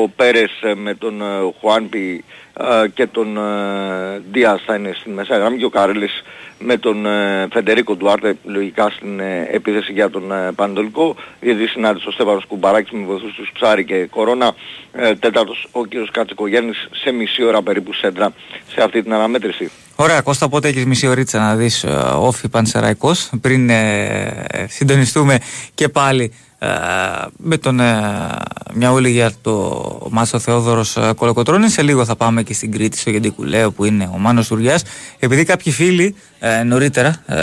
[0.09, 1.25] Πέρες ε, με τον ε,
[1.61, 2.25] Χουάνπι
[2.61, 6.23] ε, και τον ε, Δίας θα είναι στην μεσαία γραμμή και ο Καρέλης
[6.59, 12.09] με τον ε, Φεντερίκο Ντουάρτε λογικά στην ε, επίθεση για τον ε, Πανετολικό γιατί συνάντησε
[12.09, 14.55] ο Στέφανος Κουμπαράκης με βοηθούς τους Ψάρη και Κορώνα
[14.93, 18.33] ε, τέταρτος ο κύριος Κατσικογέννης σε μισή ώρα περίπου σέντρα
[18.69, 19.71] σε αυτή την αναμέτρηση.
[19.97, 25.39] Ωραία, Κώστα, πότε έχεις μισή ωρίτσα να δεις ε, όφη Πανσεραϊκός πριν ε, ε, συντονιστούμε
[25.75, 26.48] και πάλι ε,
[27.37, 27.97] με τον ε,
[28.75, 31.73] Μιαούλη για το Μάσο Θεόδωρος ε, Κολοκοτρώνης.
[31.73, 34.83] Σε λίγο θα πάμε και στην Κρήτη στο Γεντικουλέο που είναι ο Μάνος Τουριάς.
[35.19, 37.37] Επειδή κάποιοι φίλοι ε, νωρίτερα ε,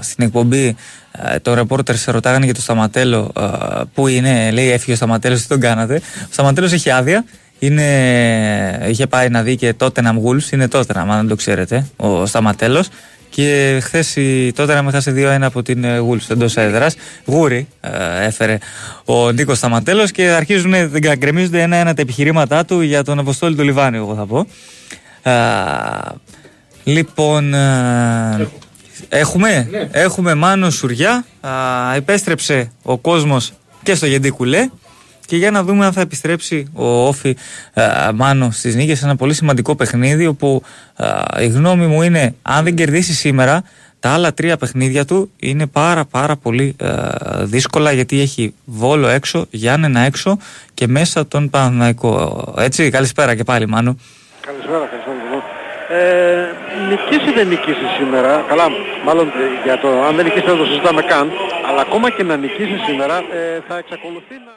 [0.00, 0.76] στην εκπομπή
[1.12, 3.46] ε, το ρεπόρτερ σε ρωτάγανε για το Σταματέλο ε,
[3.94, 6.00] που είναι, λέει έφυγε ο Σταματέλος, τι τον κάνατε.
[6.22, 7.24] Ο Σταματέλος έχει άδεια,
[7.58, 11.86] είναι, είχε πάει να δει και τότε να Wolves, είναι τότε αν δεν το ξέρετε,
[11.96, 12.88] ο Σταματέλος.
[13.34, 16.96] Και χθες η τότε να με χάσει 2-1 από την ε, Wolves εντός έδρας.
[17.24, 18.58] Γούρι ε, έφερε
[19.04, 23.62] ο Νίκος Σταματέλος και αρχίζουν να γκρεμίζονται ένα-ένα τα επιχειρήματά του για τον Αποστόλη του
[23.62, 24.46] Λιβάνιου, εγώ θα πω.
[25.22, 25.32] Ε,
[26.84, 28.48] λοιπόν, ε,
[29.08, 31.24] έχουμε, έχουμε Μάνο Σουριά.
[31.40, 31.50] Α,
[31.94, 33.52] επέστρεψε ο κόσμος
[33.82, 34.68] και στο Γεντή Κουλέ.
[35.26, 37.36] Και για να δούμε αν θα επιστρέψει ο Όφη
[37.74, 37.82] ε,
[38.14, 40.62] Μάνο στις νίκες ένα πολύ σημαντικό παιχνίδι όπου
[41.36, 43.62] ε, η γνώμη μου είναι αν δεν κερδίσει σήμερα
[44.00, 46.88] τα άλλα τρία παιχνίδια του είναι πάρα πάρα πολύ ε,
[47.42, 50.38] δύσκολα γιατί έχει Βόλο έξω, Γιάννενα έξω
[50.74, 52.44] και μέσα τον Παναθηναϊκό.
[52.58, 53.96] Έτσι, καλησπέρα και πάλι Μάνο.
[54.40, 55.16] Καλησπέρα, καλησπέρα.
[55.24, 55.42] λοιπόν.
[55.88, 56.54] Ε,
[56.88, 58.66] νικήσει δεν νικήσεις σήμερα, καλά,
[59.04, 61.30] μάλλον ε, για το αν δεν νικήσεις δεν το συζητάμε καν,
[61.68, 64.52] αλλά ακόμα και να νικήσεις σήμερα ε, θα εξακολουθεί να...